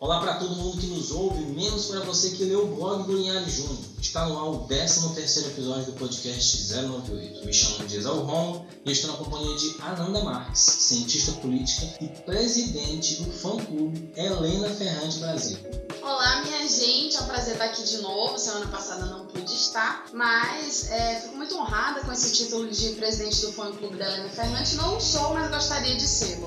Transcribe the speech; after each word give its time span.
Olá 0.00 0.18
para 0.18 0.36
todo 0.36 0.56
mundo 0.56 0.78
que 0.78 0.86
nos 0.86 1.10
ouve, 1.10 1.44
menos 1.44 1.84
para 1.84 2.00
você 2.00 2.30
que 2.30 2.42
leu 2.44 2.64
o 2.64 2.74
blog 2.74 3.06
do 3.06 3.18
Linhares 3.18 3.52
Júnior. 3.52 3.76
Está 4.00 4.24
no 4.24 4.38
ar 4.38 4.44
o 4.46 4.58
13 4.66 5.14
episódio 5.48 5.84
do 5.84 5.92
podcast 5.92 6.72
098. 6.72 7.44
Me 7.44 7.52
chamo 7.52 7.86
de 7.86 7.98
Romo 7.98 8.66
e 8.86 8.92
estou 8.92 9.10
na 9.10 9.18
companhia 9.18 9.54
de 9.58 9.76
Ananda 9.78 10.24
Marques, 10.24 10.58
cientista 10.58 11.32
política 11.32 12.02
e 12.02 12.08
presidente 12.22 13.16
do 13.16 13.30
fã-clube 13.30 14.10
Helena 14.16 14.70
Ferrante 14.70 15.18
Brasil. 15.18 15.58
Olá, 16.00 16.44
minha 16.46 16.66
gente, 16.66 17.18
é 17.18 17.20
um 17.20 17.26
prazer 17.26 17.52
estar 17.52 17.66
aqui 17.66 17.82
de 17.82 17.98
novo. 17.98 18.38
Semana 18.38 18.68
passada 18.68 19.04
não 19.04 19.26
pude 19.26 19.52
estar, 19.52 20.06
mas 20.14 20.90
é, 20.90 21.20
fico 21.20 21.36
muito 21.36 21.54
honrada 21.58 22.00
com 22.00 22.10
esse 22.10 22.32
título 22.32 22.70
de 22.70 22.88
presidente 22.94 23.42
do 23.42 23.52
fã-clube 23.52 23.98
da 23.98 24.06
Helena 24.06 24.30
Ferrante. 24.30 24.76
Não 24.76 24.98
sou, 24.98 25.34
mas 25.34 25.50
gostaria 25.50 25.94
de 25.94 26.08
ser. 26.08 26.40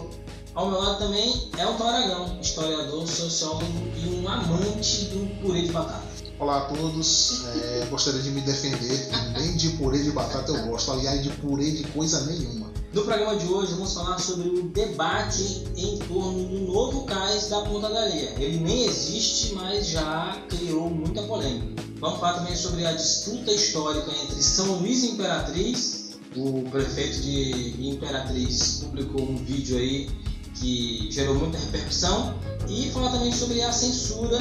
Ao 0.55 0.69
meu 0.69 0.79
lado 0.79 0.99
também 0.99 1.49
é 1.57 1.65
o 1.65 1.83
Aragão, 1.83 2.37
historiador, 2.39 3.07
sociólogo 3.07 3.65
e 3.97 4.07
um 4.07 4.29
amante 4.29 5.05
do 5.05 5.41
purê 5.41 5.63
de 5.63 5.71
batata. 5.71 6.03
Olá 6.37 6.57
a 6.57 6.61
todos, 6.65 7.43
é, 7.47 7.87
gostaria 7.89 8.21
de 8.21 8.29
me 8.29 8.41
defender, 8.41 9.09
nem 9.35 9.57
de 9.57 9.69
purê 9.69 10.03
de 10.03 10.11
batata 10.11 10.51
eu 10.51 10.67
gosto, 10.67 10.91
aliás, 10.91 11.23
de 11.23 11.31
purê 11.31 11.71
de 11.71 11.85
coisa 11.85 12.27
nenhuma. 12.27 12.71
No 12.93 13.03
programa 13.03 13.35
de 13.35 13.47
hoje 13.47 13.73
vamos 13.73 13.95
falar 13.95 14.19
sobre 14.19 14.47
o 14.47 14.69
debate 14.69 15.63
em 15.75 15.97
torno 15.97 16.47
do 16.47 16.71
novo 16.71 17.03
cais 17.05 17.49
da 17.49 17.61
Ponta 17.61 17.89
da 17.89 18.01
Areia. 18.01 18.35
Ele 18.37 18.59
nem 18.59 18.85
existe, 18.85 19.55
mas 19.55 19.87
já 19.87 20.39
criou 20.49 20.87
muita 20.87 21.23
polêmica. 21.23 21.81
Vamos 21.99 22.19
falar 22.19 22.33
também 22.33 22.55
sobre 22.55 22.85
a 22.85 22.91
disputa 22.91 23.51
histórica 23.51 24.11
entre 24.11 24.43
São 24.43 24.75
Luís 24.75 25.01
e 25.01 25.11
Imperatriz. 25.13 26.03
O 26.35 26.63
prefeito 26.69 27.21
de 27.21 27.89
Imperatriz 27.89 28.81
publicou 28.83 29.23
um 29.23 29.37
vídeo 29.37 29.77
aí 29.77 30.22
que 30.55 31.07
gerou 31.11 31.35
muita 31.35 31.57
repercussão, 31.57 32.35
e 32.67 32.89
falar 32.91 33.11
também 33.11 33.31
sobre 33.31 33.61
a 33.61 33.71
censura 33.71 34.39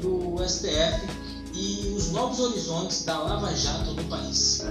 do 0.00 0.36
STF 0.46 1.06
e 1.54 1.94
os 1.96 2.10
novos 2.10 2.40
horizontes 2.40 3.04
da 3.04 3.18
Lava 3.18 3.54
Jato 3.54 3.92
no 3.92 4.04
país. 4.04 4.62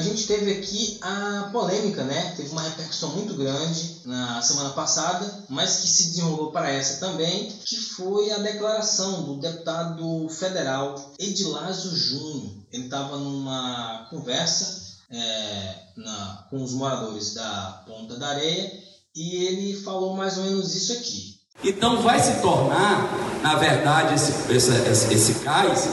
A 0.00 0.02
gente 0.02 0.26
teve 0.26 0.50
aqui 0.52 0.98
a 1.02 1.50
polêmica, 1.52 2.02
né? 2.04 2.32
Teve 2.34 2.48
uma 2.50 2.62
repercussão 2.62 3.10
muito 3.10 3.34
grande 3.34 4.00
na 4.06 4.40
semana 4.40 4.70
passada, 4.70 5.44
mas 5.46 5.80
que 5.80 5.88
se 5.88 6.08
desenrolou 6.08 6.50
para 6.50 6.70
essa 6.70 7.06
também, 7.06 7.52
que 7.66 7.76
foi 7.76 8.30
a 8.32 8.38
declaração 8.38 9.24
do 9.24 9.38
deputado 9.38 10.26
federal 10.30 10.94
Edilásio 11.18 11.94
Júnior. 11.94 12.50
Ele 12.72 12.84
estava 12.84 13.18
numa 13.18 14.06
conversa 14.08 14.96
é, 15.10 15.74
na, 15.98 16.46
com 16.48 16.62
os 16.62 16.72
moradores 16.72 17.34
da 17.34 17.82
Ponta 17.86 18.16
da 18.16 18.28
Areia 18.28 18.72
e 19.14 19.44
ele 19.44 19.82
falou 19.82 20.16
mais 20.16 20.38
ou 20.38 20.44
menos 20.44 20.74
isso 20.74 20.94
aqui. 20.94 21.38
Então 21.62 22.00
vai 22.00 22.18
se 22.18 22.40
tornar, 22.40 23.06
na 23.42 23.54
verdade, 23.56 24.14
esse, 24.14 24.32
esse, 24.50 25.12
esse 25.12 25.34
cais 25.40 25.88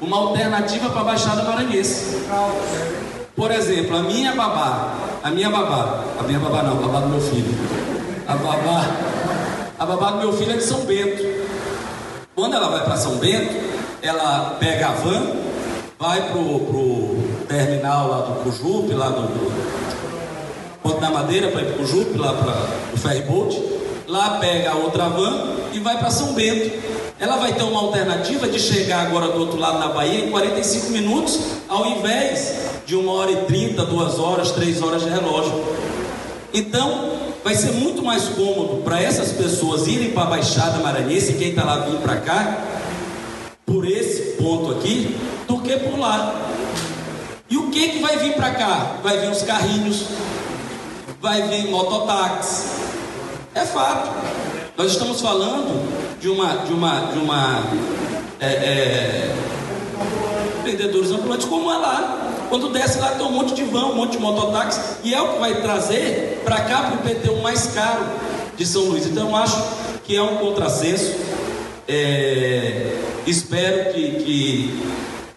uma 0.00 0.16
alternativa 0.16 0.90
para 0.90 1.00
a 1.02 1.04
Baixada 1.04 1.44
Maranhense. 1.44 2.26
Por 3.34 3.50
exemplo, 3.50 3.96
a 3.96 4.02
minha 4.02 4.34
babá, 4.34 4.94
a 5.22 5.30
minha 5.30 5.48
babá, 5.48 6.04
a 6.20 6.22
minha 6.22 6.38
babá 6.38 6.62
não, 6.62 6.72
a 6.72 6.86
babá 6.86 7.00
do 7.00 7.08
meu 7.08 7.20
filho. 7.20 7.54
A 8.28 8.36
babá, 8.36 8.90
a 9.78 9.86
babá 9.86 10.10
do 10.12 10.18
meu 10.18 10.32
filho 10.34 10.52
é 10.52 10.56
de 10.56 10.62
São 10.62 10.80
Bento. 10.80 11.24
Quando 12.34 12.54
ela 12.54 12.68
vai 12.68 12.84
para 12.84 12.96
São 12.96 13.16
Bento, 13.16 13.54
ela 14.02 14.56
pega 14.60 14.88
a 14.88 14.92
van, 14.92 15.32
vai 15.98 16.30
pro, 16.30 16.60
pro 16.60 17.16
terminal 17.48 18.08
lá 18.08 18.18
do 18.18 18.44
Cujupe, 18.44 18.92
lá 18.92 19.08
do, 19.08 19.72
Ponto 20.82 21.00
da 21.00 21.10
Madeira, 21.10 21.48
para 21.48 21.62
ir 21.62 21.66
pro 21.68 21.78
Cujupe, 21.78 22.18
lá 22.18 22.34
para 22.34 22.52
o 22.92 22.98
ferryboat. 22.98 23.62
Lá 24.08 24.38
pega 24.40 24.72
a 24.72 24.74
outra 24.74 25.08
van 25.08 25.54
e 25.72 25.78
vai 25.78 25.96
para 25.96 26.10
São 26.10 26.34
Bento. 26.34 26.70
Ela 27.18 27.36
vai 27.36 27.54
ter 27.54 27.62
uma 27.62 27.80
alternativa 27.80 28.46
de 28.46 28.58
chegar 28.58 29.06
agora 29.06 29.28
do 29.28 29.40
outro 29.40 29.58
lado 29.58 29.78
da 29.78 29.88
Bahia 29.88 30.26
em 30.26 30.30
45 30.30 30.90
minutos, 30.90 31.40
ao 31.68 31.86
invés 31.86 32.61
de 32.92 32.96
uma 32.96 33.12
hora 33.12 33.32
e 33.32 33.36
trinta, 33.46 33.86
duas 33.86 34.18
horas, 34.18 34.50
três 34.50 34.82
horas 34.82 35.02
de 35.02 35.08
relógio. 35.08 35.64
Então, 36.52 37.12
vai 37.42 37.54
ser 37.54 37.72
muito 37.72 38.02
mais 38.04 38.28
cômodo 38.28 38.82
para 38.82 39.00
essas 39.00 39.32
pessoas 39.32 39.86
irem 39.86 40.10
para 40.10 40.24
a 40.24 40.26
Baixada 40.26 40.78
Maranhense, 40.80 41.32
quem 41.32 41.48
está 41.48 41.64
lá 41.64 41.86
vir 41.86 41.96
para 42.00 42.16
cá, 42.18 42.58
por 43.64 43.88
esse 43.88 44.32
ponto 44.32 44.72
aqui, 44.72 45.16
do 45.48 45.58
que 45.60 45.74
por 45.78 45.98
lá. 45.98 46.34
E 47.48 47.56
o 47.56 47.70
que 47.70 47.92
que 47.92 47.98
vai 48.00 48.18
vir 48.18 48.34
para 48.34 48.50
cá? 48.50 48.96
Vai 49.02 49.20
vir 49.20 49.30
os 49.30 49.40
carrinhos, 49.40 50.04
vai 51.18 51.48
vir 51.48 51.70
mototáxi. 51.70 52.66
É 53.54 53.64
fato. 53.64 54.10
Nós 54.76 54.92
estamos 54.92 55.18
falando 55.22 56.20
de 56.20 56.28
uma, 56.28 56.56
de 56.58 56.74
uma, 56.74 57.00
de 57.10 57.18
uma 57.18 57.62
é, 58.38 58.48
é, 58.48 59.34
vendedores 60.62 61.10
ambulantes 61.10 61.46
como 61.46 61.72
é 61.72 61.76
lá. 61.78 62.32
Quando 62.52 62.68
desce 62.68 62.98
lá 62.98 63.12
tem 63.12 63.24
um 63.24 63.32
monte 63.32 63.54
de 63.54 63.64
van, 63.64 63.86
um 63.86 63.94
monte 63.94 64.12
de 64.12 64.18
mototáxi, 64.18 64.78
e 65.02 65.14
é 65.14 65.22
o 65.22 65.32
que 65.32 65.38
vai 65.38 65.62
trazer 65.62 66.42
para 66.44 66.60
cá 66.60 66.82
para 66.82 66.96
o 66.98 67.10
IPTU 67.10 67.36
mais 67.36 67.68
caro 67.68 68.04
de 68.58 68.66
São 68.66 68.82
Luís. 68.82 69.06
Então 69.06 69.30
eu 69.30 69.36
acho 69.36 69.56
que 70.04 70.14
é 70.14 70.22
um 70.22 70.36
contrassenso. 70.36 71.14
É, 71.88 72.94
espero 73.26 73.94
que, 73.94 74.10
que 74.22 74.82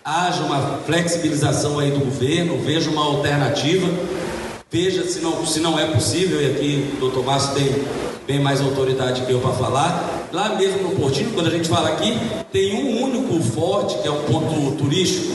haja 0.04 0.44
uma 0.44 0.80
flexibilização 0.86 1.80
aí 1.80 1.90
do 1.90 2.00
governo, 2.00 2.58
veja 2.58 2.90
uma 2.90 3.06
alternativa, 3.06 3.88
veja 4.70 5.06
se 5.06 5.22
não, 5.22 5.46
se 5.46 5.62
não 5.62 5.80
é 5.80 5.86
possível, 5.86 6.42
e 6.42 6.48
aqui 6.48 6.96
o 6.98 7.00
doutor 7.00 7.24
Márcio 7.24 7.54
tem 7.54 7.86
bem 8.28 8.42
mais 8.42 8.60
autoridade 8.60 9.22
que 9.22 9.32
eu 9.32 9.40
para 9.40 9.54
falar. 9.54 10.28
Lá 10.34 10.50
mesmo 10.56 10.90
no 10.90 10.96
Portinho, 10.98 11.32
quando 11.34 11.48
a 11.48 11.52
gente 11.52 11.70
fala 11.70 11.88
aqui, 11.88 12.14
tem 12.52 12.76
um 12.76 13.04
único 13.04 13.42
forte, 13.42 14.00
que 14.00 14.08
é 14.10 14.12
um 14.12 14.24
ponto 14.24 14.76
turístico. 14.76 15.34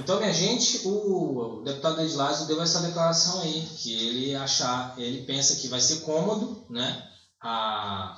Então, 0.00 0.18
minha 0.18 0.32
gente, 0.32 0.88
o, 0.88 1.60
o 1.60 1.62
deputado 1.62 2.00
Edilásio 2.00 2.46
deu 2.46 2.60
essa 2.62 2.80
declaração 2.80 3.42
aí, 3.42 3.60
que 3.76 3.94
ele 3.94 4.34
achar, 4.34 4.94
ele 4.98 5.26
pensa 5.26 5.56
que 5.56 5.68
vai 5.68 5.78
ser 5.78 6.00
cômodo, 6.00 6.64
né? 6.70 7.06
A, 7.42 8.16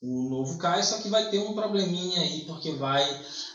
o 0.00 0.28
novo 0.30 0.56
cais, 0.58 0.86
só 0.86 0.98
que 0.98 1.08
vai 1.08 1.30
ter 1.30 1.40
um 1.40 1.52
probleminha 1.52 2.20
aí, 2.20 2.44
porque 2.44 2.72
vai 2.72 3.04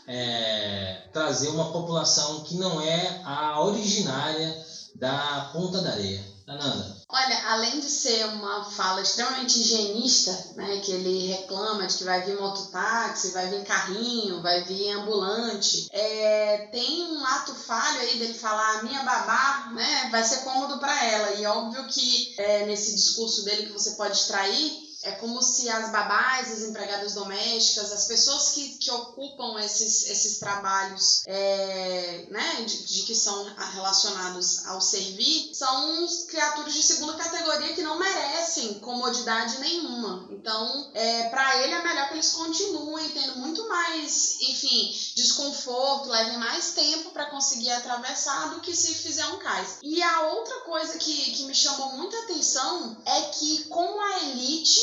é, 0.06 1.08
trazer 1.10 1.48
uma 1.48 1.72
população 1.72 2.42
que 2.42 2.54
não 2.56 2.82
é 2.82 3.22
a 3.24 3.62
originária 3.62 4.54
da 4.96 5.50
Ponta 5.52 5.80
da 5.80 5.92
Areia. 5.92 6.22
Ananda. 6.46 6.99
Olha, 7.12 7.50
além 7.50 7.80
de 7.80 7.90
ser 7.90 8.24
uma 8.26 8.64
fala 8.70 9.02
extremamente 9.02 9.58
higienista, 9.58 10.30
né, 10.54 10.80
que 10.80 10.92
ele 10.92 11.26
reclama 11.26 11.84
de 11.84 11.96
que 11.96 12.04
vai 12.04 12.22
vir 12.22 12.38
mototáxi, 12.38 13.32
vai 13.32 13.48
vir 13.48 13.64
carrinho, 13.64 14.40
vai 14.40 14.62
vir 14.62 14.92
ambulante, 14.92 15.88
é, 15.90 16.68
tem 16.70 17.02
um 17.10 17.26
ato 17.26 17.52
falho 17.52 17.98
aí 17.98 18.16
dele 18.16 18.34
falar 18.34 18.84
minha 18.84 19.02
babá, 19.02 19.72
né, 19.74 20.08
vai 20.12 20.22
ser 20.22 20.44
cômodo 20.44 20.78
para 20.78 21.04
ela. 21.04 21.32
E 21.32 21.44
óbvio 21.46 21.84
que 21.88 22.34
é, 22.38 22.66
nesse 22.66 22.94
discurso 22.94 23.44
dele 23.44 23.66
que 23.66 23.72
você 23.72 23.92
pode 23.92 24.16
extrair 24.16 24.89
é 25.02 25.12
como 25.12 25.42
se 25.42 25.68
as 25.68 25.90
babás, 25.90 26.52
as 26.52 26.62
empregadas 26.62 27.14
domésticas, 27.14 27.92
as 27.92 28.04
pessoas 28.04 28.50
que, 28.50 28.76
que 28.78 28.90
ocupam 28.90 29.58
esses, 29.58 30.06
esses 30.10 30.38
trabalhos 30.38 31.22
é, 31.26 32.26
né, 32.30 32.62
de, 32.62 32.84
de, 32.84 33.02
que 33.02 33.14
são 33.14 33.44
relacionados 33.72 34.66
ao 34.66 34.80
servir, 34.80 35.54
são 35.54 36.06
criaturas 36.28 36.74
de 36.74 36.82
segunda 36.82 37.14
categoria 37.14 37.74
que 37.74 37.82
não 37.82 37.98
merecem 37.98 38.78
comodidade 38.80 39.58
nenhuma. 39.58 40.28
Então, 40.30 40.90
é, 40.92 41.28
para 41.30 41.62
ele 41.62 41.72
é 41.72 41.82
melhor 41.82 42.08
que 42.08 42.14
eles 42.14 42.32
continuem 42.32 43.08
tendo 43.10 43.38
muito 43.38 43.66
mais, 43.68 44.38
enfim, 44.42 44.94
desconforto, 45.16 46.10
levem 46.10 46.38
mais 46.38 46.72
tempo 46.72 47.10
para 47.10 47.26
conseguir 47.26 47.70
atravessar 47.70 48.50
do 48.50 48.60
que 48.60 48.76
se 48.76 48.94
fizer 48.94 49.26
um 49.28 49.38
cais. 49.38 49.78
E 49.82 50.02
a 50.02 50.28
outra 50.28 50.60
coisa 50.60 50.98
que, 50.98 51.30
que 51.32 51.44
me 51.44 51.54
chamou 51.54 51.92
muita 51.94 52.18
atenção 52.18 52.96
é 53.06 53.22
que, 53.30 53.64
como 53.64 54.00
a 54.00 54.24
elite 54.24 54.80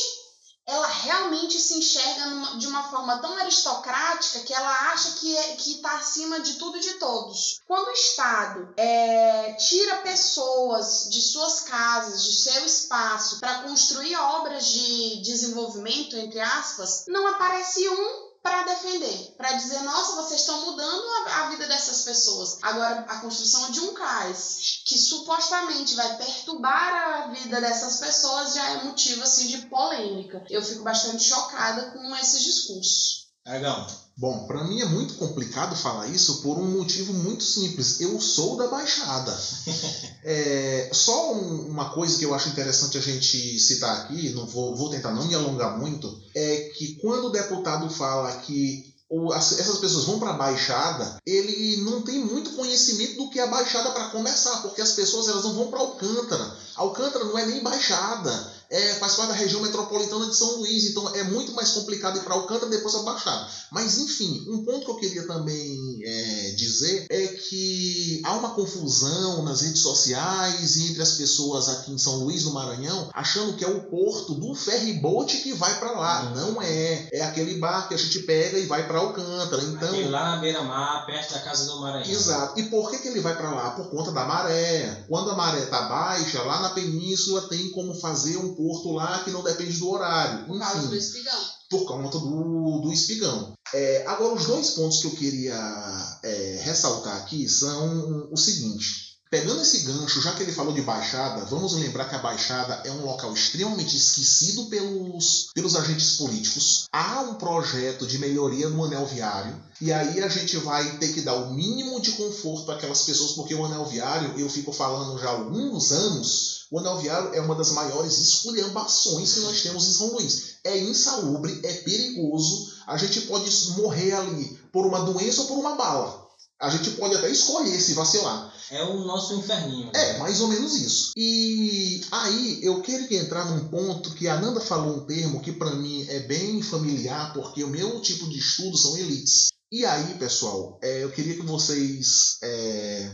ela 0.67 0.87
realmente 0.87 1.59
se 1.59 1.75
enxerga 1.75 2.25
numa, 2.25 2.57
de 2.57 2.67
uma 2.67 2.83
forma 2.89 3.17
tão 3.19 3.37
aristocrática 3.37 4.41
que 4.41 4.53
ela 4.53 4.91
acha 4.91 5.13
que 5.13 5.35
é, 5.35 5.55
está 5.55 5.93
acima 5.93 6.41
de 6.41 6.55
tudo 6.55 6.77
e 6.77 6.81
de 6.81 6.95
todos. 6.95 7.61
Quando 7.65 7.87
o 7.87 7.91
Estado 7.91 8.73
é, 8.75 9.53
tira 9.53 9.97
pessoas 9.97 11.09
de 11.09 11.21
suas 11.21 11.61
casas, 11.61 12.23
de 12.23 12.33
seu 12.33 12.65
espaço, 12.65 13.39
para 13.39 13.63
construir 13.63 14.15
obras 14.17 14.65
de 14.67 15.21
desenvolvimento, 15.23 16.17
entre 16.17 16.39
aspas, 16.41 17.05
não 17.07 17.25
aparece 17.27 17.87
um 17.87 18.26
para 18.47 18.63
defender, 18.63 19.35
para 19.37 19.51
dizer, 19.53 19.81
nossa, 19.81 20.15
vocês 20.15 20.39
estão 20.39 20.65
mudando 20.65 21.03
a, 21.27 21.41
a, 21.41 21.49
vida 21.49 21.67
dessas 21.67 22.03
pessoas. 22.03 22.57
Agora, 22.61 23.01
a 23.01 23.19
construção 23.19 23.71
de 23.71 23.81
um 23.81 23.93
cais 23.93 24.81
que 24.85 24.97
supostamente 24.97 25.95
vai 25.95 26.15
perturbar 26.15 26.93
a 26.93 27.27
vida 27.27 27.59
dessas 27.59 27.97
pessoas 27.97 28.53
já 28.53 28.69
é 28.71 28.83
motivo 28.85 29.21
assim 29.21 29.47
de 29.47 29.57
polêmica. 29.67 30.45
Eu 30.49 30.63
fico 30.63 30.83
bastante 30.83 31.23
chocada 31.23 31.91
com 31.91 32.15
esses 32.15 32.41
discursos. 32.41 33.27
Argão. 33.45 34.06
Bom, 34.19 34.47
para 34.47 34.63
mim 34.63 34.81
é 34.81 34.85
muito 34.85 35.13
complicado 35.13 35.75
falar 35.75 36.07
isso 36.07 36.41
por 36.41 36.57
um 36.57 36.65
motivo 36.65 37.13
muito 37.13 37.43
simples. 37.43 38.01
Eu 38.01 38.19
sou 38.19 38.57
da 38.57 38.65
Baixada. 38.65 39.31
é, 40.25 40.89
só 40.91 41.35
um, 41.35 41.67
uma 41.67 41.91
coisa 41.91 42.17
que 42.17 42.25
eu 42.25 42.33
acho 42.33 42.49
interessante 42.49 42.97
a 42.97 43.01
gente 43.01 43.59
citar 43.59 43.95
aqui, 43.95 44.31
não 44.31 44.47
vou, 44.47 44.75
vou 44.75 44.89
tentar 44.89 45.11
não 45.11 45.27
me 45.27 45.35
alongar 45.35 45.77
muito, 45.77 46.19
é 46.33 46.71
que 46.75 46.95
quando 46.95 47.25
o 47.25 47.31
deputado 47.31 47.87
fala 47.91 48.31
que 48.37 48.91
ou 49.09 49.33
essas 49.33 49.77
pessoas 49.77 50.03
vão 50.03 50.19
para 50.19 50.31
a 50.31 50.37
Baixada, 50.37 51.21
ele 51.25 51.77
não 51.83 52.01
tem 52.01 52.19
muito 52.19 52.49
conhecimento 52.51 53.15
do 53.15 53.29
que 53.29 53.39
é 53.39 53.43
a 53.43 53.47
Baixada 53.47 53.91
para 53.91 54.09
começar, 54.09 54.61
porque 54.63 54.81
as 54.81 54.91
pessoas 54.93 55.29
elas 55.29 55.45
não 55.45 55.53
vão 55.53 55.67
para 55.67 55.79
Alcântara. 55.79 56.57
Alcântara 56.75 57.23
não 57.23 57.37
é 57.37 57.45
nem 57.45 57.63
Baixada 57.63 58.56
é, 58.69 58.93
faz 58.95 59.15
parte 59.15 59.29
da 59.29 59.35
região 59.35 59.61
metropolitana 59.61 60.27
de 60.27 60.35
São 60.35 60.57
Luís, 60.57 60.85
então 60.85 61.15
é 61.15 61.23
muito 61.23 61.53
mais 61.53 61.71
complicado 61.71 62.17
ir 62.17 62.23
para 62.23 62.33
Alcântara 62.33 62.67
e 62.67 62.75
depois 62.77 62.95
a 62.95 63.03
Baixada. 63.03 63.47
Mas, 63.71 63.97
enfim, 63.97 64.45
um 64.49 64.63
ponto 64.63 64.85
que 64.85 64.91
eu 64.91 64.97
queria 64.97 65.27
também 65.27 65.99
é, 66.03 66.51
dizer 66.51 67.05
é 67.09 67.27
que 67.27 68.21
há 68.25 68.33
uma 68.35 68.49
confusão 68.51 69.43
nas 69.43 69.61
redes 69.61 69.81
sociais 69.81 70.75
e 70.75 70.89
entre 70.89 71.01
as 71.01 71.13
pessoas 71.13 71.69
aqui 71.69 71.91
em 71.91 71.97
São 71.97 72.17
Luís, 72.17 72.43
no 72.43 72.53
Maranhão, 72.53 73.09
achando 73.13 73.53
que 73.53 73.63
é 73.63 73.67
o 73.67 73.83
porto 73.83 74.33
do 74.35 74.53
ferryboat 74.53 75.37
que 75.37 75.53
vai 75.53 75.79
para 75.79 75.91
lá. 75.91 76.23
Uhum. 76.23 76.35
Não 76.35 76.61
é. 76.61 77.09
É 77.11 77.21
aquele 77.21 77.55
barco 77.55 77.89
que 77.89 77.95
a 77.95 77.97
gente 77.97 78.19
pega 78.19 78.57
e 78.57 78.65
vai 78.65 78.85
para 78.87 78.99
Alcântara. 78.99 79.63
Então, 79.63 79.89
aquele 79.89 80.09
lá 80.09 80.35
na 80.35 80.37
beira-mar, 80.37 81.05
perto 81.05 81.33
da 81.33 81.39
casa 81.39 81.65
do 81.65 81.79
Maranhão. 81.79 82.09
Exato. 82.09 82.59
E 82.59 82.63
por 82.63 82.89
que, 82.89 82.99
que 82.99 83.07
ele 83.07 83.21
vai 83.21 83.35
para 83.35 83.51
lá? 83.51 83.71
Por 83.71 83.89
conta 83.89 84.11
da 84.11 84.25
maré. 84.25 85.05
Quando 85.07 85.31
a 85.31 85.35
maré 85.35 85.59
está 85.59 85.83
baixa, 85.83 86.43
lá 86.43 86.61
na 86.61 86.69
península 86.69 87.47
tem 87.47 87.69
como 87.71 87.93
fazer 87.93 88.37
um 88.37 88.56
porto 88.57 88.91
lá 88.91 89.23
que 89.23 89.31
não 89.31 89.43
depende 89.43 89.77
do 89.77 89.89
horário. 89.89 90.45
Por 90.45 90.59
causa 90.59 90.87
do 90.87 90.95
espigão. 90.97 91.45
Por 91.69 91.85
conta 91.85 92.17
do, 92.17 92.81
do 92.81 92.91
espigão. 92.91 93.53
É, 93.73 94.05
agora, 94.07 94.33
os 94.33 94.45
dois 94.45 94.71
pontos 94.71 94.99
que 94.99 95.07
eu 95.07 95.11
queria 95.11 96.19
é, 96.23 96.61
ressaltar 96.63 97.17
aqui 97.17 97.47
são 97.47 98.27
o 98.31 98.37
seguinte. 98.37 99.07
Pegando 99.29 99.61
esse 99.61 99.79
gancho, 99.79 100.21
já 100.21 100.31
que 100.31 100.43
ele 100.43 100.53
falou 100.53 100.73
de 100.73 100.81
Baixada, 100.81 101.43
vamos 101.45 101.73
lembrar 101.73 102.05
que 102.05 102.15
a 102.15 102.19
Baixada 102.19 102.81
é 102.85 102.91
um 102.91 103.03
local 103.03 103.33
extremamente 103.33 103.97
esquecido 103.97 104.67
pelos, 104.67 105.49
pelos 105.53 105.75
agentes 105.75 106.15
políticos. 106.15 106.85
Há 106.93 107.21
um 107.21 107.33
projeto 107.33 108.07
de 108.07 108.19
melhoria 108.19 108.69
no 108.69 108.85
anel 108.85 109.05
viário, 109.05 109.61
e 109.81 109.91
aí 109.91 110.23
a 110.23 110.29
gente 110.29 110.55
vai 110.57 110.97
ter 110.97 111.11
que 111.11 111.21
dar 111.21 111.35
o 111.35 111.53
mínimo 111.53 111.99
de 111.99 112.13
conforto 112.13 112.71
àquelas 112.71 113.01
pessoas, 113.01 113.33
porque 113.33 113.53
o 113.53 113.65
anel 113.65 113.85
viário, 113.85 114.33
eu 114.39 114.49
fico 114.49 114.71
falando 114.71 115.19
já 115.19 115.27
há 115.27 115.33
alguns 115.33 115.91
anos, 115.91 116.56
o 116.71 116.79
anel 116.79 116.97
viário 116.97 117.33
é 117.33 117.41
uma 117.41 117.55
das 117.55 117.71
maiores 117.71 118.17
esculhambações 118.17 119.33
que 119.33 119.39
nós 119.41 119.61
temos 119.61 119.87
em 119.87 119.93
São 119.93 120.13
Luís. 120.13 120.55
É 120.63 120.77
insalubre, 120.77 121.59
é 121.63 121.73
perigoso, 121.73 122.73
a 122.85 122.97
gente 122.97 123.21
pode 123.21 123.49
morrer 123.77 124.13
ali 124.13 124.59
por 124.71 124.85
uma 124.85 125.01
doença 125.01 125.41
ou 125.41 125.47
por 125.47 125.57
uma 125.57 125.75
bala. 125.75 126.27
A 126.59 126.69
gente 126.69 126.91
pode 126.91 127.15
até 127.15 127.29
escolher 127.29 127.79
se 127.79 127.93
vacilar. 127.93 128.51
É 128.71 128.83
o 128.83 129.05
nosso 129.05 129.35
inferninho. 129.35 129.85
Né? 129.85 129.91
É, 129.93 130.17
mais 130.17 130.41
ou 130.41 130.47
menos 130.47 130.75
isso. 130.75 131.11
E 131.15 132.01
aí 132.11 132.59
eu 132.63 132.81
queria 132.81 133.21
entrar 133.21 133.45
num 133.45 133.69
ponto 133.69 134.13
que 134.15 134.27
a 134.27 134.39
Nanda 134.41 134.59
falou 134.59 134.97
um 134.97 135.05
termo 135.05 135.39
que 135.39 135.51
para 135.51 135.75
mim 135.75 136.05
é 136.09 136.19
bem 136.21 136.61
familiar, 136.61 137.31
porque 137.33 137.63
o 137.63 137.69
meu 137.69 138.01
tipo 138.01 138.27
de 138.27 138.39
estudo 138.39 138.75
são 138.75 138.97
elites. 138.97 139.49
E 139.71 139.85
aí, 139.85 140.15
pessoal, 140.15 140.79
é, 140.81 141.03
eu 141.03 141.11
queria 141.11 141.35
que 141.35 141.43
vocês 141.43 142.37
é, 142.41 143.11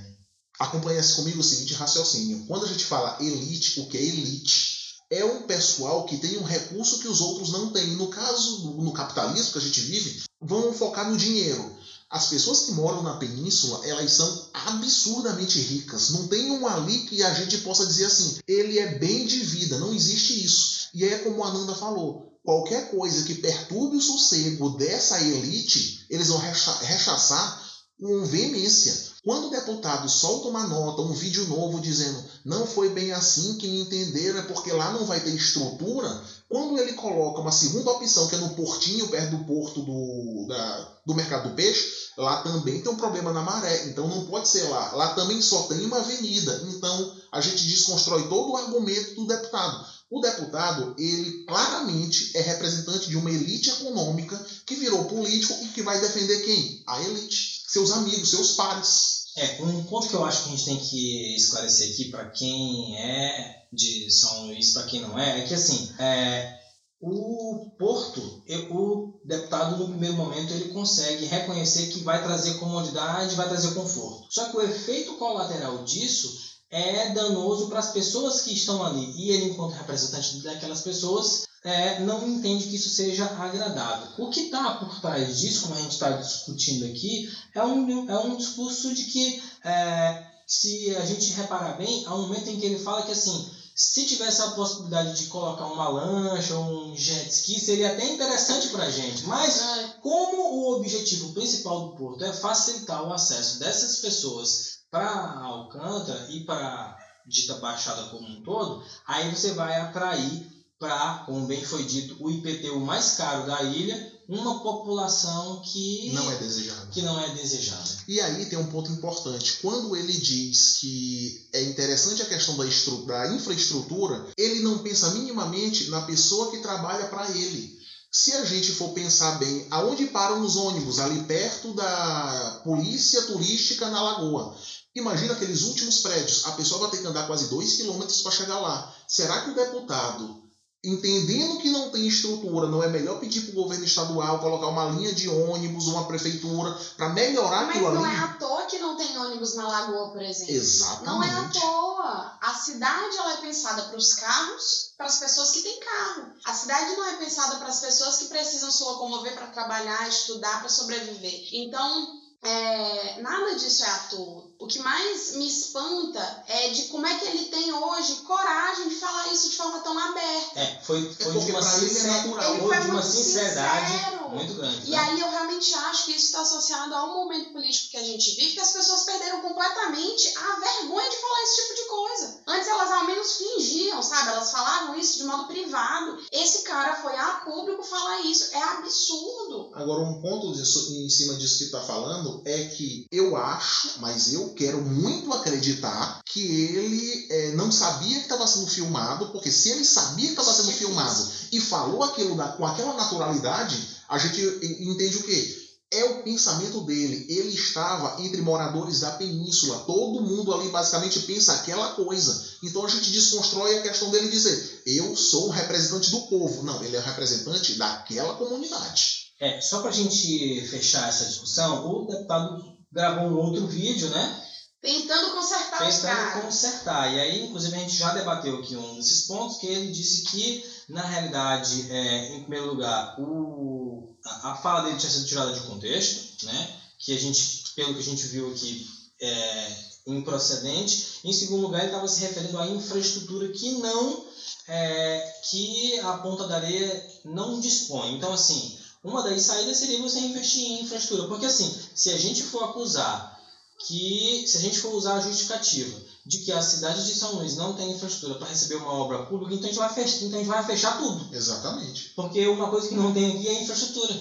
acompanhasse 0.59 1.15
comigo 1.15 1.39
o 1.39 1.43
seguinte 1.43 1.73
raciocínio. 1.73 2.45
Quando 2.47 2.65
a 2.65 2.69
gente 2.69 2.85
fala 2.85 3.17
elite, 3.19 3.79
o 3.79 3.87
que 3.87 3.97
é 3.97 4.01
elite? 4.01 4.73
É 5.09 5.23
um 5.23 5.43
pessoal 5.43 6.05
que 6.05 6.17
tem 6.17 6.37
um 6.37 6.43
recurso 6.43 6.99
que 6.99 7.07
os 7.07 7.21
outros 7.21 7.51
não 7.51 7.71
têm. 7.71 7.95
No 7.95 8.07
caso, 8.07 8.73
no 8.81 8.91
capitalismo 8.91 9.51
que 9.51 9.57
a 9.59 9.61
gente 9.61 9.81
vive, 9.81 10.23
vão 10.41 10.73
focar 10.73 11.09
no 11.09 11.17
dinheiro. 11.17 11.77
As 12.09 12.27
pessoas 12.27 12.61
que 12.61 12.73
moram 12.73 13.01
na 13.01 13.17
península, 13.17 13.85
elas 13.87 14.11
são 14.13 14.49
absurdamente 14.53 15.59
ricas. 15.59 16.11
Não 16.11 16.27
tem 16.27 16.51
um 16.51 16.67
ali 16.67 16.99
que 17.05 17.23
a 17.23 17.33
gente 17.33 17.57
possa 17.59 17.87
dizer 17.87 18.05
assim, 18.05 18.37
ele 18.47 18.77
é 18.77 18.99
bem 18.99 19.25
de 19.25 19.39
vida. 19.39 19.79
Não 19.79 19.93
existe 19.93 20.43
isso. 20.43 20.89
E 20.93 21.03
é 21.03 21.17
como 21.19 21.43
a 21.43 21.47
Ananda 21.47 21.73
falou, 21.73 22.37
qualquer 22.43 22.91
coisa 22.91 23.23
que 23.23 23.35
perturbe 23.35 23.97
o 23.97 24.01
sossego 24.01 24.71
dessa 24.77 25.19
elite, 25.21 26.05
eles 26.09 26.27
vão 26.27 26.37
rechaçar 26.37 27.63
com 27.99 28.25
veemência. 28.25 29.12
Quando 29.23 29.47
o 29.47 29.51
deputado 29.51 30.09
solta 30.09 30.49
uma 30.49 30.67
nota, 30.67 31.01
um 31.01 31.13
vídeo 31.13 31.47
novo 31.47 31.79
dizendo 31.79 32.21
não 32.43 32.67
foi 32.67 32.89
bem 32.89 33.13
assim 33.13 33.57
que 33.57 33.69
me 33.69 33.81
entenderam, 33.81 34.39
é 34.39 34.41
porque 34.43 34.71
lá 34.73 34.91
não 34.91 35.05
vai 35.05 35.21
ter 35.21 35.33
estrutura, 35.33 36.21
quando 36.49 36.77
ele 36.77 36.93
coloca 36.93 37.39
uma 37.39 37.51
segunda 37.51 37.89
opção, 37.91 38.27
que 38.27 38.35
é 38.35 38.37
no 38.37 38.53
portinho, 38.53 39.07
perto 39.07 39.37
do 39.37 39.45
porto 39.45 39.81
do, 39.81 40.45
da, 40.47 40.97
do 41.05 41.15
mercado 41.15 41.49
do 41.49 41.55
peixe, 41.55 42.11
lá 42.17 42.43
também 42.43 42.81
tem 42.81 42.91
um 42.91 42.97
problema 42.97 43.31
na 43.31 43.41
maré, 43.41 43.87
então 43.87 44.07
não 44.07 44.25
pode 44.25 44.47
ser 44.49 44.63
lá. 44.63 44.91
Lá 44.91 45.15
também 45.15 45.41
só 45.41 45.63
tem 45.63 45.85
uma 45.85 45.99
avenida. 45.99 46.61
Então 46.67 47.15
a 47.31 47.39
gente 47.39 47.65
desconstrói 47.65 48.27
todo 48.27 48.51
o 48.51 48.57
argumento 48.57 49.15
do 49.15 49.25
deputado. 49.25 49.85
O 50.11 50.19
deputado, 50.19 50.93
ele 50.99 51.43
claramente 51.45 52.37
é 52.37 52.41
representante 52.41 53.09
de 53.09 53.17
uma 53.17 53.31
elite 53.31 53.71
econômica 53.71 54.39
que 54.65 54.75
virou 54.75 55.05
político 55.05 55.55
e 55.63 55.69
que 55.69 55.81
vai 55.81 55.99
defender 55.99 56.41
quem? 56.41 56.83
A 56.85 57.01
elite 57.01 57.52
seus 57.73 57.91
amigos, 57.91 58.29
seus 58.29 58.51
pares. 58.51 59.23
É, 59.35 59.63
um 59.63 59.83
ponto 59.85 60.07
que 60.07 60.13
eu 60.13 60.23
acho 60.23 60.43
que 60.43 60.49
a 60.49 60.51
gente 60.51 60.65
tem 60.65 60.77
que 60.77 61.35
esclarecer 61.35 61.89
aqui 61.89 62.11
para 62.11 62.29
quem 62.29 62.95
é 62.99 63.63
de 63.73 64.11
São 64.11 64.45
Luís, 64.45 64.73
para 64.73 64.83
quem 64.83 65.01
não 65.01 65.17
é, 65.17 65.39
é 65.39 65.47
que 65.47 65.55
assim, 65.55 65.91
é, 65.97 66.55
o 67.01 67.71
Porto, 67.79 68.43
o 68.69 69.19
deputado 69.25 69.77
no 69.77 69.89
primeiro 69.89 70.15
momento 70.15 70.53
ele 70.53 70.69
consegue 70.69 71.25
reconhecer 71.25 71.87
que 71.87 72.01
vai 72.01 72.21
trazer 72.21 72.59
comodidade, 72.59 73.33
vai 73.33 73.49
trazer 73.49 73.73
conforto. 73.73 74.27
Só 74.29 74.49
que 74.49 74.57
o 74.57 74.61
efeito 74.61 75.15
colateral 75.15 75.83
disso 75.83 76.31
é 76.69 77.09
danoso 77.09 77.69
para 77.69 77.79
as 77.79 77.91
pessoas 77.91 78.41
que 78.41 78.53
estão 78.53 78.83
ali. 78.83 79.11
E 79.17 79.31
ele, 79.31 79.45
enquanto 79.45 79.73
representante 79.73 80.43
daquelas 80.43 80.81
pessoas, 80.81 81.45
é, 81.63 82.01
não 82.01 82.27
entende 82.27 82.67
que 82.67 82.75
isso 82.75 82.89
seja 82.89 83.25
agradável. 83.25 84.07
O 84.17 84.29
que 84.29 84.41
está 84.41 84.75
por 84.75 84.99
trás 84.99 85.39
disso, 85.39 85.63
como 85.63 85.75
a 85.75 85.81
gente 85.81 85.93
está 85.93 86.11
discutindo 86.11 86.85
aqui, 86.85 87.31
é 87.53 87.63
um, 87.63 88.09
é 88.11 88.19
um 88.19 88.35
discurso 88.35 88.93
de 88.93 89.05
que, 89.05 89.41
é, 89.63 90.25
se 90.45 90.95
a 90.95 91.05
gente 91.05 91.31
reparar 91.33 91.77
bem, 91.77 92.03
há 92.05 92.15
um 92.15 92.23
momento 92.23 92.49
em 92.49 92.59
que 92.59 92.65
ele 92.65 92.79
fala 92.79 93.03
que 93.03 93.13
assim, 93.13 93.49
se 93.75 94.05
tivesse 94.05 94.41
a 94.41 94.51
possibilidade 94.51 95.17
de 95.17 95.27
colocar 95.27 95.65
uma 95.65 95.87
lancha 95.87 96.53
ou 96.55 96.91
um 96.91 96.95
jet 96.95 97.29
ski, 97.29 97.59
seria 97.59 97.93
até 97.93 98.11
interessante 98.13 98.67
para 98.67 98.83
a 98.83 98.91
gente. 98.91 99.25
Mas, 99.25 99.59
como 100.01 100.37
o 100.37 100.75
objetivo 100.75 101.33
principal 101.33 101.87
do 101.87 101.95
porto 101.95 102.23
é 102.23 102.33
facilitar 102.33 103.03
o 103.03 103.13
acesso 103.13 103.59
dessas 103.59 103.97
pessoas 103.97 104.79
para 104.91 105.39
Alcântara 105.39 106.27
e 106.29 106.41
para 106.41 106.95
dita 107.25 107.55
Baixada 107.55 108.09
como 108.09 108.27
um 108.27 108.43
todo, 108.43 108.83
aí 109.07 109.33
você 109.33 109.53
vai 109.53 109.79
atrair 109.79 110.52
para, 110.79 111.23
como 111.25 111.47
bem 111.47 111.63
foi 111.63 111.83
dito, 111.83 112.17
o 112.19 112.29
IPTU 112.29 112.79
mais 112.79 113.11
caro 113.11 113.47
da 113.47 113.63
ilha, 113.63 114.13
uma 114.27 114.59
população 114.61 115.61
que 115.61 116.11
não 116.13 116.31
é 116.31 116.35
desejada. 116.35 116.87
Que 116.87 117.01
não 117.01 117.19
é 117.19 117.29
desejada. 117.33 117.89
E 118.07 118.19
aí 118.19 118.45
tem 118.47 118.57
um 118.57 118.69
ponto 118.69 118.91
importante. 118.91 119.59
Quando 119.61 119.95
ele 119.95 120.13
diz 120.13 120.77
que 120.79 121.47
é 121.53 121.63
interessante 121.63 122.21
a 122.21 122.25
questão 122.25 122.55
da, 122.57 122.63
da 122.63 123.33
infraestrutura, 123.33 124.27
ele 124.37 124.61
não 124.61 124.79
pensa 124.79 125.11
minimamente 125.11 125.89
na 125.89 126.01
pessoa 126.01 126.51
que 126.51 126.59
trabalha 126.59 127.07
para 127.07 127.29
ele. 127.31 127.81
Se 128.11 128.31
a 128.33 128.45
gente 128.45 128.73
for 128.73 128.89
pensar 128.89 129.39
bem, 129.39 129.65
aonde 129.71 130.05
param 130.07 130.41
os 130.41 130.55
ônibus? 130.55 130.99
Ali 130.99 131.23
perto 131.23 131.73
da 131.73 132.61
polícia 132.63 133.23
turística 133.23 133.89
na 133.89 134.01
lagoa. 134.01 134.55
Imagina 134.95 135.33
aqueles 135.33 135.63
últimos 135.63 135.99
prédios. 135.99 136.45
A 136.45 136.51
pessoa 136.51 136.81
vai 136.81 136.91
ter 136.91 137.01
que 137.01 137.07
andar 137.07 137.25
quase 137.25 137.49
2 137.49 137.77
quilômetros 137.77 138.21
para 138.21 138.31
chegar 138.31 138.59
lá. 138.59 138.95
Será 139.07 139.41
que 139.41 139.49
o 139.49 139.55
deputado 139.55 140.42
entendendo 140.83 141.59
que 141.59 141.69
não 141.69 141.89
tem 141.89 142.05
estrutura, 142.05 142.67
não 142.67 142.83
é 142.83 142.89
melhor 142.89 143.19
pedir 143.19 143.41
para 143.41 143.51
o 143.51 143.63
governo 143.63 143.85
estadual 143.85 144.39
colocar 144.39 144.67
uma 144.67 144.89
linha 144.89 145.13
de 145.13 145.29
ônibus, 145.29 145.87
uma 145.87 146.05
prefeitura, 146.05 146.77
para 146.97 147.09
melhorar 147.09 147.67
Mas 147.67 147.69
aquilo 147.69 147.87
ali? 147.87 147.97
Mas 147.99 148.03
não 148.03 148.11
é 148.11 148.25
à 148.25 148.27
toa 148.33 148.65
que 148.65 148.79
não 148.79 148.97
tem 148.97 149.17
ônibus 149.17 149.55
na 149.55 149.65
Lagoa, 149.65 150.11
por 150.11 150.21
exemplo. 150.21 150.53
Exatamente. 150.53 151.05
Não 151.05 151.23
é 151.23 151.29
à 151.29 151.49
toa. 151.49 152.37
A 152.41 152.53
cidade 152.53 153.17
ela 153.17 153.33
é 153.33 153.37
pensada 153.37 153.83
para 153.83 153.97
os 153.97 154.13
carros, 154.13 154.93
para 154.97 155.07
as 155.07 155.19
pessoas 155.19 155.51
que 155.51 155.61
têm 155.61 155.79
carro. 155.79 156.33
A 156.43 156.53
cidade 156.53 156.95
não 156.97 157.07
é 157.07 157.15
pensada 157.15 157.55
para 157.55 157.69
as 157.69 157.79
pessoas 157.79 158.17
que 158.17 158.25
precisam 158.25 158.69
se 158.69 158.83
locomover 158.83 159.33
para 159.35 159.47
trabalhar, 159.47 160.09
estudar, 160.09 160.59
para 160.59 160.67
sobreviver. 160.67 161.47
Então, 161.53 162.19
é, 162.43 163.21
nada 163.21 163.55
disso 163.55 163.85
é 163.85 163.89
à 163.89 163.97
toa. 164.09 164.52
O 164.59 164.67
que 164.67 164.79
mais 164.79 165.33
me 165.35 165.47
espanta 165.47 166.43
é 166.47 166.69
de 166.69 166.83
como 166.83 167.05
é 167.05 167.17
que 167.17 167.25
ele 167.25 167.45
tem 167.45 167.73
hoje 167.73 168.15
coragem 168.25 168.87
de 168.87 168.95
falar 168.95 169.27
isso 169.33 169.49
de 169.49 169.57
forma 169.57 169.79
tão 169.79 169.97
aberta. 169.97 170.59
É, 170.59 170.79
foi, 170.83 171.13
foi 171.13 171.31
de 171.39 171.51
uma, 171.51 171.61
sincer- 171.61 172.07
natural. 172.07 172.57
Foi 172.59 172.77
de 172.77 172.87
uma 172.87 172.93
muito 172.93 173.07
sinceridade 173.07 173.91
sincero. 173.91 174.29
muito 174.29 174.53
grande. 174.53 174.87
E 174.87 174.91
né? 174.91 174.97
aí 174.97 175.19
eu 175.19 175.29
realmente 175.29 175.73
acho 175.73 176.05
que 176.05 176.11
isso 176.11 176.25
está 176.27 176.41
associado 176.41 176.93
ao 176.95 177.13
momento 177.13 177.51
político 177.51 177.89
que 177.91 177.97
a 177.97 178.03
gente 178.03 178.31
vive, 178.35 178.53
que 178.53 178.59
as 178.59 178.71
pessoas 178.71 179.03
perderam 179.03 179.41
completamente 179.41 180.33
a 180.37 180.59
vergonha 180.59 181.09
de 181.09 181.17
falar 181.17 181.43
esse 181.43 181.61
tipo 181.61 181.75
de 181.75 181.87
coisa. 181.87 182.41
Antes 182.47 182.67
elas 182.67 182.91
ao 182.91 183.05
menos 183.05 183.35
fingiam, 183.37 184.01
sabe? 184.01 184.29
Elas 184.29 184.51
falavam 184.51 184.97
isso 184.97 185.17
de 185.17 185.23
modo 185.25 185.47
privado. 185.47 186.23
Esse 186.31 186.63
cara 186.63 186.95
foi 187.01 187.15
a 187.15 187.41
público 187.45 187.83
falar 187.83 188.21
isso. 188.21 188.53
É 188.53 188.63
absurdo. 188.63 189.71
Agora, 189.73 190.01
um 190.03 190.21
ponto 190.21 190.53
disso, 190.53 190.93
em 190.93 191.09
cima 191.09 191.35
disso 191.35 191.57
que 191.57 191.63
está 191.65 191.81
falando 191.81 192.41
é 192.45 192.65
que 192.65 193.05
eu 193.11 193.35
acho, 193.35 193.99
mas 193.99 194.33
eu 194.33 194.42
quero 194.49 194.81
muito 194.81 195.31
acreditar 195.33 196.21
que 196.25 196.41
ele 196.41 197.27
é, 197.29 197.51
não 197.53 197.71
sabia 197.71 198.17
que 198.17 198.23
estava 198.23 198.45
sendo 198.47 198.67
filmado, 198.67 199.29
porque 199.31 199.51
se 199.51 199.69
ele 199.69 199.85
sabia 199.85 200.25
que 200.25 200.31
estava 200.39 200.53
sendo 200.53 200.71
filmado 200.71 201.27
e 201.51 201.59
falou 201.59 202.03
aquilo 202.03 202.35
da- 202.35 202.49
com 202.53 202.65
aquela 202.65 202.93
naturalidade, 202.95 203.77
a 204.09 204.17
gente 204.17 204.41
entende 204.81 205.17
o 205.17 205.23
quê? 205.23 205.63
É 205.91 206.05
o 206.05 206.23
pensamento 206.23 206.81
dele. 206.81 207.27
Ele 207.29 207.53
estava 207.53 208.19
entre 208.23 208.41
moradores 208.41 209.01
da 209.01 209.11
península. 209.11 209.77
Todo 209.85 210.21
mundo 210.23 210.51
ali 210.51 210.69
basicamente 210.69 211.19
pensa 211.19 211.53
aquela 211.53 211.91
coisa. 211.93 212.43
Então 212.63 212.83
a 212.83 212.89
gente 212.89 213.11
desconstrói 213.11 213.77
a 213.77 213.81
questão 213.83 214.09
dele 214.09 214.27
dizer: 214.29 214.81
eu 214.87 215.15
sou 215.15 215.47
o 215.47 215.51
representante 215.51 216.09
do 216.09 216.21
povo. 216.21 216.63
Não, 216.63 216.83
ele 216.83 216.95
é 216.95 216.99
o 216.99 217.03
representante 217.03 217.75
daquela 217.75 218.33
comunidade. 218.33 219.23
É, 219.39 219.61
só 219.61 219.81
para 219.81 219.89
a 219.89 219.93
gente 219.93 220.65
fechar 220.67 221.09
essa 221.09 221.25
discussão, 221.25 221.85
o 221.87 222.07
deputado 222.07 222.72
gravou 222.93 223.29
um 223.29 223.37
outro 223.37 223.67
vídeo, 223.67 224.09
né? 224.09 224.41
Tentando 224.81 225.33
consertar 225.33 225.87
os 225.87 225.95
Tentando 225.95 226.15
caras. 226.15 226.43
consertar. 226.43 227.13
E 227.13 227.19
aí, 227.19 227.45
inclusive, 227.45 227.75
a 227.75 227.79
gente 227.79 227.95
já 227.95 228.13
debateu 228.13 228.59
aqui 228.59 228.75
um 228.75 228.95
desses 228.95 229.27
pontos, 229.27 229.57
que 229.57 229.67
ele 229.67 229.91
disse 229.91 230.23
que, 230.23 230.63
na 230.89 231.01
realidade, 231.01 231.89
é, 231.89 232.35
em 232.35 232.41
primeiro 232.41 232.67
lugar, 232.67 233.15
o, 233.19 234.13
a, 234.25 234.51
a 234.51 234.55
fala 234.55 234.83
dele 234.83 234.97
tinha 234.97 235.11
sido 235.11 235.25
tirada 235.25 235.53
de 235.53 235.61
contexto, 235.61 236.45
né? 236.45 236.69
Que 236.99 237.15
a 237.15 237.19
gente, 237.19 237.71
pelo 237.75 237.93
que 237.93 238.01
a 238.01 238.03
gente 238.03 238.25
viu 238.27 238.51
aqui, 238.51 238.85
é 239.21 239.75
improcedente. 240.07 241.19
Em 241.23 241.31
segundo 241.31 241.61
lugar, 241.61 241.79
ele 241.79 241.87
estava 241.87 242.07
se 242.07 242.19
referindo 242.19 242.59
à 242.59 242.67
infraestrutura 242.67 243.47
que 243.53 243.71
não 243.77 244.25
é, 244.67 245.33
que 245.49 245.99
a 245.99 246.17
Ponta 246.17 246.47
da 246.47 246.55
Areia 246.55 247.07
não 247.25 247.59
dispõe. 247.59 248.15
Então, 248.15 248.33
assim, 248.33 248.77
uma 249.03 249.21
das 249.21 249.41
saídas 249.41 249.77
seria 249.77 250.01
você 250.01 250.19
investir 250.19 250.63
em 250.63 250.83
infraestrutura, 250.83 251.27
porque 251.27 251.45
assim, 251.45 251.75
se 251.93 252.11
a 252.11 252.17
gente 252.17 252.41
for 252.43 252.63
acusar 252.63 253.37
que, 253.85 254.45
se 254.47 254.57
a 254.57 254.61
gente 254.61 254.79
for 254.79 254.93
usar 254.93 255.15
a 255.15 255.21
justificativa 255.21 255.99
de 256.25 256.39
que 256.39 256.51
a 256.51 256.61
cidade 256.61 257.05
de 257.05 257.13
São 257.13 257.33
Luís 257.33 257.57
não 257.57 257.73
tem 257.73 257.91
infraestrutura 257.91 258.39
para 258.39 258.47
receber 258.47 258.75
uma 258.75 258.93
obra 258.93 259.25
pública, 259.25 259.55
então 259.55 259.65
a 259.65 259.67
gente 259.67 259.79
vai 259.79 259.93
fechar, 259.93 260.25
então 260.25 260.39
a 260.39 260.43
gente 260.43 260.51
vai 260.51 260.65
fechar 260.65 260.97
tudo, 260.97 261.35
Exatamente. 261.35 262.13
porque 262.15 262.47
uma 262.47 262.69
coisa 262.69 262.87
que 262.87 262.95
não 262.95 263.13
tem 263.13 263.31
aqui 263.31 263.47
é 263.47 263.61
infraestrutura. 263.61 264.13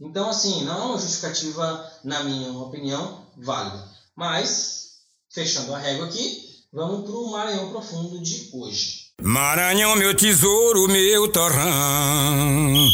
Então, 0.00 0.28
assim, 0.28 0.62
não 0.64 0.78
é 0.78 0.84
uma 0.86 0.98
justificativa, 0.98 1.92
na 2.04 2.22
minha 2.22 2.52
opinião, 2.52 3.26
válida. 3.36 3.84
Mas, 4.14 4.98
fechando 5.28 5.74
a 5.74 5.78
régua 5.78 6.06
aqui, 6.06 6.48
vamos 6.72 7.02
para 7.02 7.18
o 7.18 7.32
Maranhão 7.32 7.70
Profundo 7.70 8.20
de 8.20 8.48
hoje. 8.52 9.08
Maranhão, 9.20 9.96
meu 9.96 10.16
tesouro, 10.16 10.86
meu 10.86 11.26
torrão. 11.32 12.88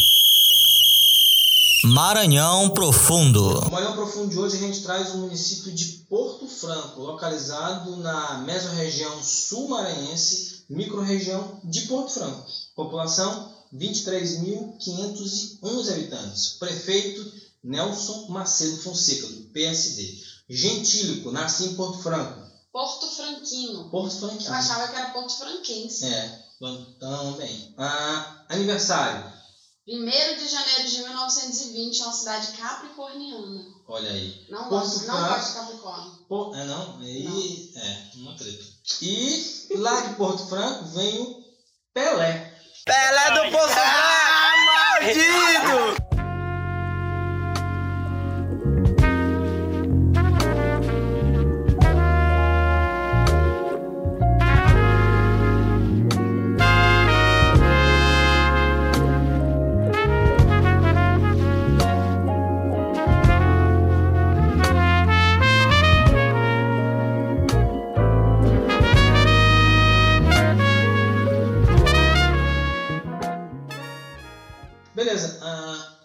Maranhão 1.95 2.71
Profundo. 2.71 3.61
No 3.61 3.71
Maranhão 3.71 3.95
Profundo 3.95 4.29
de 4.29 4.37
hoje 4.37 4.57
a 4.57 4.59
gente 4.59 4.83
traz 4.83 5.15
o 5.15 5.19
município 5.19 5.71
de 5.71 6.05
Porto 6.11 6.49
Franco, 6.49 7.01
localizado 7.01 7.95
na 7.99 8.39
mesorregião 8.39 9.23
sul-maranhense, 9.23 10.65
microrregião 10.69 11.61
de 11.63 11.83
Porto 11.83 12.15
Franco. 12.15 12.51
População 12.75 13.55
23.511 13.73 15.93
habitantes. 15.93 16.57
Prefeito 16.59 17.33
Nelson 17.63 18.27
Macedo 18.29 18.79
Fonseca, 18.79 19.29
do 19.29 19.43
PSD. 19.53 20.19
Gentílico, 20.51 21.31
nasce 21.31 21.67
em 21.67 21.77
Porto 21.77 22.03
Franco. 22.03 22.43
Porto 22.73 23.07
Franquino. 23.07 23.89
Porto 23.89 24.19
Franco. 24.19 24.43
Eu 24.43 24.53
achava 24.53 24.89
que 24.89 24.97
era 24.97 25.11
Porto 25.11 25.39
Franquense. 25.39 26.07
É, 26.07 26.43
também. 26.99 27.73
Ah, 27.79 28.47
aniversário. 28.49 29.34
1 29.87 30.05
de 30.39 30.49
janeiro 30.49 30.89
de 30.89 30.99
1920, 31.03 32.01
é 32.01 32.05
uma 32.05 32.13
cidade 32.13 32.57
capricorniana. 32.57 33.67
Olha 33.87 34.11
aí. 34.11 34.47
Não 34.49 34.69
Porto 34.71 34.87
gosto, 34.87 35.07
não 35.07 35.29
gosto 35.29 35.49
de 35.49 35.55
Capricórnio. 35.59 36.13
Pô, 36.27 36.55
é 36.55 36.65
não? 36.65 36.99
Aí 37.01 37.73
é, 37.77 38.17
uma 38.17 38.35
treta. 38.35 38.65
E 39.03 39.77
lá 39.77 40.01
de 40.01 40.15
Porto 40.15 40.47
Franco 40.49 40.87
vem 40.87 41.21
o 41.21 41.45
Pelé. 41.93 42.59
Pelé 42.87 43.31
do 43.31 43.53
Poço 43.53 43.75
Maldito! 44.67 46.14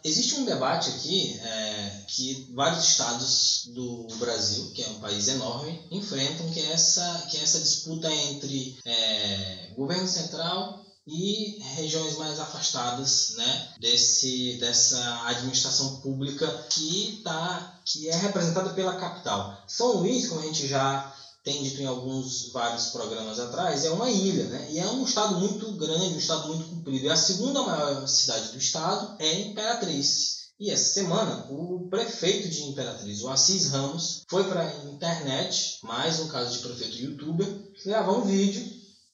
Existe 0.10 0.36
um 0.36 0.46
debate 0.46 0.90
aqui 0.90 1.40
é, 1.42 2.04
que 2.08 2.52
vários 2.54 2.84
estados 2.84 3.70
do 3.74 4.08
Brasil, 4.18 4.72
que 4.72 4.84
é 4.84 4.90
um 4.90 5.00
país 5.00 5.28
enorme, 5.28 5.82
enfrentam, 5.92 6.50
que 6.50 6.60
é 6.60 6.72
essa, 6.72 7.28
que 7.30 7.38
é 7.38 7.44
essa 7.44 7.60
disputa 7.60 8.12
entre 8.12 8.78
é, 8.86 9.74
governo 9.76 10.08
central 10.08 10.86
e 11.08 11.58
regiões 11.76 12.18
mais 12.18 12.40
afastadas 12.40 13.34
né, 13.38 13.70
desse, 13.80 14.58
dessa 14.60 15.28
administração 15.28 16.02
pública 16.02 16.48
que, 16.70 17.22
tá, 17.24 17.82
que 17.84 18.10
é 18.10 18.16
representada 18.16 18.72
pela 18.72 18.96
capital. 18.96 19.64
São 19.68 19.98
Luís, 19.98 20.28
como 20.28 20.42
a 20.42 20.46
gente 20.46 20.68
já 20.68 21.16
tem 21.44 21.64
dito 21.64 21.82
em 21.82 21.86
alguns 21.86 22.52
vários 22.52 22.88
programas 22.88 23.40
atrás, 23.40 23.86
é 23.86 23.92
uma 23.92 24.10
ilha, 24.10 24.46
né? 24.46 24.68
E 24.72 24.80
é 24.80 24.88
um 24.88 25.04
estado 25.04 25.40
muito 25.40 25.72
grande, 25.74 26.16
um 26.16 26.18
estado 26.18 26.48
muito 26.50 26.66
comprido. 26.66 27.06
E 27.06 27.10
a 27.10 27.16
segunda 27.16 27.62
maior 27.64 28.08
cidade 28.08 28.52
do 28.52 28.58
estado 28.58 29.16
é 29.20 29.40
Imperatriz. 29.42 30.40
E 30.60 30.70
essa 30.70 30.94
semana, 30.94 31.48
o 31.50 31.88
prefeito 31.90 32.50
de 32.50 32.64
Imperatriz, 32.64 33.22
o 33.22 33.30
Assis 33.30 33.72
Ramos, 33.72 34.24
foi 34.30 34.44
para 34.44 34.62
a 34.62 34.86
internet, 34.86 35.80
mais 35.84 36.20
um 36.20 36.28
caso 36.28 36.58
de 36.58 36.68
prefeito 36.68 36.98
youtuber, 36.98 37.48
gravar 37.86 38.12
um 38.12 38.26
vídeo 38.26 38.62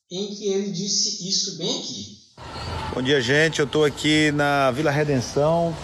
em 0.09 0.33
que 0.33 0.47
ele 0.47 0.71
disse 0.71 1.27
isso 1.29 1.57
bem 1.57 1.79
aqui. 1.79 2.17
Bom 2.95 3.01
dia, 3.01 3.21
gente. 3.21 3.59
Eu 3.59 3.65
estou 3.65 3.85
aqui 3.85 4.31
na 4.31 4.71
Vila 4.71 4.89
Redenção, 4.89 5.75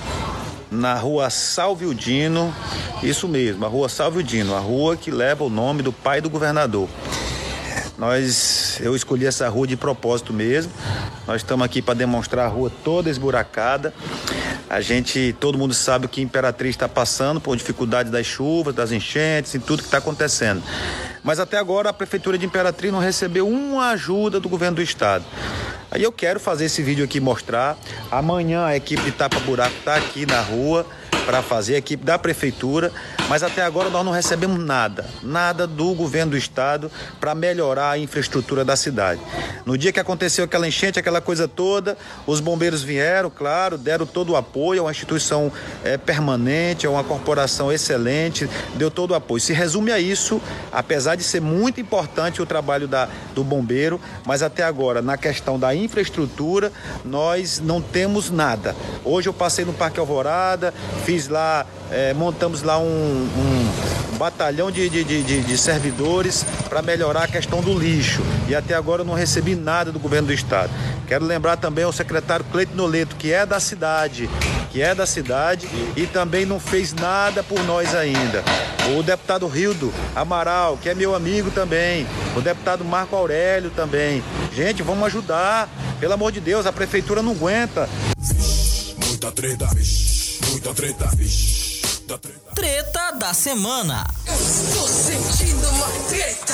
na 0.72 0.94
rua 0.94 1.30
Salvio 1.30 1.94
Dino. 1.94 2.56
Isso 3.04 3.28
mesmo, 3.28 3.66
a 3.66 3.68
rua 3.68 3.90
Salvio 3.90 4.24
Dino, 4.24 4.56
a 4.56 4.60
rua 4.60 4.96
que 4.96 5.12
leva 5.12 5.44
o 5.44 5.50
nome 5.50 5.84
do 5.84 5.92
pai 5.92 6.22
do 6.22 6.30
governador. 6.30 6.88
Nós, 7.98 8.80
eu 8.82 8.96
escolhi 8.96 9.28
essa 9.28 9.48
rua 9.50 9.68
de 9.68 9.76
propósito 9.76 10.34
mesmo. 10.34 10.72
Nós 11.28 11.42
estamos 11.42 11.64
aqui 11.64 11.82
para 11.82 11.94
demonstrar 11.94 12.48
a 12.48 12.50
rua 12.50 12.72
toda 12.84 13.10
esburacada. 13.10 13.94
A 14.68 14.80
gente, 14.82 15.36
todo 15.40 15.58
mundo 15.58 15.74
sabe 15.74 16.08
que 16.08 16.22
Imperatriz 16.22 16.72
está 16.72 16.88
passando 16.88 17.42
por 17.42 17.56
dificuldade 17.56 18.10
das 18.10 18.26
chuvas, 18.26 18.74
das 18.74 18.92
enchentes 18.92 19.54
e 19.54 19.60
tudo 19.60 19.84
que 19.84 19.88
está 19.88 19.98
acontecendo. 19.98 20.64
Mas 21.24 21.40
até 21.40 21.58
agora 21.58 21.90
a 21.90 21.94
prefeitura 21.94 22.38
de 22.38 22.46
Imperatriz 22.46 22.92
não 22.92 23.00
recebeu 23.00 23.48
uma 23.48 23.90
ajuda 23.90 24.40
do 24.40 24.50
governo 24.50 24.78
do 24.78 24.82
estado. 24.82 25.26
Aí 25.92 26.04
eu 26.04 26.12
quero 26.12 26.40
fazer 26.40 26.66
esse 26.66 26.82
vídeo 26.82 27.04
aqui 27.04 27.20
mostrar. 27.20 27.78
Amanhã 28.10 28.66
a 28.66 28.78
equipe 28.78 29.04
de 29.04 29.12
Tapa 29.12 29.40
Buraco 29.42 29.76
está 29.78 29.96
aqui 29.96 30.26
na 30.26 30.40
rua 30.40 30.86
para 31.26 31.42
fazer, 31.42 31.76
a 31.76 31.78
equipe 31.78 32.04
da 32.04 32.18
prefeitura, 32.18 32.92
mas 33.30 33.44
até 33.44 33.62
agora 33.62 33.90
nós 33.90 34.04
não 34.04 34.12
recebemos 34.12 34.60
nada, 34.60 35.06
nada 35.22 35.68
do 35.68 35.94
governo 35.94 36.32
do 36.32 36.38
estado 36.38 36.92
para 37.20 37.34
melhorar 37.34 37.92
a 37.92 37.98
infraestrutura 37.98 38.66
da 38.66 38.76
cidade. 38.76 39.22
No 39.66 39.78
dia 39.78 39.92
que 39.92 40.00
aconteceu 40.00 40.46
aquela 40.46 40.68
enchente, 40.68 41.00
aquela 41.00 41.22
coisa 41.22 41.48
toda, 41.48 41.98
os 42.26 42.40
bombeiros 42.40 42.84
vieram, 42.84 43.30
claro, 43.30 43.78
deram 43.78 44.06
todo 44.06 44.32
o 44.32 44.36
apoio, 44.36 44.80
é 44.80 44.82
uma 44.82 44.92
instituição 44.92 45.52
é, 45.84 45.98
permanente, 45.98 46.86
é 46.86 46.90
uma 46.90 47.04
corporação 47.04 47.72
excelente, 47.72 48.50
deu 48.76 48.90
todo 48.90 49.12
o 49.12 49.16
apoio. 49.16 49.40
Se 49.40 49.54
resume 49.54 49.92
a 49.92 50.00
isso, 50.00 50.42
apesar 50.72 51.16
de 51.16 51.24
ser 51.24 51.42
muito 51.42 51.80
importante 51.80 52.42
o 52.42 52.46
trabalho 52.46 52.88
da, 52.88 53.08
do 53.34 53.44
bombeiro, 53.44 54.00
mas 54.26 54.42
até 54.42 54.64
agora, 54.64 55.02
na 55.02 55.18
questão 55.18 55.60
da 55.60 55.74
infraestrutura, 55.76 56.72
nós 57.06 57.60
não 57.60 57.82
temos 57.82 58.30
nada. 58.30 58.76
Hoje 59.04 59.30
eu 59.30 59.34
passei 59.34 59.66
no 59.66 59.74
Parque 59.74 60.00
Alvorada, 60.00 60.74
fiz 61.06 61.28
lá, 61.28 61.66
eh, 61.92 62.14
montamos 62.14 62.64
lá 62.64 62.78
um, 62.78 62.84
um 62.84 64.18
batalhão 64.18 64.70
de, 64.70 64.88
de, 64.88 65.04
de, 65.04 65.42
de 65.42 65.58
servidores 65.58 66.46
para 66.70 66.82
melhorar 66.82 67.24
a 67.24 67.28
questão 67.28 67.60
do 67.62 67.78
lixo. 67.78 68.22
E 68.48 68.54
até 68.54 68.76
agora 68.76 69.02
eu 69.02 69.06
não 69.06 69.16
recebi 69.16 69.56
nada 69.56 69.92
do 69.92 70.00
governo 70.00 70.28
do 70.28 70.34
estado. 70.34 70.70
Quero 71.08 71.26
lembrar 71.26 71.58
também 71.58 71.84
ao 71.84 71.92
secretário 71.92 72.46
Cleiton 72.52 72.76
Noleto, 72.76 73.16
que 73.16 73.34
é 73.34 73.46
da 73.46 73.60
cidade, 73.60 74.30
que 74.72 74.82
é 74.82 74.94
da 74.94 75.06
cidade 75.06 75.68
e 75.96 76.06
também 76.06 76.46
não 76.46 76.60
fez 76.60 76.94
nada 76.94 77.42
por 77.42 77.62
nós 77.64 77.96
ainda. 77.96 78.44
O 78.98 79.04
deputado 79.04 79.48
Rildo 79.48 79.92
Amaral, 80.16 80.78
que 80.78 80.88
é 80.88 80.94
meu 80.94 81.16
amigo 81.16 81.50
também. 81.52 82.06
O 82.36 82.42
deputado 82.42 82.86
Marco 82.86 83.16
Aurélio 83.16 83.72
também. 83.72 84.24
Gente, 84.54 84.84
vamos 84.84 85.06
ajudar. 85.08 85.68
Pelo 86.00 86.14
amor 86.14 86.32
de 86.32 86.40
Deus, 86.40 86.66
a 86.66 86.72
prefeitura 86.72 87.22
não 87.22 87.32
aguenta. 87.32 87.90
Muita 89.08 89.32
treta, 89.32 89.68
vixe, 89.76 90.11
muita 90.52 90.74
treta, 90.74 91.08
vixe, 91.16 91.82
muita 92.00 92.18
treta. 92.18 92.56
Treta 92.56 93.12
da 93.12 93.34
semana. 93.34 94.06
Tô 94.26 94.88
sentindo 94.88 95.68
uma 95.70 95.88
treta. 96.10 96.54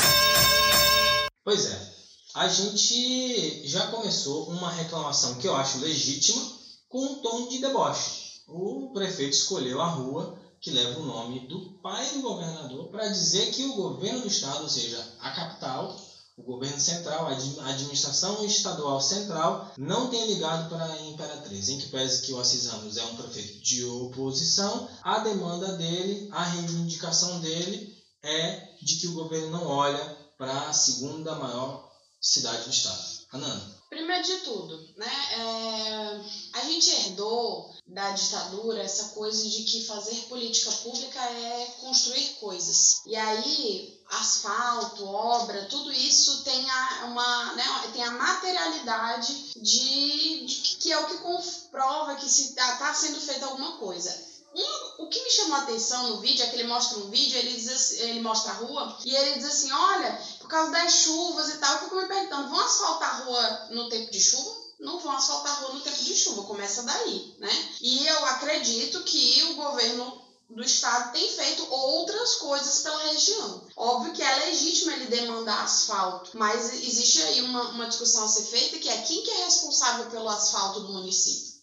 Pois 1.43 1.65
é, 1.65 1.93
a 2.35 2.47
gente 2.47 3.67
já 3.67 3.87
começou 3.87 4.49
uma 4.49 4.71
reclamação 4.71 5.35
que 5.35 5.47
eu 5.47 5.55
acho 5.55 5.79
legítima 5.79 6.41
com 6.87 7.03
um 7.03 7.15
tom 7.21 7.47
de 7.47 7.59
deboche. 7.59 8.41
O 8.47 8.91
prefeito 8.93 9.33
escolheu 9.33 9.81
a 9.81 9.87
rua 9.87 10.37
que 10.61 10.69
leva 10.69 10.99
o 10.99 11.05
nome 11.05 11.47
do 11.47 11.71
pai 11.81 12.07
do 12.11 12.21
governador 12.21 12.89
para 12.89 13.07
dizer 13.07 13.51
que 13.51 13.65
o 13.65 13.73
governo 13.73 14.21
do 14.21 14.27
estado, 14.27 14.63
ou 14.63 14.69
seja, 14.69 15.03
a 15.19 15.31
capital, 15.31 15.95
o 16.37 16.43
governo 16.43 16.79
central, 16.79 17.25
a 17.27 17.31
admi- 17.31 17.59
a 17.59 17.67
administração 17.69 18.45
estadual 18.45 19.01
central, 19.01 19.71
não 19.77 20.09
tem 20.09 20.27
ligado 20.27 20.69
para 20.69 20.85
a 20.85 21.01
Imperatriz, 21.07 21.67
em 21.69 21.79
que 21.79 21.87
pese 21.87 22.21
que 22.21 22.31
o 22.33 22.39
Assis 22.39 22.67
Ramos 22.67 22.95
é 22.95 23.03
um 23.03 23.15
prefeito 23.15 23.59
de 23.63 23.83
oposição, 23.83 24.87
a 25.01 25.19
demanda 25.19 25.75
dele, 25.77 26.29
a 26.31 26.43
reivindicação 26.43 27.39
dele 27.39 27.91
é 28.23 28.67
de 28.81 28.97
que 28.97 29.07
o 29.07 29.13
governo 29.13 29.49
não 29.49 29.65
olha 29.67 30.17
para 30.37 30.69
a 30.69 30.73
segunda 30.73 31.33
maior 31.35 31.89
cidade 32.21 32.65
do 32.65 32.69
estado. 32.69 33.16
Ananda. 33.31 33.77
Primeiro 33.89 34.21
de 34.21 34.37
tudo, 34.39 34.89
né, 34.97 35.11
é, 35.31 36.59
a 36.59 36.65
gente 36.65 36.89
herdou 36.89 37.73
da 37.87 38.11
ditadura 38.11 38.83
essa 38.83 39.09
coisa 39.15 39.47
de 39.47 39.63
que 39.63 39.85
fazer 39.85 40.15
política 40.27 40.69
pública 40.71 41.19
é 41.21 41.75
construir 41.79 42.35
coisas. 42.39 43.01
E 43.05 43.15
aí, 43.15 43.97
asfalto, 44.09 45.05
obra, 45.05 45.67
tudo 45.67 45.91
isso 45.93 46.43
tem 46.43 46.69
a, 46.69 47.05
uma, 47.05 47.53
né, 47.55 47.63
tem 47.93 48.03
a 48.03 48.11
materialidade 48.11 49.53
de, 49.55 50.45
de 50.45 50.55
que 50.79 50.91
é 50.91 50.99
o 50.99 51.07
que 51.07 51.17
comprova 51.19 52.15
que 52.15 52.29
se 52.29 52.49
está 52.49 52.93
sendo 52.93 53.21
feita 53.21 53.45
alguma 53.45 53.77
coisa. 53.77 54.27
Um, 54.55 55.03
o 55.03 55.09
que 55.09 55.21
me 55.23 55.29
chamou 55.29 55.55
a 55.57 55.61
atenção 55.61 56.07
no 56.09 56.19
vídeo 56.19 56.43
é 56.43 56.47
que 56.47 56.55
ele 56.55 56.67
mostra 56.67 56.97
um 56.97 57.09
vídeo, 57.11 57.37
ele, 57.37 57.53
diz 57.53 57.69
assim- 57.69 57.99
ele 57.99 58.21
mostra 58.21 58.51
a 58.51 58.55
rua 58.55 58.97
e 59.05 59.15
ele 59.15 59.35
diz 59.35 59.45
assim: 59.45 59.71
olha, 59.71 60.19
por 60.47 60.51
causa 60.51 60.71
das 60.71 60.93
chuvas 60.93 61.49
e 61.49 61.57
tal, 61.57 61.73
eu 61.73 61.79
fico 61.81 61.95
me 61.97 62.07
perguntando, 62.07 62.47
vão 62.47 62.59
asfaltar 62.59 63.09
a 63.09 63.23
rua 63.23 63.67
no 63.71 63.89
tempo 63.89 64.09
de 64.09 64.19
chuva? 64.21 64.49
Não 64.79 64.97
vão 64.97 65.11
asfaltar 65.11 65.51
a 65.51 65.59
rua 65.59 65.73
no 65.73 65.81
tempo 65.81 65.97
de 65.97 66.15
chuva, 66.15 66.43
começa 66.43 66.83
daí, 66.83 67.35
né? 67.37 67.73
E 67.81 68.05
eu 68.07 68.25
acredito 68.27 69.03
que 69.03 69.43
o 69.43 69.55
governo 69.55 70.25
do 70.49 70.63
estado 70.63 71.11
tem 71.11 71.29
feito 71.29 71.67
outras 71.69 72.35
coisas 72.35 72.79
pela 72.79 73.03
região. 73.09 73.67
Óbvio 73.75 74.13
que 74.13 74.23
é 74.23 74.45
legítimo 74.45 74.91
ele 74.91 75.07
demandar 75.07 75.63
asfalto, 75.63 76.31
mas 76.37 76.71
existe 76.81 77.21
aí 77.23 77.41
uma, 77.41 77.71
uma 77.71 77.87
discussão 77.87 78.23
a 78.23 78.29
ser 78.29 78.43
feita 78.43 78.79
que 78.79 78.87
é 78.87 79.01
quem 79.01 79.23
que 79.23 79.31
é 79.31 79.43
responsável 79.43 80.09
pelo 80.09 80.29
asfalto 80.29 80.79
do 80.79 80.93
município? 80.93 81.57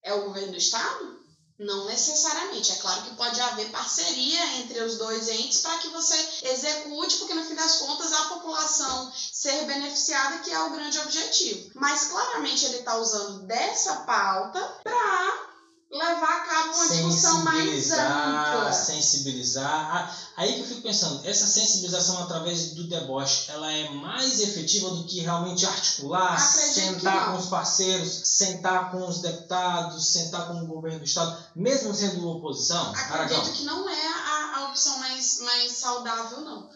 É 0.00 0.14
o 0.14 0.22
governo 0.26 0.52
do 0.52 0.58
estado? 0.58 1.21
Não 1.58 1.86
necessariamente. 1.86 2.72
É 2.72 2.76
claro 2.76 3.02
que 3.02 3.14
pode 3.14 3.40
haver 3.40 3.70
parceria 3.70 4.56
entre 4.58 4.80
os 4.80 4.96
dois 4.96 5.28
entes 5.28 5.60
para 5.60 5.78
que 5.78 5.88
você 5.88 6.16
execute, 6.42 7.18
porque 7.18 7.34
no 7.34 7.44
fim 7.44 7.54
das 7.54 7.76
contas 7.76 8.12
a 8.12 8.24
população 8.24 9.12
ser 9.14 9.64
beneficiada 9.66 10.38
que 10.38 10.50
é 10.50 10.62
o 10.62 10.70
grande 10.70 10.98
objetivo. 11.00 11.70
Mas 11.74 12.04
claramente 12.04 12.64
ele 12.64 12.78
está 12.78 12.96
usando 12.96 13.46
dessa 13.46 13.96
pauta 13.96 14.60
para 14.82 15.51
levar 15.92 16.38
a 16.38 16.40
cabo 16.40 16.74
uma 16.74 16.88
discussão 16.88 17.44
mais 17.44 17.64
sensibilizar, 17.64 18.56
ampla. 18.56 18.72
sensibilizar. 18.72 19.96
Ah, 19.96 20.16
Aí 20.36 20.54
que 20.54 20.60
eu 20.60 20.66
fico 20.66 20.82
pensando, 20.82 21.26
essa 21.26 21.46
sensibilização 21.46 22.18
através 22.22 22.74
do 22.74 22.88
deboche, 22.88 23.50
ela 23.50 23.70
é 23.70 23.90
mais 23.90 24.40
efetiva 24.40 24.90
do 24.90 25.04
que 25.04 25.20
realmente 25.20 25.66
articular, 25.66 26.34
Acredito 26.34 26.74
sentar 26.74 27.30
com 27.30 27.36
os 27.36 27.46
parceiros, 27.46 28.22
sentar 28.24 28.90
com 28.90 29.06
os 29.06 29.20
deputados, 29.20 30.12
sentar 30.12 30.48
com 30.48 30.62
o 30.62 30.66
governo 30.66 31.00
do 31.00 31.04
estado, 31.04 31.36
mesmo 31.54 31.94
sendo 31.94 32.26
oposição? 32.26 32.94
Aragão. 32.94 33.36
Acredito 33.38 33.52
que 33.52 33.64
não 33.64 33.88
é 33.88 34.06
a, 34.06 34.56
a 34.56 34.68
opção 34.70 34.98
mais, 34.98 35.40
mais 35.40 35.72
saudável, 35.72 36.40
não. 36.40 36.70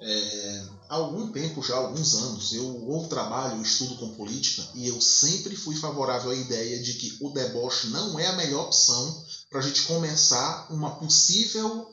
É, 0.00 0.62
há 0.88 0.94
algum 0.94 1.32
tempo, 1.32 1.62
já 1.62 1.76
alguns 1.76 2.14
anos, 2.14 2.52
eu 2.52 2.88
ou 2.88 3.08
trabalho 3.08 3.56
ou 3.56 3.62
estudo 3.62 3.96
com 3.96 4.14
política 4.14 4.66
e 4.74 4.88
eu 4.88 5.00
sempre 5.00 5.56
fui 5.56 5.76
favorável 5.76 6.30
à 6.30 6.34
ideia 6.34 6.82
de 6.82 6.94
que 6.94 7.18
o 7.20 7.30
deboche 7.30 7.88
não 7.88 8.18
é 8.18 8.26
a 8.26 8.36
melhor 8.36 8.66
opção 8.66 9.24
para 9.50 9.60
a 9.60 9.62
gente 9.62 9.82
começar 9.82 10.66
uma 10.70 10.96
possível 10.96 11.90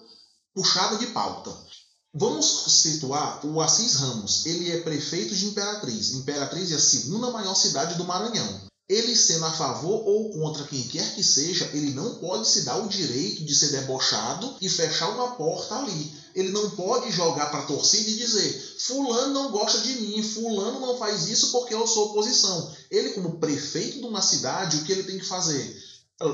puxada 0.53 0.97
de 0.97 1.07
pauta. 1.07 1.55
Vamos 2.13 2.65
situar 2.67 3.45
o 3.45 3.61
Assis 3.61 3.93
Ramos. 3.95 4.45
Ele 4.45 4.71
é 4.71 4.81
prefeito 4.81 5.35
de 5.35 5.45
Imperatriz. 5.45 6.11
Imperatriz 6.13 6.71
é 6.71 6.75
a 6.75 6.79
segunda 6.79 7.29
maior 7.29 7.53
cidade 7.53 7.95
do 7.95 8.03
Maranhão. 8.03 8.61
Ele 8.89 9.15
sendo 9.15 9.45
a 9.45 9.51
favor 9.51 10.01
ou 10.07 10.31
contra 10.31 10.63
quem 10.63 10.81
quer 10.87 11.13
que 11.13 11.23
seja, 11.23 11.69
ele 11.73 11.91
não 11.91 12.15
pode 12.15 12.49
se 12.49 12.63
dar 12.63 12.77
o 12.77 12.89
direito 12.89 13.45
de 13.45 13.53
ser 13.53 13.69
debochado 13.69 14.55
e 14.59 14.67
fechar 14.67 15.09
uma 15.09 15.35
porta 15.35 15.75
ali. 15.75 16.11
Ele 16.35 16.51
não 16.51 16.69
pode 16.71 17.11
jogar 17.11 17.47
para 17.47 17.59
a 17.59 17.65
torcida 17.65 18.09
e 18.09 18.15
dizer: 18.15 18.75
Fulano 18.79 19.33
não 19.33 19.51
gosta 19.51 19.79
de 19.79 19.95
mim, 20.01 20.23
Fulano 20.23 20.79
não 20.79 20.97
faz 20.97 21.27
isso 21.27 21.51
porque 21.51 21.73
eu 21.73 21.85
sou 21.87 22.07
oposição. 22.07 22.71
Ele, 22.89 23.11
como 23.11 23.39
prefeito 23.39 23.99
de 23.99 24.05
uma 24.05 24.21
cidade, 24.21 24.77
o 24.77 24.83
que 24.83 24.91
ele 24.91 25.03
tem 25.03 25.19
que 25.19 25.25
fazer? 25.25 25.75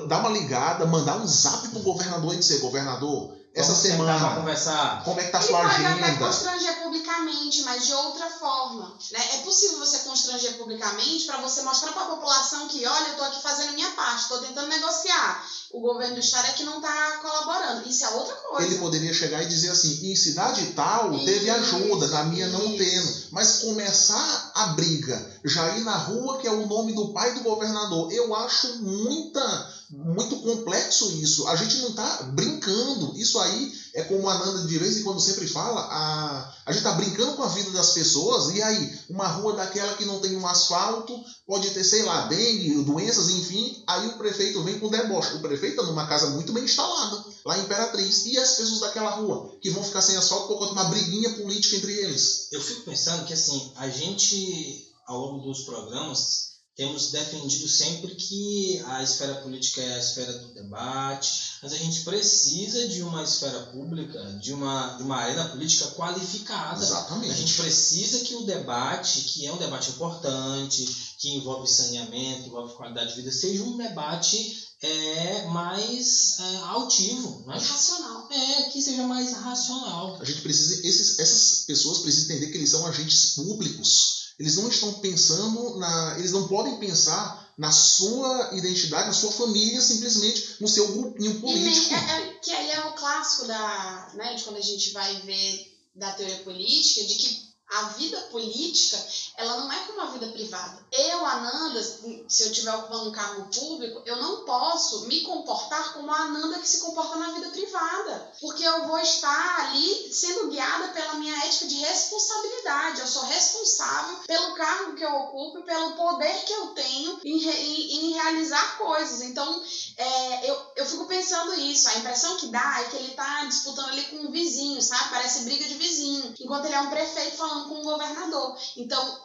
Dar 0.08 0.20
uma 0.20 0.30
ligada, 0.30 0.86
mandar 0.86 1.22
um 1.22 1.28
zap 1.28 1.68
pro 1.70 1.82
governador 1.82 2.34
e 2.34 2.38
dizer: 2.38 2.60
Governador, 2.60 3.35
essa 3.56 3.72
Vamos 3.74 3.82
semana, 3.82 4.36
conversar. 4.36 5.04
como 5.06 5.20
é 5.20 5.24
que 5.24 5.32
tá 5.32 5.38
a 5.38 5.42
Ele 5.42 5.48
sua 5.50 5.62
pode 5.62 5.76
até 5.76 5.88
agenda? 6.04 6.26
constranger 6.26 6.84
publicamente, 6.84 7.62
mas 7.64 7.86
de 7.86 7.94
outra 7.94 8.30
forma. 8.30 8.98
Né? 9.12 9.20
É 9.36 9.38
possível 9.38 9.80
você 9.80 10.00
constranger 10.00 10.58
publicamente 10.58 11.26
para 11.26 11.38
você 11.38 11.62
mostrar 11.62 11.94
para 11.94 12.04
a 12.04 12.16
população 12.16 12.68
que, 12.68 12.86
olha, 12.86 13.06
eu 13.08 13.12
estou 13.12 13.26
aqui 13.26 13.42
fazendo 13.42 13.74
minha 13.74 13.90
parte, 13.92 14.24
estou 14.24 14.40
tentando 14.40 14.68
negociar. 14.68 15.46
O 15.72 15.80
governo 15.82 16.16
do 16.16 16.20
estado 16.20 16.48
é 16.48 16.52
que 16.54 16.64
não 16.64 16.78
está 16.78 17.18
colaborando. 17.22 17.88
Isso 17.90 18.04
é 18.04 18.10
outra 18.10 18.36
coisa. 18.36 18.68
Ele 18.68 18.78
poderia 18.78 19.14
chegar 19.14 19.42
e 19.42 19.48
dizer 19.48 19.70
assim: 19.72 20.12
em 20.12 20.16
cidade 20.16 20.66
tal 20.76 21.18
teve 21.26 21.50
ajuda, 21.50 22.08
na 22.08 22.24
minha 22.26 22.48
não 22.48 22.66
Isso. 22.66 22.78
tendo. 22.78 23.32
Mas 23.32 23.60
começar 23.60 24.52
a 24.56 24.68
briga, 24.68 25.40
já 25.44 25.78
ir 25.78 25.84
na 25.84 25.96
rua, 25.96 26.38
que 26.40 26.48
é 26.48 26.52
o 26.52 26.66
nome 26.68 26.94
do 26.94 27.14
pai 27.14 27.34
do 27.34 27.42
governador, 27.42 28.12
eu 28.12 28.34
acho 28.36 28.78
muita, 28.84 29.74
muito 29.90 30.38
complexo 30.38 31.12
isso. 31.22 31.48
A 31.48 31.56
gente 31.56 31.78
não 31.80 31.94
tá 31.94 32.20
brincando. 32.34 33.14
Isso 33.18 33.38
aí 33.46 33.74
é 33.96 34.04
como 34.04 34.30
a 34.30 34.38
Nanda 34.38 34.68
de 34.68 34.78
vez 34.78 34.98
em 34.98 35.04
quando 35.04 35.22
sempre 35.22 35.48
fala: 35.48 35.82
a, 35.82 36.54
a 36.66 36.74
gente 36.74 36.84
tá 36.84 36.92
brincando 36.92 37.34
com 37.34 37.44
a 37.44 37.48
vida 37.48 37.72
das 37.72 37.92
pessoas, 37.92 38.54
e 38.54 38.62
aí, 38.62 39.00
uma 39.10 39.28
rua 39.28 39.54
daquela 39.54 39.96
que 39.96 40.06
não 40.06 40.20
tem 40.20 40.36
um 40.36 40.46
asfalto, 40.46 41.18
pode 41.48 41.70
ter, 41.72 41.84
sei 41.84 42.04
lá, 42.04 42.28
dengue, 42.28 42.84
doenças, 42.84 43.30
enfim. 43.30 43.84
Aí 43.88 44.08
o 44.08 44.18
prefeito 44.18 44.62
vem 44.64 44.80
com 44.80 44.90
deboche. 44.90 45.36
O 45.36 45.42
prefeito 45.42 45.80
está 45.80 45.84
numa 45.84 46.08
casa 46.08 46.32
muito 46.32 46.52
bem 46.52 46.66
instalada, 46.66 47.24
lá 47.46 47.58
em 47.58 47.62
Imperatriz. 47.62 48.26
E 48.26 48.38
as 48.38 48.56
pessoas 48.56 48.82
daquela 48.82 49.12
rua, 49.12 49.56
que 49.62 49.70
vão 49.70 49.84
ficar 49.84 50.02
sem 50.02 50.18
asfalto 50.18 50.48
por 50.48 50.58
conta 50.58 50.74
de 50.74 50.80
uma 50.80 50.90
briguinha 50.90 51.30
política 51.36 51.78
entre 51.78 51.94
eles. 51.94 52.50
Eu 52.52 52.62
fico 52.62 52.82
pensando 52.82 53.26
que 53.26 53.34
assim, 53.34 53.72
a 53.78 53.88
gente, 53.88 54.92
ao 55.08 55.20
longo 55.20 55.48
dos 55.48 55.62
programas, 55.62 56.55
temos 56.76 57.12
defendido 57.12 57.70
sempre 57.70 58.14
que 58.16 58.84
a 58.86 59.02
esfera 59.02 59.36
política 59.36 59.82
é 59.82 59.96
a 59.96 60.00
esfera 60.00 60.40
do 60.40 60.54
debate, 60.54 61.58
mas 61.64 61.72
a 61.72 61.78
gente 61.78 62.02
precisa 62.02 62.88
de 62.90 63.02
uma 63.02 63.24
esfera 63.24 63.68
pública, 63.68 64.22
de 64.42 64.52
uma, 64.52 64.98
de 64.98 65.04
uma 65.04 65.16
arena 65.16 65.48
política 65.50 65.88
qualificada. 65.92 66.82
A 66.82 66.84
Exatamente. 66.84 67.34
gente 67.34 67.54
precisa 67.54 68.20
que 68.26 68.36
o 68.36 68.44
debate, 68.44 69.22
que 69.22 69.46
é 69.46 69.54
um 69.54 69.58
debate 69.58 69.92
importante, 69.92 70.86
que 71.18 71.30
envolve 71.30 71.66
saneamento, 71.66 72.48
envolve 72.48 72.76
qualidade 72.76 73.12
de 73.12 73.22
vida, 73.22 73.32
seja 73.32 73.64
um 73.64 73.78
debate 73.78 74.66
é, 74.82 75.48
mais 75.48 76.38
é, 76.40 76.58
altivo, 76.58 77.46
né? 77.48 77.58
Irracional. 77.58 78.28
É, 78.30 78.64
que 78.64 78.82
seja 78.82 79.08
mais 79.08 79.32
racional. 79.32 80.18
A 80.22 80.26
gente 80.26 80.42
precisa. 80.42 80.86
Esses, 80.86 81.18
essas 81.20 81.64
pessoas 81.66 82.00
precisam 82.00 82.36
entender 82.36 82.52
que 82.52 82.58
eles 82.58 82.70
são 82.70 82.86
agentes 82.86 83.32
públicos. 83.36 84.25
Eles 84.38 84.58
não 84.58 84.68
estão 84.70 85.00
pensando 85.00 85.78
na. 85.80 86.16
Eles 86.20 86.32
não 86.32 86.48
podem 86.48 86.78
pensar 86.80 87.54
na 87.58 87.72
sua 87.72 88.50
identidade, 88.54 89.08
na 89.08 89.14
sua 89.14 89.32
família, 89.32 89.82
simplesmente 89.82 90.58
no 90.60 90.68
seu 90.68 90.88
grupinho 90.92 91.32
E 91.32 91.42
político. 91.42 91.94
é, 91.94 92.22
é- 92.22 92.40
que 92.44 92.52
aí 92.52 92.72
é 92.72 92.82
o 92.82 92.94
clássico 92.94 93.48
da, 93.48 94.12
né, 94.16 94.36
de 94.36 94.44
quando 94.44 94.58
a 94.58 94.62
gente 94.62 94.92
vai 94.92 95.22
ver 95.22 95.66
da 95.96 96.12
teoria 96.12 96.44
política, 96.44 97.06
de 97.08 97.16
que 97.16 97.46
a 97.76 97.84
vida 97.90 98.20
política, 98.32 98.98
ela 99.38 99.58
não 99.58 99.72
é 99.72 99.80
como 99.86 100.02
a 100.02 100.06
vida 100.06 100.28
privada. 100.28 100.86
Eu, 100.92 101.26
Ananda, 101.26 101.84
se 101.84 102.44
eu 102.44 102.52
estiver 102.52 102.74
ocupando 102.74 103.10
um 103.10 103.12
cargo 103.12 103.50
público, 103.54 104.02
eu 104.06 104.16
não 104.18 104.46
posso 104.46 105.08
me 105.08 105.22
comportar 105.22 105.94
como 105.94 106.12
a 106.12 106.22
Ananda 106.22 106.60
que 106.60 106.68
se 106.68 106.80
comporta 106.80 107.18
na 107.18 107.32
vida 107.32 107.50
privada. 107.50 108.32
Porque 108.40 108.64
eu 108.64 108.88
vou 108.88 109.00
estar 109.00 109.60
ali 109.60 110.14
sendo 110.14 110.50
guiada 110.50 110.90
pela 110.90 111.16
minha 111.16 111.36
ética 111.46 111.68
de 111.68 111.76
responsabilidade. 111.76 113.02
Eu 113.02 113.08
sou 113.08 113.24
responsável 113.24 114.18
pelo 114.26 114.56
cargo 114.56 114.96
que 114.96 115.04
eu 115.04 115.14
ocupo, 115.14 115.64
pelo 115.64 115.94
poder 115.94 116.46
que 116.46 116.54
eu 116.54 116.68
tenho 116.68 117.20
em, 117.24 117.38
em, 117.38 118.06
em 118.06 118.14
realizar 118.14 118.78
coisas. 118.78 119.22
Então, 119.22 119.64
é, 119.98 120.50
eu, 120.50 120.72
eu 120.78 120.86
fico 120.86 121.06
pensando 121.06 121.54
isso. 121.56 121.90
A 121.90 121.98
impressão 121.98 122.38
que 122.38 122.48
dá 122.48 122.82
é 122.82 122.90
que 122.90 122.96
ele 122.98 123.12
está 123.12 123.46
disputando 123.46 123.90
ali 123.90 124.04
com 124.06 124.18
um 124.18 124.32
vizinho, 124.32 124.82
sabe? 124.82 125.10
Parece 125.10 125.44
briga 125.44 125.66
de 125.66 125.76
vizinho. 125.76 126.34
Enquanto 126.40 126.66
ele 126.66 126.76
é 126.76 126.82
um 126.82 126.90
prefeito 126.90 127.38
falando 127.38 127.65
com 127.68 127.80
um 127.80 127.84
governador. 127.84 128.58
Então, 128.78 129.20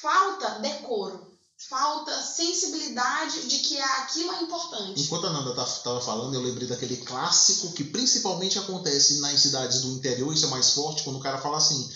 falta 0.00 0.58
decoro. 0.60 1.32
Falta 1.68 2.20
sensibilidade 2.22 3.46
de 3.46 3.58
que 3.60 3.78
aquilo 3.80 4.32
é 4.32 4.42
importante. 4.42 5.00
Enquanto 5.00 5.28
a 5.28 5.30
Nanda 5.32 5.62
estava 5.62 6.00
falando, 6.00 6.34
eu 6.34 6.40
lembrei 6.40 6.66
daquele 6.66 6.96
clássico 6.96 7.72
que 7.72 7.84
principalmente 7.84 8.58
acontece 8.58 9.20
nas 9.20 9.40
cidades 9.40 9.82
do 9.82 9.92
interior, 9.92 10.32
isso 10.34 10.46
é 10.46 10.48
mais 10.48 10.70
forte, 10.70 11.04
quando 11.04 11.20
o 11.20 11.22
cara 11.22 11.38
fala 11.38 11.58
assim: 11.58 11.88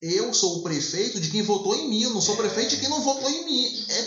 eu 0.00 0.32
sou 0.32 0.58
o 0.58 0.62
prefeito 0.62 1.20
de 1.20 1.30
quem 1.30 1.42
votou 1.42 1.74
em 1.74 1.88
mim, 1.88 2.02
eu 2.02 2.10
não 2.10 2.20
sou 2.20 2.34
É. 2.34 2.38
prefeito 2.38 2.70
de 2.70 2.76
quem 2.76 2.88
não 2.88 3.02
votou 3.02 3.28
em 3.28 3.44
mim. 3.44 3.86
É 3.88 4.02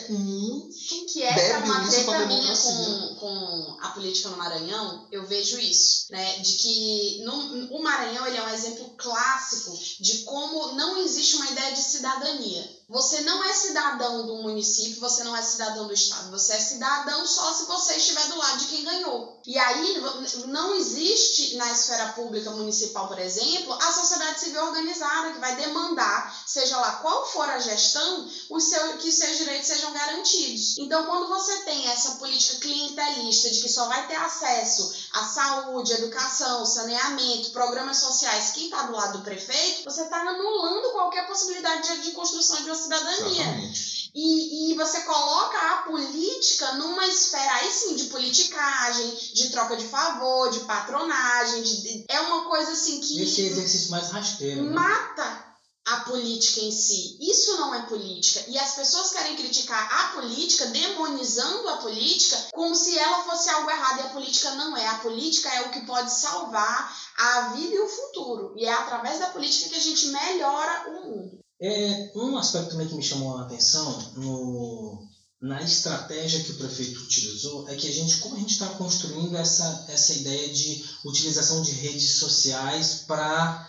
muito. 0.62 1.12
que 1.12 1.24
essa 1.24 1.39
é 1.39 1.54
Bebe 1.54 1.69
uma 1.69 1.84
isso 1.84 2.04
pra 2.06 2.17
treta 2.17 2.26
minha 2.28 2.58
com, 2.58 3.15
com 3.15 3.78
a 3.82 3.89
política 3.89 4.30
no 4.30 4.38
Maranhão, 4.38 5.08
eu 5.12 5.26
vejo 5.26 5.60
isso, 5.60 6.06
né? 6.12 6.39
De 6.39 6.54
que 6.54 7.21
no, 7.24 7.76
o 7.76 7.84
Maranhão 7.84 8.26
ele 8.28 8.38
é 8.38 8.43
um 8.43 8.50
exemplo 8.50 8.93
clássico 8.97 9.78
de 10.00 10.19
como 10.19 10.74
não 10.74 11.04
existe 11.04 11.36
uma 11.36 11.50
ideia 11.50 11.74
de 11.74 11.82
cidadania. 11.82 12.81
Você 12.92 13.22
não 13.22 13.42
é 13.42 13.54
cidadão 13.54 14.28
do 14.28 14.36
município, 14.44 15.00
você 15.00 15.24
não 15.24 15.34
é 15.34 15.42
cidadão 15.42 15.88
do 15.88 15.94
estado, 15.94 16.30
você 16.30 16.52
é 16.52 16.60
cidadão 16.60 17.26
só 17.26 17.54
se 17.54 17.64
você 17.64 17.96
estiver 17.96 18.28
do 18.28 18.38
lado 18.38 18.58
de 18.58 18.66
quem 18.66 18.84
ganhou. 18.84 19.40
E 19.46 19.58
aí 19.58 20.02
não 20.48 20.76
existe 20.76 21.56
na 21.56 21.72
esfera 21.72 22.10
pública 22.10 22.52
municipal, 22.52 23.08
por 23.08 23.18
exemplo, 23.18 23.74
a 23.74 23.92
sociedade 23.94 24.42
civil 24.42 24.62
organizada 24.66 25.32
que 25.32 25.40
vai 25.40 25.56
demandar, 25.56 26.44
seja 26.46 26.78
lá 26.78 26.98
qual 26.98 27.26
for 27.26 27.50
a 27.50 27.60
gestão, 27.60 28.30
os 28.50 28.66
seu, 28.66 28.98
que 28.98 29.10
seus 29.10 29.38
direitos 29.38 29.68
sejam 29.68 29.94
garantidos. 29.94 30.78
Então, 30.78 31.06
quando 31.06 31.30
você 31.30 31.62
tem 31.64 31.88
essa 31.88 32.16
política 32.16 32.60
clientelista 32.60 33.50
de 33.52 33.62
que 33.62 33.70
só 33.70 33.88
vai 33.88 34.06
ter 34.08 34.18
acesso 34.18 34.94
à 35.14 35.24
saúde, 35.24 35.94
educação, 35.94 36.66
saneamento, 36.66 37.52
programas 37.52 37.98
sociais, 37.98 38.52
quem 38.52 38.66
está 38.66 38.84
do 38.84 38.92
lado 38.92 39.20
do 39.20 39.24
prefeito, 39.24 39.86
você 39.86 40.04
está 40.04 40.18
anulando 40.18 40.92
qualquer 40.92 41.26
possibilidade 41.26 41.88
de, 41.88 42.02
de 42.02 42.12
construção 42.12 42.58
de 42.58 42.70
uma 42.70 42.81
cidadania. 42.82 43.41
Exatamente. 43.41 44.12
E, 44.13 44.72
e 44.72 44.76
você 44.76 45.02
coloca 45.02 45.58
a 45.58 45.78
política 45.84 46.74
numa 46.74 47.06
esfera 47.08 47.54
aí 47.56 47.72
sim 47.72 47.96
de 47.96 48.06
politicagem, 48.06 49.15
de 49.34 49.50
troca 49.52 49.78
de 49.78 49.86
favor, 49.86 50.52
de 50.52 50.60
patronagem, 50.62 51.63
de, 51.63 51.82
de- 51.82 52.06
é 52.10 52.20
uma 52.22 52.44
coisa 52.50 52.72
assim 52.74 53.00
que 53.00 53.22
Esse 53.22 53.41
exercício 53.41 53.91
mais 53.91 54.10
rasteiro. 54.10 54.63
Né? 54.63 54.72
mata 54.72 55.52
a 55.88 56.02
política 56.02 56.60
em 56.60 56.72
si. 56.72 57.17
Isso 57.20 57.58
não 57.58 57.74
é 57.74 57.82
política. 57.84 58.44
E 58.50 58.58
as 58.60 58.76
pessoas 58.76 59.12
querem 59.12 59.36
criticar 59.36 59.82
a 59.91 60.08
política, 60.22 60.67
demonizando 60.67 61.67
a 61.70 61.78
política, 61.78 62.38
como 62.54 62.76
se 62.76 62.98
ela 63.00 63.24
fosse 63.24 63.50
algo 63.50 63.70
errado. 63.70 63.98
E 64.00 64.02
a 64.04 64.10
política 64.10 64.52
não 64.56 64.78
é. 64.78 64.88
A 64.88 64.96
política 65.00 65.50
é 65.50 65.62
o 65.62 65.72
que 65.72 65.86
pode 65.86 66.13
salvar 66.13 66.96
a 67.17 67.41
vida 67.56 67.74
e 67.76 67.80
o 67.80 67.89
futuro. 67.89 68.54
E 68.58 68.65
é 68.65 68.72
através 68.74 69.20
da 69.20 69.28
política 69.28 69.70
que 69.70 69.76
a 69.78 69.82
gente 69.82 70.08
melhora 70.08 70.89
o 70.89 70.94
mundo. 71.08 71.39
É, 71.62 72.12
um 72.15 72.36
aspecto 72.38 72.71
também 72.71 72.88
que 72.88 72.95
me 72.95 73.04
chamou 73.04 73.38
a 73.38 73.43
atenção 73.43 74.13
no, 74.15 75.00
na 75.39 75.62
estratégia 75.62 76.43
que 76.43 76.52
o 76.54 76.58
prefeito 76.58 77.00
utilizou 77.02 77.69
é 77.69 77.76
que 77.76 77.88
a 77.88 77.91
gente, 77.91 78.17
como 78.17 78.36
a 78.36 78.39
gente 78.39 78.54
está 78.54 78.67
construindo 78.69 79.36
essa, 79.38 79.86
essa 79.88 80.13
ideia 80.13 80.52
de 80.52 80.84
utilização 81.06 81.62
de 81.62 81.71
redes 81.71 82.17
sociais 82.17 83.04
para 83.08 83.67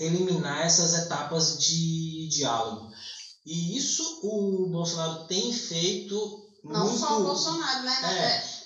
eliminar 0.00 0.66
essas 0.66 0.94
etapas 0.94 1.58
de 1.58 2.28
diálogo. 2.28 2.90
E 3.46 3.76
isso 3.76 4.20
o 4.22 4.68
Bolsonaro 4.70 5.26
tem 5.26 5.52
feito 5.52 6.14
Não 6.64 6.84
muito... 6.84 6.98
só 6.98 7.20
o 7.20 7.24
Bolsonaro, 7.24 7.84
né? 7.84 7.96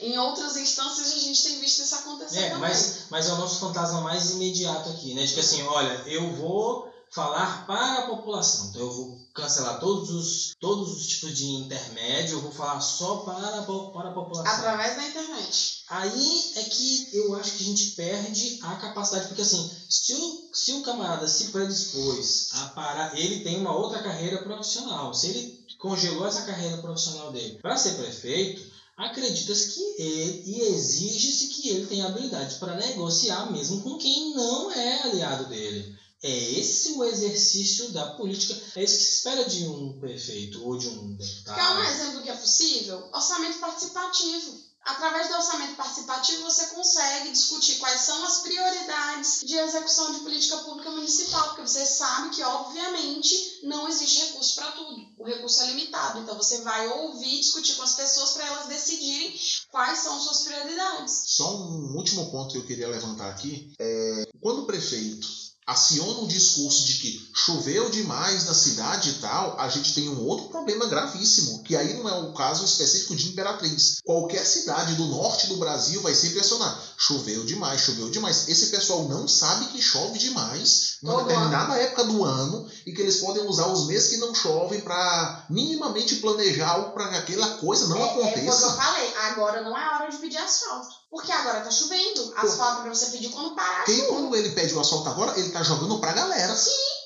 É. 0.00 0.05
É, 0.05 0.07
Em 0.09 0.18
outras 0.18 0.57
instâncias 0.57 1.12
a 1.12 1.18
gente 1.18 1.42
tem 1.42 1.61
visto 1.61 1.83
isso 1.83 1.94
acontecer 1.94 2.38
É, 2.38 2.50
também. 2.50 2.61
mas, 2.61 3.05
mas 3.11 3.28
é 3.28 3.33
o 3.33 3.37
nosso 3.38 3.61
fantasma 3.61 4.00
mais 4.00 4.31
imediato 4.31 4.88
aqui, 4.90 5.14
né? 5.14 5.24
De 5.24 5.35
que 5.35 5.40
assim, 5.40 5.62
olha, 5.62 5.92
eu 6.07 6.35
vou 6.35 6.90
falar 7.12 7.66
para 7.66 7.98
a 7.98 8.07
população. 8.07 8.70
Então 8.70 8.81
eu 8.81 8.92
vou 8.92 9.20
cancelar 9.35 9.79
todos 9.79 10.11
os, 10.11 10.55
todos 10.59 10.96
os 10.96 11.07
tipos 11.07 11.37
de 11.37 11.44
intermédio, 11.44 12.38
eu 12.38 12.40
vou 12.40 12.51
falar 12.51 12.81
só 12.81 13.18
para, 13.18 13.59
a 13.59 13.62
para 13.62 14.09
a 14.09 14.12
população. 14.12 14.53
Através 14.53 14.96
da 14.96 15.09
internet. 15.09 15.85
Aí 15.88 16.53
é 16.57 16.62
que 16.64 17.09
eu 17.12 17.35
acho 17.37 17.53
que 17.53 17.64
a 17.64 17.66
gente 17.66 17.90
perde 17.90 18.59
a 18.62 18.77
capacidade, 18.77 19.29
porque 19.29 19.42
assim, 19.42 19.70
se 19.88 20.14
o, 20.14 20.51
se 20.55 20.72
o 20.72 20.83
camarada 20.83 21.29
se 21.29 21.48
predispôs 21.48 22.48
a 22.55 22.68
parar, 22.68 23.18
ele 23.18 23.40
tem 23.40 23.61
uma 23.61 23.77
outra 23.77 24.03
carreira 24.03 24.42
profissional. 24.42 25.12
Se 25.12 25.29
ele 25.29 25.66
congelou 25.79 26.27
essa 26.27 26.42
carreira 26.42 26.79
profissional 26.79 27.31
dele 27.31 27.59
para 27.61 27.77
ser 27.77 27.92
prefeito, 27.94 28.62
acredita-se 28.96 29.75
que 29.75 30.03
ele 30.03 30.42
e 30.46 30.61
exige-se 30.62 31.48
que 31.48 31.68
ele 31.68 31.87
tenha 31.87 32.07
habilidade 32.07 32.55
para 32.55 32.77
negociar 32.77 33.51
mesmo 33.51 33.83
com 33.83 33.98
quem 33.98 34.35
não 34.35 34.70
é 34.72 35.03
aliado 35.03 35.46
dele. 35.46 36.01
É 36.23 36.31
esse 36.31 36.93
o 36.93 37.03
exercício 37.03 37.91
da 37.91 38.15
política, 38.15 38.55
é 38.77 38.85
isso 38.85 38.97
que 38.97 39.03
se 39.05 39.15
espera 39.17 39.45
de 39.45 39.67
um 39.67 39.99
prefeito 39.99 40.65
ou 40.65 40.79
de 40.79 40.89
um 40.89 41.17
deputado. 41.17 41.57
Quer 41.57 41.69
um 41.71 41.83
exemplo 41.83 42.23
que 42.23 42.31
é 42.31 42.37
possível? 42.37 43.09
Orçamento 43.13 43.59
participativo. 43.59 44.73
Através 44.85 45.29
do 45.29 45.35
orçamento 45.35 45.77
participativo, 45.77 46.43
você 46.43 46.67
consegue 46.67 47.31
discutir 47.31 47.77
quais 47.79 48.01
são 48.01 48.25
as 48.25 48.39
prioridades 48.39 49.41
de 49.45 49.57
execução 49.57 50.13
de 50.13 50.21
política 50.21 50.57
pública 50.59 50.91
municipal, 50.91 51.49
porque 51.49 51.63
você 51.63 51.87
sabe 51.87 52.31
que, 52.31 52.43
obviamente, 52.43 53.61
não 53.63 53.89
existe 53.89 54.21
recurso 54.27 54.57
para 54.57 54.73
tudo. 54.73 55.07
O 55.19 55.25
recurso 55.25 55.63
é 55.63 55.67
limitado. 55.67 56.19
Então, 56.19 56.37
você 56.37 56.63
vai 56.63 56.89
ouvir, 56.89 57.39
discutir 57.41 57.77
com 57.77 57.83
as 57.83 57.95
pessoas 57.95 58.33
para 58.33 58.47
elas 58.47 58.67
decidirem 58.67 59.39
quais 59.71 60.01
são 60.01 60.21
suas 60.21 60.43
prioridades. 60.43 61.25
Só 61.27 61.57
um 61.57 61.97
último 61.97 62.29
ponto 62.33 62.51
que 62.53 62.59
eu 62.59 62.67
queria 62.67 62.89
levantar 62.89 63.31
aqui 63.31 63.73
é 63.79 64.29
quando 64.41 64.63
o 64.63 64.67
prefeito 64.67 65.41
aciona 65.66 66.20
o 66.20 66.29
discurso 66.29 66.85
de 66.85 66.94
que 66.94 67.31
choveu 67.35 67.88
demais 67.88 68.46
na 68.46 68.55
cidade 68.55 69.11
e 69.11 69.14
tal, 69.14 69.59
a 69.61 69.68
gente 69.68 69.94
tem 69.94 70.09
um 70.09 70.27
outro 70.27 70.48
problema 70.48 70.87
gravíssimo, 70.87 71.62
que 71.62 71.77
aí 71.77 71.94
não 71.94 72.09
é 72.09 72.14
o 72.20 72.33
caso 72.33 72.64
específico 72.64 73.14
de 73.14 73.29
Imperatriz. 73.29 73.98
Qualquer 74.05 74.44
cidade 74.44 74.96
do 74.96 75.07
norte 75.07 75.46
do 75.46 75.57
Brasil 75.57 76.03
vai 76.03 76.14
sempre 76.14 76.40
acionar. 76.40 76.79
Choveu 76.96 77.44
demais, 77.44 77.81
choveu 77.81 78.11
demais. 78.11 78.48
Esse 78.48 78.66
pessoal 78.66 79.09
não 79.09 79.29
sabe 79.29 79.66
que 79.66 79.81
chove 79.81 80.18
demais 80.18 80.98
Todo 81.01 81.25
determinada 81.25 81.77
época 81.77 82.05
do 82.05 82.25
ano 82.25 82.68
e 82.85 82.92
que 82.92 83.01
eles 83.01 83.16
podem 83.16 83.46
usar 83.46 83.66
os 83.68 83.87
meses 83.87 84.11
que 84.11 84.16
não 84.18 84.35
chovem 84.35 84.81
para 84.81 85.46
minimamente 85.48 86.16
planejar 86.16 86.70
algo 86.70 86.92
para 86.92 87.09
que 87.09 87.16
aquela 87.16 87.48
coisa 87.57 87.87
não 87.87 87.96
é, 87.96 88.03
é 88.03 88.14
foi 88.14 88.22
o 88.22 88.33
que 88.33 88.40
aconteça. 88.40 88.66
eu 88.66 88.72
falei. 88.72 89.14
Agora 89.31 89.62
não 89.62 89.77
é 89.77 89.94
hora 89.94 90.11
de 90.11 90.18
pedir 90.18 90.38
asfalto. 90.38 91.02
Porque 91.12 91.31
agora 91.31 91.61
tá 91.61 91.70
chovendo. 91.70 92.33
Asfalto 92.38 92.81
pra 92.83 92.94
você 92.94 93.11
pedir 93.11 93.29
quando 93.29 93.55
parar 93.55 93.83
a 93.83 93.85
Quem, 93.85 93.96
chuva. 93.96 94.09
quando 94.09 94.35
ele 94.35 94.48
pede 94.53 94.72
o 94.75 94.81
asfalto 94.81 95.11
agora, 95.11 95.38
ele 95.38 95.51
tá 95.51 95.62
jogando 95.62 96.01
pra 96.01 96.14
galera. 96.14 96.57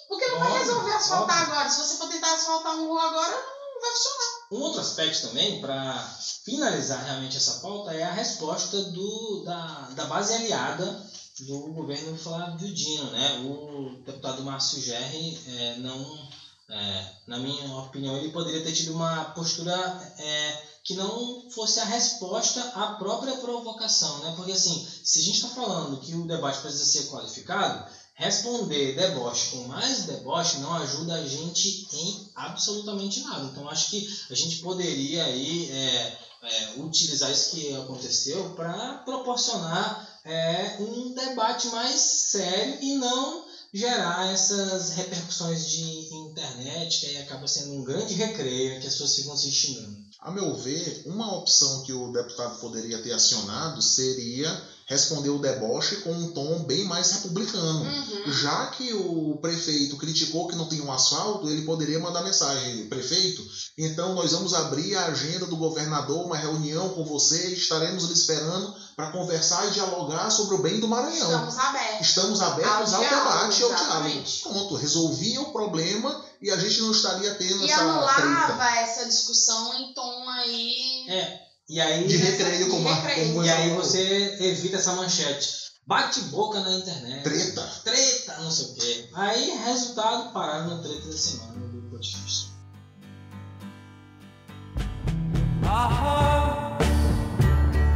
Porque 0.08 0.28
não 0.28 0.38
vai 0.38 0.58
resolver 0.60 0.92
asfaltar 0.92 1.40
óbvio. 1.42 1.52
agora. 1.54 1.68
Se 1.68 1.80
você 1.80 1.96
for 1.96 2.08
tentar 2.08 2.32
asfaltar 2.32 2.76
um 2.76 2.86
rua 2.86 3.02
agora, 3.02 3.32
não 3.32 3.80
vai 3.80 3.90
funcionar. 3.90 4.46
Um 4.52 4.60
outro 4.60 4.80
aspecto 4.80 5.26
também, 5.26 5.60
para 5.60 6.08
finalizar 6.44 7.02
realmente 7.04 7.36
essa 7.36 7.54
pauta, 7.54 7.92
é 7.92 8.04
a 8.04 8.12
resposta 8.12 8.80
do, 8.80 9.42
da, 9.44 9.88
da 9.96 10.04
base 10.04 10.32
aliada 10.34 11.04
do 11.40 11.58
governo 11.72 12.16
Flávio 12.16 12.72
Dino. 12.72 13.10
Né? 13.10 13.38
O 13.44 14.04
deputado 14.06 14.44
Márcio 14.44 14.80
Gerri 14.80 15.36
é, 15.48 15.76
não, 15.78 16.28
é, 16.70 17.10
na 17.26 17.38
minha 17.38 17.76
opinião, 17.78 18.16
ele 18.16 18.30
poderia 18.30 18.62
ter 18.62 18.72
tido 18.72 18.94
uma 18.94 19.24
postura 19.34 19.74
é, 20.16 20.62
que 20.86 20.94
não 20.94 21.50
fosse 21.50 21.80
a 21.80 21.84
resposta 21.84 22.60
à 22.76 22.94
própria 22.94 23.36
provocação. 23.38 24.20
Né? 24.20 24.34
Porque 24.36 24.52
assim, 24.52 24.86
se 25.02 25.18
a 25.18 25.22
gente 25.22 25.34
está 25.34 25.48
falando 25.48 25.98
que 25.98 26.14
o 26.14 26.28
debate 26.28 26.60
precisa 26.60 26.84
ser 26.84 27.08
qualificado, 27.08 27.90
responder 28.14 28.94
deboche 28.94 29.50
com 29.50 29.66
mais 29.66 30.04
deboche 30.04 30.58
não 30.58 30.72
ajuda 30.74 31.14
a 31.14 31.26
gente 31.26 31.88
em 31.92 32.30
absolutamente 32.36 33.20
nada. 33.22 33.46
Então 33.46 33.68
acho 33.68 33.90
que 33.90 34.08
a 34.30 34.34
gente 34.34 34.58
poderia 34.58 35.24
aí 35.24 35.68
é, 35.72 36.18
é, 36.44 36.74
utilizar 36.76 37.32
isso 37.32 37.50
que 37.50 37.74
aconteceu 37.74 38.50
para 38.50 38.98
proporcionar 38.98 40.20
é, 40.24 40.76
um 40.78 41.12
debate 41.14 41.66
mais 41.68 42.00
sério 42.00 42.78
e 42.80 42.94
não 42.94 43.44
gerar 43.74 44.32
essas 44.32 44.90
repercussões 44.90 45.68
de 45.68 46.14
internet 46.14 47.00
que 47.00 47.06
aí 47.06 47.18
acaba 47.18 47.48
sendo 47.48 47.72
um 47.72 47.84
grande 47.84 48.14
recreio 48.14 48.80
que 48.80 48.86
as 48.86 48.92
pessoas 48.92 49.16
ficam 49.16 49.36
se 49.36 49.50
xingando. 49.50 50.05
A 50.18 50.30
meu 50.30 50.54
ver, 50.54 51.02
uma 51.04 51.36
opção 51.36 51.82
que 51.82 51.92
o 51.92 52.10
deputado 52.10 52.58
poderia 52.60 53.02
ter 53.02 53.12
acionado 53.12 53.80
seria 53.82 54.60
respondeu 54.86 55.34
o 55.34 55.40
deboche 55.40 55.96
com 55.96 56.12
um 56.12 56.30
tom 56.30 56.62
bem 56.64 56.84
mais 56.84 57.10
republicano. 57.10 57.80
Uhum. 57.80 58.32
Já 58.32 58.66
que 58.66 58.92
o 58.94 59.36
prefeito 59.42 59.96
criticou 59.96 60.46
que 60.46 60.54
não 60.54 60.66
tem 60.66 60.80
um 60.80 60.92
asfalto, 60.92 61.48
ele 61.50 61.62
poderia 61.62 61.98
mandar 61.98 62.22
mensagem, 62.22 62.88
prefeito, 62.88 63.44
então 63.76 64.14
nós 64.14 64.30
vamos 64.30 64.54
abrir 64.54 64.94
a 64.94 65.06
agenda 65.06 65.46
do 65.46 65.56
governador, 65.56 66.24
uma 66.24 66.36
reunião 66.36 66.90
com 66.90 67.04
você, 67.04 67.48
estaremos 67.48 68.04
lhe 68.04 68.12
esperando 68.12 68.74
para 68.94 69.10
conversar 69.10 69.66
e 69.66 69.72
dialogar 69.72 70.30
sobre 70.30 70.54
o 70.54 70.58
bem 70.62 70.78
do 70.80 70.88
Maranhão. 70.88 71.30
Estamos 71.30 71.58
abertos. 71.58 72.08
Estamos 72.08 72.40
abertos 72.40 72.94
Ao 72.94 73.02
ao, 73.02 73.08
diálogo, 73.08 73.30
debate 73.30 73.60
e 73.60 73.64
ao 73.64 73.74
diálogo. 73.74 74.24
Pronto, 74.42 74.74
resolvia 74.76 75.40
o 75.42 75.52
problema 75.52 76.24
e 76.40 76.50
a 76.50 76.56
gente 76.56 76.80
não 76.80 76.92
estaria 76.92 77.34
tendo 77.34 77.62
E 77.62 77.70
essa 77.70 77.76
treta. 77.76 77.90
anulava 77.90 78.76
essa 78.78 79.04
discussão 79.04 79.74
em 79.74 79.92
tom 79.92 80.28
aí. 80.30 81.06
É, 81.08 81.45
e 81.68 81.80
aí, 81.80 82.06
De 82.06 82.16
recreio, 82.16 82.68
como, 82.70 82.88
a- 82.88 82.94
recreio. 82.94 83.44
e 83.44 83.50
aí 83.50 83.70
você 83.70 84.36
evita 84.40 84.76
essa 84.76 84.92
manchete. 84.94 85.66
Bate 85.86 86.20
boca 86.22 86.60
na 86.60 86.72
internet. 86.74 87.22
Treta. 87.22 87.62
Treta, 87.84 88.38
não 88.40 88.50
sei 88.50 88.66
o 88.66 88.74
quê. 88.74 89.08
Aí, 89.14 89.50
resultado, 89.64 90.32
pararam 90.32 90.68
no 90.76 90.82
treta 90.82 91.06
da 91.06 91.16
semana 91.16 91.66
do 91.68 91.82
podcast. 91.90 92.46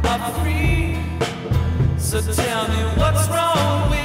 Are 0.03 0.31
free. 0.43 0.97
So 1.97 2.21
tell 2.21 2.67
me 2.67 2.83
what's 2.99 3.27
wrong 3.29 3.89
with 3.89 4.00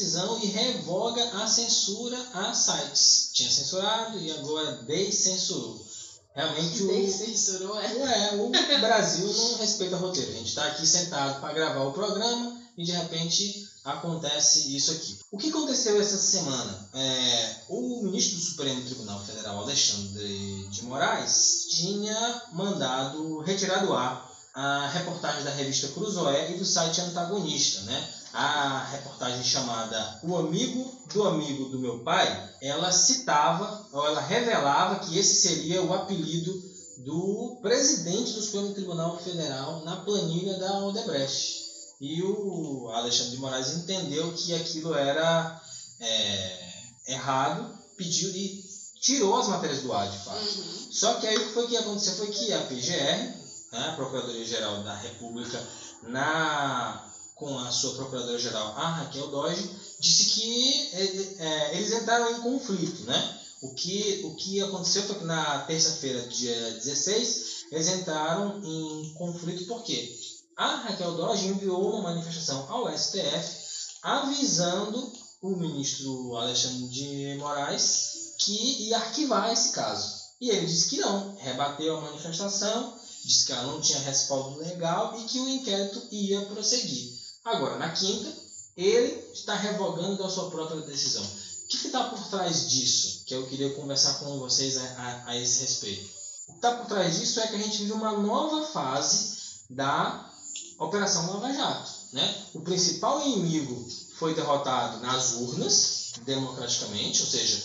decisão 0.00 0.40
e 0.42 0.46
revoga 0.46 1.22
a 1.42 1.46
censura 1.46 2.18
a 2.32 2.54
sites. 2.54 3.30
Tinha 3.34 3.50
censurado 3.50 4.18
e 4.18 4.32
agora 4.32 4.82
descensurou. 4.86 5.86
Realmente 6.34 6.82
o, 6.84 6.86
Descensurou, 6.86 7.78
é. 7.78 7.92
Ué, 7.92 8.36
o 8.36 8.80
Brasil 8.80 9.26
não 9.26 9.58
respeita 9.58 9.96
roteiro. 9.96 10.30
A 10.30 10.34
gente 10.34 10.48
está 10.48 10.64
aqui 10.64 10.86
sentado 10.86 11.40
para 11.40 11.52
gravar 11.52 11.84
o 11.84 11.92
programa 11.92 12.56
e 12.78 12.84
de 12.84 12.92
repente 12.92 13.68
acontece 13.84 14.74
isso 14.74 14.92
aqui. 14.92 15.18
O 15.30 15.36
que 15.36 15.50
aconteceu 15.50 16.00
essa 16.00 16.16
semana? 16.16 16.88
É, 16.94 17.56
o 17.68 18.02
ministro 18.04 18.36
do 18.36 18.44
Supremo 18.44 18.84
Tribunal 18.84 19.20
Federal, 19.24 19.58
Alexandre 19.58 20.68
de 20.70 20.82
Moraes, 20.84 21.66
tinha 21.70 22.42
mandado 22.52 23.40
retirar 23.40 23.84
do 23.84 23.92
ar 23.92 24.30
a 24.54 24.88
reportagem 24.88 25.44
da 25.44 25.50
revista 25.50 25.88
Cruzoé 25.88 26.52
e 26.52 26.58
do 26.58 26.64
site 26.64 27.00
Antagonista, 27.00 27.82
né? 27.82 28.19
A 28.32 28.84
reportagem 28.92 29.42
chamada 29.42 30.20
O 30.22 30.36
Amigo 30.36 30.88
do 31.12 31.26
Amigo 31.26 31.68
do 31.68 31.80
Meu 31.80 31.98
Pai, 32.04 32.54
ela 32.62 32.92
citava, 32.92 33.88
ou 33.92 34.06
ela 34.06 34.20
revelava 34.20 35.00
que 35.00 35.18
esse 35.18 35.48
seria 35.48 35.82
o 35.82 35.92
apelido 35.92 36.52
do 36.98 37.58
presidente 37.60 38.32
do 38.32 38.42
Supremo 38.42 38.74
Tribunal 38.74 39.18
Federal 39.18 39.84
na 39.84 39.96
planilha 39.96 40.58
da 40.58 40.78
Odebrecht. 40.84 41.60
E 42.00 42.22
o 42.22 42.90
Alexandre 42.94 43.32
de 43.32 43.38
Moraes 43.38 43.76
entendeu 43.76 44.32
que 44.32 44.54
aquilo 44.54 44.94
era 44.94 45.60
é, 46.00 46.82
errado, 47.08 47.78
pediu 47.96 48.30
e 48.30 48.64
tirou 49.00 49.36
as 49.36 49.48
matérias 49.48 49.82
do 49.82 49.92
ar, 49.92 50.08
de 50.10 50.18
fato. 50.18 50.38
Uhum. 50.38 50.92
Só 50.92 51.14
que 51.14 51.26
aí 51.26 51.36
o 51.36 51.46
que 51.46 51.54
foi 51.54 51.66
que 51.66 51.76
aconteceu 51.76 52.14
foi 52.14 52.28
que 52.28 52.52
a 52.52 52.62
PGR, 52.62 53.34
né, 53.72 53.88
a 53.88 53.92
Procuradoria-Geral 53.96 54.82
da 54.82 54.94
República, 54.94 55.62
na, 56.04 57.09
com 57.40 57.58
a 57.58 57.72
sua 57.72 57.94
Procuradora-Geral, 57.94 58.74
a 58.76 58.88
Raquel 58.90 59.28
Doge, 59.28 59.68
disse 59.98 60.26
que 60.26 60.90
eh, 60.92 61.36
eh, 61.38 61.76
eles 61.78 61.90
entraram 61.90 62.30
em 62.36 62.42
conflito. 62.42 63.04
Né? 63.04 63.40
O, 63.62 63.74
que, 63.74 64.20
o 64.24 64.34
que 64.34 64.62
aconteceu 64.62 65.02
foi 65.04 65.16
que 65.16 65.24
na 65.24 65.60
terça-feira, 65.60 66.28
dia 66.28 66.72
16, 66.72 67.64
eles 67.72 67.88
entraram 67.88 68.62
em 68.62 69.14
conflito 69.14 69.64
porque 69.64 70.18
a 70.54 70.76
Raquel 70.76 71.16
Doge 71.16 71.48
enviou 71.48 71.94
uma 71.94 72.02
manifestação 72.02 72.70
ao 72.70 72.92
STF 72.96 73.58
avisando 74.02 75.12
o 75.40 75.56
ministro 75.56 76.36
Alexandre 76.36 76.88
de 76.88 77.36
Moraes 77.38 78.34
que 78.38 78.88
ia 78.88 78.98
arquivar 78.98 79.50
esse 79.50 79.72
caso. 79.72 80.20
E 80.40 80.50
ele 80.50 80.66
disse 80.66 80.90
que 80.90 80.98
não, 80.98 81.36
rebateu 81.36 81.96
a 81.96 82.00
manifestação, 82.02 82.94
disse 83.24 83.46
que 83.46 83.52
ela 83.52 83.64
não 83.72 83.80
tinha 83.80 83.98
respaldo 84.00 84.58
legal 84.58 85.18
e 85.18 85.24
que 85.24 85.38
o 85.38 85.48
inquérito 85.48 86.02
ia 86.10 86.44
prosseguir. 86.46 87.19
Agora, 87.44 87.78
na 87.78 87.90
quinta, 87.90 88.32
ele 88.76 89.30
está 89.32 89.54
revogando 89.54 90.22
a 90.22 90.30
sua 90.30 90.50
própria 90.50 90.80
decisão. 90.82 91.24
O 91.24 91.68
que 91.68 91.86
está 91.86 92.04
por 92.04 92.22
trás 92.28 92.70
disso? 92.70 93.24
Que 93.24 93.34
eu 93.34 93.46
queria 93.46 93.74
conversar 93.74 94.18
com 94.18 94.38
vocês 94.38 94.76
a, 94.76 94.82
a, 94.82 95.30
a 95.30 95.36
esse 95.36 95.62
respeito. 95.62 96.10
O 96.48 96.52
que 96.52 96.58
está 96.58 96.76
por 96.76 96.86
trás 96.86 97.18
disso 97.18 97.40
é 97.40 97.46
que 97.46 97.56
a 97.56 97.58
gente 97.58 97.78
vive 97.78 97.92
uma 97.92 98.12
nova 98.18 98.66
fase 98.66 99.38
da 99.70 100.30
Operação 100.78 101.32
Lava 101.32 101.52
Jato. 101.52 101.90
Né? 102.12 102.46
O 102.54 102.60
principal 102.60 103.24
inimigo 103.26 103.88
foi 104.18 104.34
derrotado 104.34 104.98
nas 105.00 105.34
urnas, 105.34 106.12
democraticamente, 106.24 107.22
ou 107.22 107.28
seja, 107.28 107.64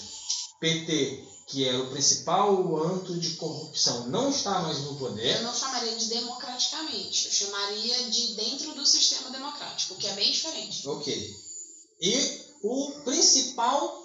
PT, 0.59 1.27
que 1.47 1.67
era 1.67 1.79
o 1.83 1.91
principal 1.91 2.75
antro 2.85 3.19
de 3.19 3.35
corrupção, 3.35 4.07
não 4.07 4.29
está 4.29 4.59
mais 4.61 4.79
no 4.79 4.91
Eu 4.91 4.95
poder. 4.95 5.41
não 5.41 5.53
chamaria 5.53 5.95
de 5.95 6.05
democraticamente, 6.07 7.27
eu 7.27 7.31
chamaria 7.31 8.09
de 8.09 8.33
dentro 8.33 8.73
do 8.73 8.85
sistema 8.85 9.29
democrático, 9.29 9.95
que 9.95 10.07
é 10.07 10.13
bem 10.13 10.31
diferente. 10.31 10.87
Ok. 10.87 11.35
E 12.01 12.41
o 12.63 12.91
principal 13.03 14.03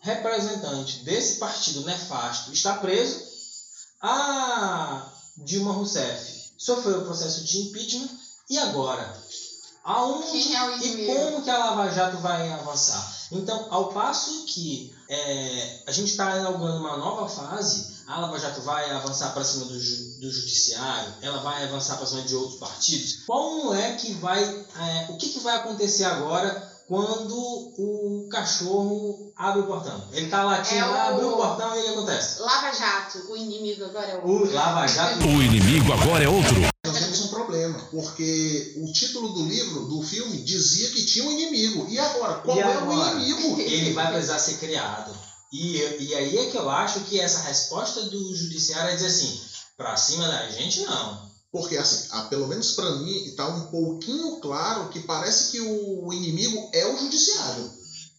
representante 0.00 0.98
desse 1.00 1.38
partido 1.38 1.80
nefasto 1.84 2.52
está 2.52 2.76
preso. 2.78 3.20
A 4.00 5.12
Dilma 5.38 5.72
Rousseff 5.72 6.52
sofreu 6.56 7.00
o 7.00 7.04
processo 7.04 7.42
de 7.44 7.58
impeachment. 7.62 8.08
E 8.48 8.58
agora? 8.58 9.20
Aonde 9.82 10.54
é 10.54 10.78
e 10.78 11.06
como 11.06 11.42
que 11.42 11.50
a 11.50 11.58
Lava 11.58 11.90
Jato 11.90 12.18
vai 12.18 12.48
avançar? 12.52 13.26
Então, 13.32 13.66
ao 13.70 13.92
passo 13.92 14.44
que 14.44 14.94
é, 15.08 15.82
a 15.86 15.92
gente 15.92 16.10
está 16.10 16.36
inaugurando 16.38 16.78
uma 16.80 16.96
nova 16.96 17.28
fase, 17.28 17.96
a 18.06 18.20
Lava 18.20 18.38
Jato 18.38 18.60
vai 18.62 18.90
avançar 18.90 19.32
para 19.34 19.42
cima 19.44 19.64
do, 19.64 19.72
do 19.72 20.30
judiciário, 20.30 21.12
ela 21.22 21.38
vai 21.38 21.64
avançar 21.64 21.96
para 21.96 22.06
cima 22.06 22.22
de 22.22 22.34
outros 22.36 22.58
partidos. 22.58 23.24
Como 23.26 23.74
é 23.74 23.92
que 23.96 24.12
vai, 24.14 24.42
é, 24.42 25.06
o 25.10 25.16
que, 25.16 25.28
que 25.28 25.40
vai 25.40 25.56
acontecer 25.56 26.04
agora 26.04 26.72
quando 26.88 27.34
o 27.36 28.28
cachorro 28.30 29.32
abre 29.36 29.60
o 29.62 29.66
portão? 29.66 30.00
Ele 30.12 30.26
está 30.26 30.44
latindo, 30.44 30.80
É 30.80 30.88
o- 30.88 30.94
abre 30.94 31.24
o 31.24 31.36
portão 31.36 31.76
e 31.76 31.80
o 31.80 31.82
que 31.82 31.88
acontece? 31.90 32.40
Lava 32.42 32.72
Jato, 32.72 33.18
o 33.32 33.36
inimigo 33.36 33.84
agora 33.84 34.06
é 34.06 34.16
o. 34.18 34.24
O 34.26 34.52
Lava 34.52 34.86
Jato 34.86 35.18
O 35.26 35.42
inimigo 35.42 35.92
agora 35.92 36.22
é 36.24 36.28
outro. 36.28 36.54
Problema, 37.72 37.88
porque 37.90 38.74
o 38.78 38.92
título 38.92 39.28
do 39.34 39.44
livro, 39.46 39.86
do 39.86 40.02
filme, 40.02 40.42
dizia 40.42 40.90
que 40.90 41.04
tinha 41.04 41.24
um 41.24 41.30
inimigo. 41.32 41.86
E 41.88 41.98
agora? 41.98 42.34
Qual 42.40 42.56
E 42.56 42.60
é 42.60 42.64
agora? 42.64 43.16
o 43.16 43.20
inimigo? 43.20 43.60
ele 43.60 43.92
vai 43.92 44.12
precisar 44.12 44.38
ser 44.38 44.58
criado. 44.58 45.16
E, 45.52 45.76
e 46.00 46.14
aí 46.14 46.36
é 46.38 46.50
que 46.50 46.56
eu 46.56 46.68
acho 46.68 47.00
que 47.00 47.18
essa 47.20 47.40
resposta 47.40 48.02
do 48.02 48.34
judiciário 48.34 48.90
é 48.90 48.94
dizer 48.96 49.06
assim, 49.08 49.40
pra 49.76 49.96
cima 49.96 50.26
da 50.26 50.48
gente 50.50 50.80
não. 50.82 51.26
Porque, 51.52 51.76
assim, 51.76 52.08
ah, 52.10 52.22
pelo 52.22 52.48
menos 52.48 52.72
pra 52.72 52.90
mim, 52.96 53.24
está 53.24 53.46
um 53.46 53.66
pouquinho 53.70 54.40
claro 54.40 54.88
que 54.90 55.00
parece 55.00 55.52
que 55.52 55.60
o 55.60 56.12
inimigo 56.12 56.68
é 56.74 56.84
o 56.86 56.98
judiciário. 56.98 57.70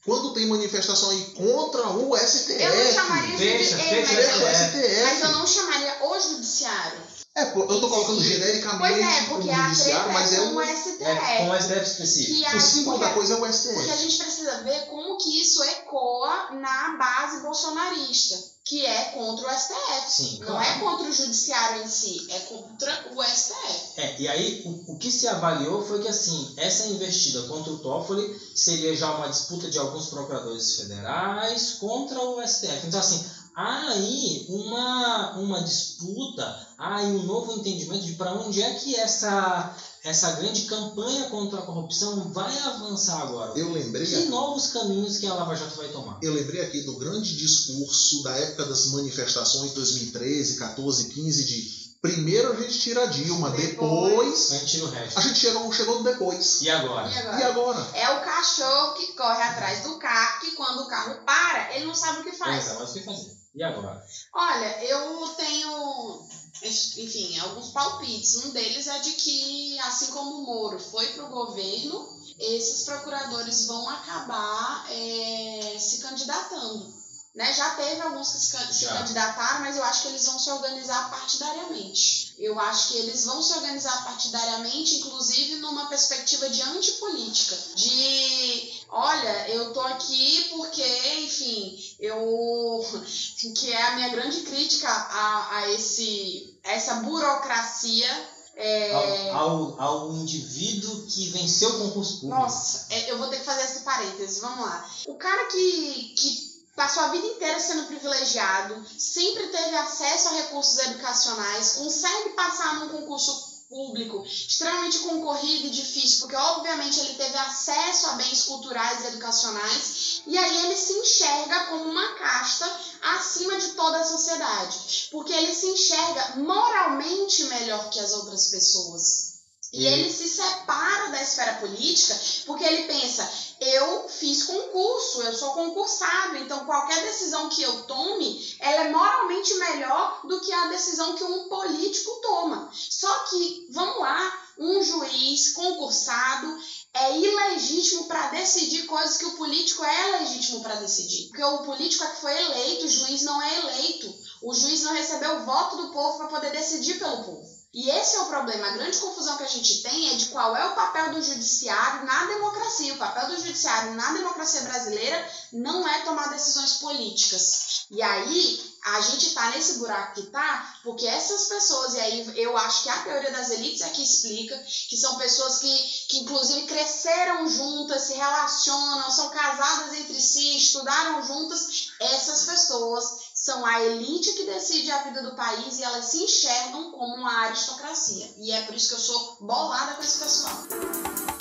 Quando 0.06 0.34
tem 0.34 0.48
manifestação 0.48 1.10
aí 1.10 1.22
contra 1.36 1.90
o 1.90 2.18
STF. 2.18 2.54
Eu 2.64 2.76
não 2.86 2.94
chamaria 2.94 3.38
Fecha, 3.38 3.76
de. 3.76 3.84
fecha, 3.84 3.94
é, 3.94 4.06
Fecha 4.06 4.38
o 4.38 4.42
mas, 4.42 4.58
STF. 4.58 5.04
mas 5.04 5.22
eu 5.22 5.32
não 5.34 5.46
chamaria 5.46 5.98
o 6.08 6.20
judiciário. 6.20 7.00
É, 7.38 7.43
eu 7.56 7.80
tô 7.82 7.88
colocando 7.88 8.23
genericamente 8.23 8.80
Pois 8.80 8.97
é, 9.06 9.21
porque 9.30 9.50
a 9.52 9.67
judiciário, 9.67 10.04
treta 10.06 10.13
mas 10.19 10.34
é 10.34 10.36
é 10.36 10.39
com 10.39 10.54
o, 10.54 10.56
o 10.56 10.62
É, 10.62 10.76
STF. 10.76 11.38
com 11.38 11.50
o 11.52 11.56
STF 11.62 11.82
específico. 11.84 12.47
A- 12.50 12.56
o 12.58 12.60
símbolo 12.60 12.97
da 12.97 13.10
coisa 13.12 13.34
é 13.36 13.38
o 13.38 13.45
STF. 13.54 13.73
Porque 13.76 13.91
a 13.91 13.95
gente 13.97 14.17
precisa 14.17 14.63
ver 14.63 14.88
como 14.88 15.17
que 15.17 15.41
isso 15.41 15.63
ecoa 15.63 16.50
na 16.60 16.97
base 16.97 17.41
bolsonarista. 17.43 18.58
que 18.67 18.86
é 18.86 19.12
contra 19.12 19.47
o 19.47 19.50
STF. 19.50 20.12
Sim, 20.12 20.39
Não 20.39 20.47
claro. 20.47 20.65
é 20.69 20.80
contra 20.80 21.08
o 21.08 21.13
judiciário 21.13 21.84
em 21.84 21.88
si, 21.88 22.28
é 22.30 22.39
contra 22.39 23.12
o 23.15 23.23
STF. 23.23 23.93
É, 23.95 24.21
e 24.21 24.28
aí 24.28 24.62
o, 24.65 24.91
o 24.93 24.97
que 24.97 25.10
se 25.10 25.26
avaliou 25.26 25.88
foi 25.88 26.02
que 26.02 26.08
assim, 26.10 26.54
essa 26.58 26.86
investida 26.88 27.43
contra 27.43 27.71
o 27.71 27.78
Toffoli 27.78 28.28
seria 28.54 28.93
já 28.93 29.10
uma 29.15 29.30
disputa 29.30 29.69
de 29.69 29.80
alguns 29.80 30.08
procuradores 30.08 30.76
federais 30.76 31.78
contra 31.80 32.19
o 32.19 32.45
STF. 32.45 32.88
Então 32.88 33.00
assim, 33.00 33.23
há 33.58 33.89
aí 33.89 34.46
uma, 34.50 35.32
uma 35.39 35.63
disputa, 35.63 36.43
há 36.78 36.98
aí 36.98 37.08
um 37.08 37.24
novo 37.24 37.54
entendimento 37.54 38.06
de 38.06 38.13
para 38.13 38.34
onde 38.34 38.62
é 38.62 38.76
que 38.76 38.96
essa, 38.96 39.76
essa 40.04 40.34
grande 40.34 40.65
campanha 40.65 41.28
contra 41.32 41.58
a 41.58 41.63
corrupção 41.63 42.32
vai 42.32 42.56
avançar 42.60 43.20
agora. 43.20 43.58
Eu 43.58 43.72
lembrei, 43.74 44.06
Que 44.06 44.26
novos 44.26 44.67
caminhos 44.67 45.17
que 45.17 45.26
a 45.26 45.34
Lava 45.34 45.56
Jato 45.56 45.76
vai 45.76 45.88
tomar? 45.88 46.20
eu 46.22 46.34
lembrei 46.34 46.62
aqui 46.62 46.82
do 46.84 46.98
grande 46.98 47.36
discurso 47.36 48.22
da 48.22 48.36
época 48.38 48.65
das 48.65 48.91
manifestações 48.91 49.72
2013, 49.74 50.58
14, 50.60 51.10
15 51.10 51.46
de 51.46 51.88
primeiro 52.00 52.54
a 52.54 52.56
gente 52.62 52.80
tira 52.80 53.04
a 53.04 53.06
Dilma, 53.08 53.50
depois 53.50 54.52
A 54.52 54.58
gente 54.60 54.67
tira 54.72 54.86
o 54.86 54.89
resto. 54.91 55.17
a 55.17 55.22
gente 55.24 55.39
chegou, 55.39 55.74
chegou 55.74 55.98
no 55.98 56.04
depois. 56.04 56.62
E 56.62 56.70
agora? 56.70 57.10
E 57.12 57.17
agora? 57.17 57.39
E 57.39 57.43
agora? 57.43 57.88
É 57.96 58.10
o 58.12 58.22
cachorro 58.24 58.93
que 58.93 59.13
corre 59.13 59.41
atrás 59.41 59.82
do 59.82 59.98
carro, 59.98 60.39
que 60.41 60.52
quando 60.52 60.82
o 60.84 60.88
carro 60.88 61.26
para, 61.26 61.76
ele 61.76 61.86
não 61.86 61.96
sabe 61.96 62.22
o 62.22 62.24
que 62.24 62.34
faz. 62.34 62.67
É, 62.67 62.74
mas 62.76 62.91
o 62.91 62.93
que 62.93 63.02
fazer? 63.02 63.38
E 63.58 63.63
agora? 63.63 64.06
Olha, 64.36 64.84
eu 64.84 65.30
tenho, 65.30 66.28
enfim, 66.62 67.39
alguns 67.39 67.72
palpites. 67.72 68.36
Um 68.46 68.52
deles 68.52 68.86
é 68.86 69.00
de 69.00 69.13
que, 69.13 69.80
assim 69.80 70.12
como 70.12 70.36
o 70.36 70.46
Moro 70.46 70.80
foi 70.80 71.08
para 71.13 71.26
o 71.26 71.30
governo, 71.30 72.08
esses 72.39 72.84
procuradores 72.86 73.65
vão 73.65 73.89
acabar 73.89 74.86
é, 74.91 75.76
se 75.80 75.98
candidatando. 76.04 76.96
Né? 77.34 77.52
Já 77.52 77.72
teve 77.72 78.00
alguns 78.02 78.32
que 78.32 78.39
se, 78.39 78.86
Já. 78.86 78.98
candidataram, 78.98 79.62
mas 79.62 79.76
eu 79.76 79.84
acho 79.84 80.04
que 80.04 80.08
eles 80.10 80.26
vão 80.26 80.39
se 80.39 80.52
organizar 80.52 81.10
partidariamente. 81.10 82.36
Eu 82.38 82.60
acho 82.60 82.89
que 82.89 82.98
eles 82.98 83.26
vão 83.26 83.41
se 83.41 83.54
organizar 83.54 84.04
partidariamente, 84.04 84.98
inclusive 84.98 85.56
numa 85.56 85.88
perspectiva 85.88 86.48
de 86.48 86.62
antipolítica. 86.62 87.58
De, 87.76 88.77
olha, 88.89 89.50
eu 89.50 89.73
tô 89.73 89.82
aqui 89.82 90.45
porque, 90.50 90.84
enfim, 91.19 91.78
eu 92.00 92.86
que 93.56 93.71
é 93.71 93.82
a 93.82 93.95
minha 93.95 94.10
grande 94.10 94.41
crítica 94.41 94.89
a, 94.89 95.58
a 95.58 95.71
esse, 95.71 96.58
a 96.63 96.71
essa 96.71 96.95
burocracia. 96.95 98.38
É... 98.56 99.30
Ao, 99.32 99.80
ao, 99.80 99.82
ao 99.82 100.13
indivíduo 100.13 101.06
que 101.06 101.30
venceu 101.30 101.69
o 101.69 101.80
concurso 101.80 102.21
público. 102.21 102.41
Nossa, 102.41 102.88
é, 102.89 103.12
eu 103.12 103.17
vou 103.19 103.28
ter 103.28 103.38
que 103.38 103.45
fazer 103.45 103.63
esse 103.63 103.82
parêntese, 103.82 104.39
vamos 104.39 104.65
lá. 104.65 104.89
O 105.06 105.13
cara 105.13 105.45
que, 105.45 106.15
que 106.17 106.47
passou 106.78 107.04
a 107.04 107.08
vida 107.10 107.26
inteira 107.26 107.60
sendo 107.60 107.88
privilegiado, 107.88 108.86
sempre 108.97 109.47
teve 109.47 109.76
acesso 109.76 110.30
a 110.30 110.34
recursos 110.34 110.78
educacionais, 110.78 111.73
consegue 111.73 112.30
passar 112.30 112.80
num 112.80 112.89
concurso 112.89 113.47
público 113.70 114.24
extremamente 114.26 115.00
concorrido 115.00 115.68
e 115.68 115.72
difícil, 115.72 116.20
porque 116.22 116.36
obviamente 116.36 117.00
ele 117.00 117.16
teve 117.16 117.38
acesso 117.38 118.08
a 118.08 118.14
bens 118.14 118.44
culturais 118.44 119.04
e 119.04 119.08
educacionais, 119.08 120.22
e 120.26 120.38
aí 120.38 120.66
ele 120.66 120.76
se 120.76 120.94
enxerga 120.94 121.66
como 121.68 121.84
uma 121.86 122.16
casta 122.16 122.66
acima 123.02 123.58
de 123.58 123.70
toda 123.70 124.00
a 124.00 124.06
sociedade, 124.06 125.10
porque 125.12 125.34
ele 125.34 125.54
se 125.54 125.68
enxerga 125.68 126.36
moralmente 126.38 127.44
melhor 127.46 127.90
que 127.90 128.00
as 128.00 128.14
outras 128.14 128.48
pessoas. 128.48 129.37
E 129.74 129.86
ele 129.86 130.10
se 130.10 130.30
separa 130.30 131.10
da 131.10 131.22
esfera 131.22 131.56
política 131.56 132.18
porque 132.46 132.64
ele 132.64 132.88
pensa: 132.88 133.30
eu 133.60 134.08
fiz 134.08 134.44
concurso, 134.44 135.22
eu 135.24 135.34
sou 135.34 135.54
concursado, 135.54 136.38
então 136.38 136.66
qualquer 136.66 137.04
decisão 137.04 137.50
que 137.50 137.62
eu 137.62 137.84
tome, 137.84 138.56
ela 138.60 138.86
é 138.86 138.92
moralmente 138.92 139.54
melhor 139.56 140.22
do 140.26 140.40
que 140.40 140.54
a 140.54 140.68
decisão 140.68 141.16
que 141.16 141.24
um 141.24 141.50
político 141.50 142.12
toma. 142.22 142.72
Só 142.74 143.14
que, 143.26 143.68
vamos 143.72 144.00
lá, 144.00 144.40
um 144.58 144.82
juiz 144.82 145.52
concursado 145.52 146.58
é 146.94 147.18
ilegítimo 147.18 148.06
para 148.06 148.30
decidir 148.30 148.86
coisas 148.86 149.18
que 149.18 149.26
o 149.26 149.38
político 149.38 149.84
é 149.84 150.20
legítimo 150.20 150.62
para 150.62 150.76
decidir. 150.76 151.28
Porque 151.28 151.44
o 151.44 151.64
político 151.64 152.04
é 152.04 152.08
que 152.08 152.22
foi 152.22 152.32
eleito, 152.32 152.86
o 152.86 152.90
juiz 152.90 153.22
não 153.24 153.42
é 153.42 153.60
eleito. 153.60 154.16
O 154.42 154.54
juiz 154.54 154.84
não 154.84 154.94
recebeu 154.94 155.38
o 155.38 155.46
voto 155.46 155.78
do 155.78 155.92
povo 155.92 156.18
para 156.18 156.28
poder 156.28 156.52
decidir 156.52 157.00
pelo 157.00 157.24
povo. 157.24 157.57
E 157.78 157.92
esse 157.92 158.16
é 158.16 158.22
o 158.22 158.26
problema. 158.26 158.66
A 158.66 158.72
grande 158.72 158.98
confusão 158.98 159.38
que 159.38 159.44
a 159.44 159.48
gente 159.48 159.84
tem 159.84 160.10
é 160.10 160.16
de 160.16 160.26
qual 160.30 160.58
é 160.58 160.66
o 160.66 160.74
papel 160.74 161.13
do 161.13 161.22
judiciário 161.22 162.08
na 162.08 162.26
democracia. 162.26 162.96
O 162.96 162.98
papel 162.98 163.28
do 163.28 163.38
judiciário 163.38 163.94
na 163.94 164.13
democracia 164.13 164.62
brasileira 164.62 165.32
não 165.54 165.88
é 165.88 166.02
tomar 166.02 166.32
decisões 166.32 166.78
políticas. 166.78 167.86
E 167.92 168.02
aí, 168.02 168.78
a 168.84 169.02
gente 169.02 169.32
tá 169.36 169.52
nesse 169.52 169.78
buraco 169.78 170.16
que 170.16 170.28
tá, 170.32 170.80
porque 170.84 171.06
essas 171.06 171.48
pessoas, 171.50 171.94
e 171.94 172.00
aí 172.00 172.42
eu 172.42 172.58
acho 172.58 172.82
que 172.82 172.90
a 172.90 173.04
teoria 173.04 173.32
das 173.32 173.52
elites 173.52 173.82
é 173.82 173.90
que 173.90 174.02
explica, 174.02 174.58
que 174.90 174.98
são 174.98 175.16
pessoas 175.18 175.60
que, 175.60 175.78
que 176.10 176.18
inclusive 176.20 176.66
cresceram 176.66 177.48
juntas, 177.48 178.04
se 178.04 178.13
relacionam, 178.13 179.12
são 179.12 179.30
casadas 179.30 179.94
entre 179.94 180.20
si, 180.20 180.58
estudaram 180.58 181.22
juntas. 181.22 181.92
Essas 182.00 182.46
pessoas 182.46 183.27
são 183.48 183.66
a 183.66 183.82
elite 183.82 184.34
que 184.34 184.44
decide 184.44 184.92
a 184.92 185.04
vida 185.04 185.24
do 185.24 185.34
país 185.34 185.80
e 185.80 185.84
elas 185.84 186.04
se 186.04 186.22
enxergam 186.22 186.92
como 186.92 187.16
uma 187.16 187.46
aristocracia. 187.46 188.30
E 188.40 188.52
é 188.52 188.64
por 188.64 188.76
isso 188.76 188.90
que 188.90 188.96
eu 188.96 189.00
sou 189.00 189.38
bolada 189.40 189.94
com 189.94 190.04
esse 190.04 190.20
pessoal. 190.20 191.37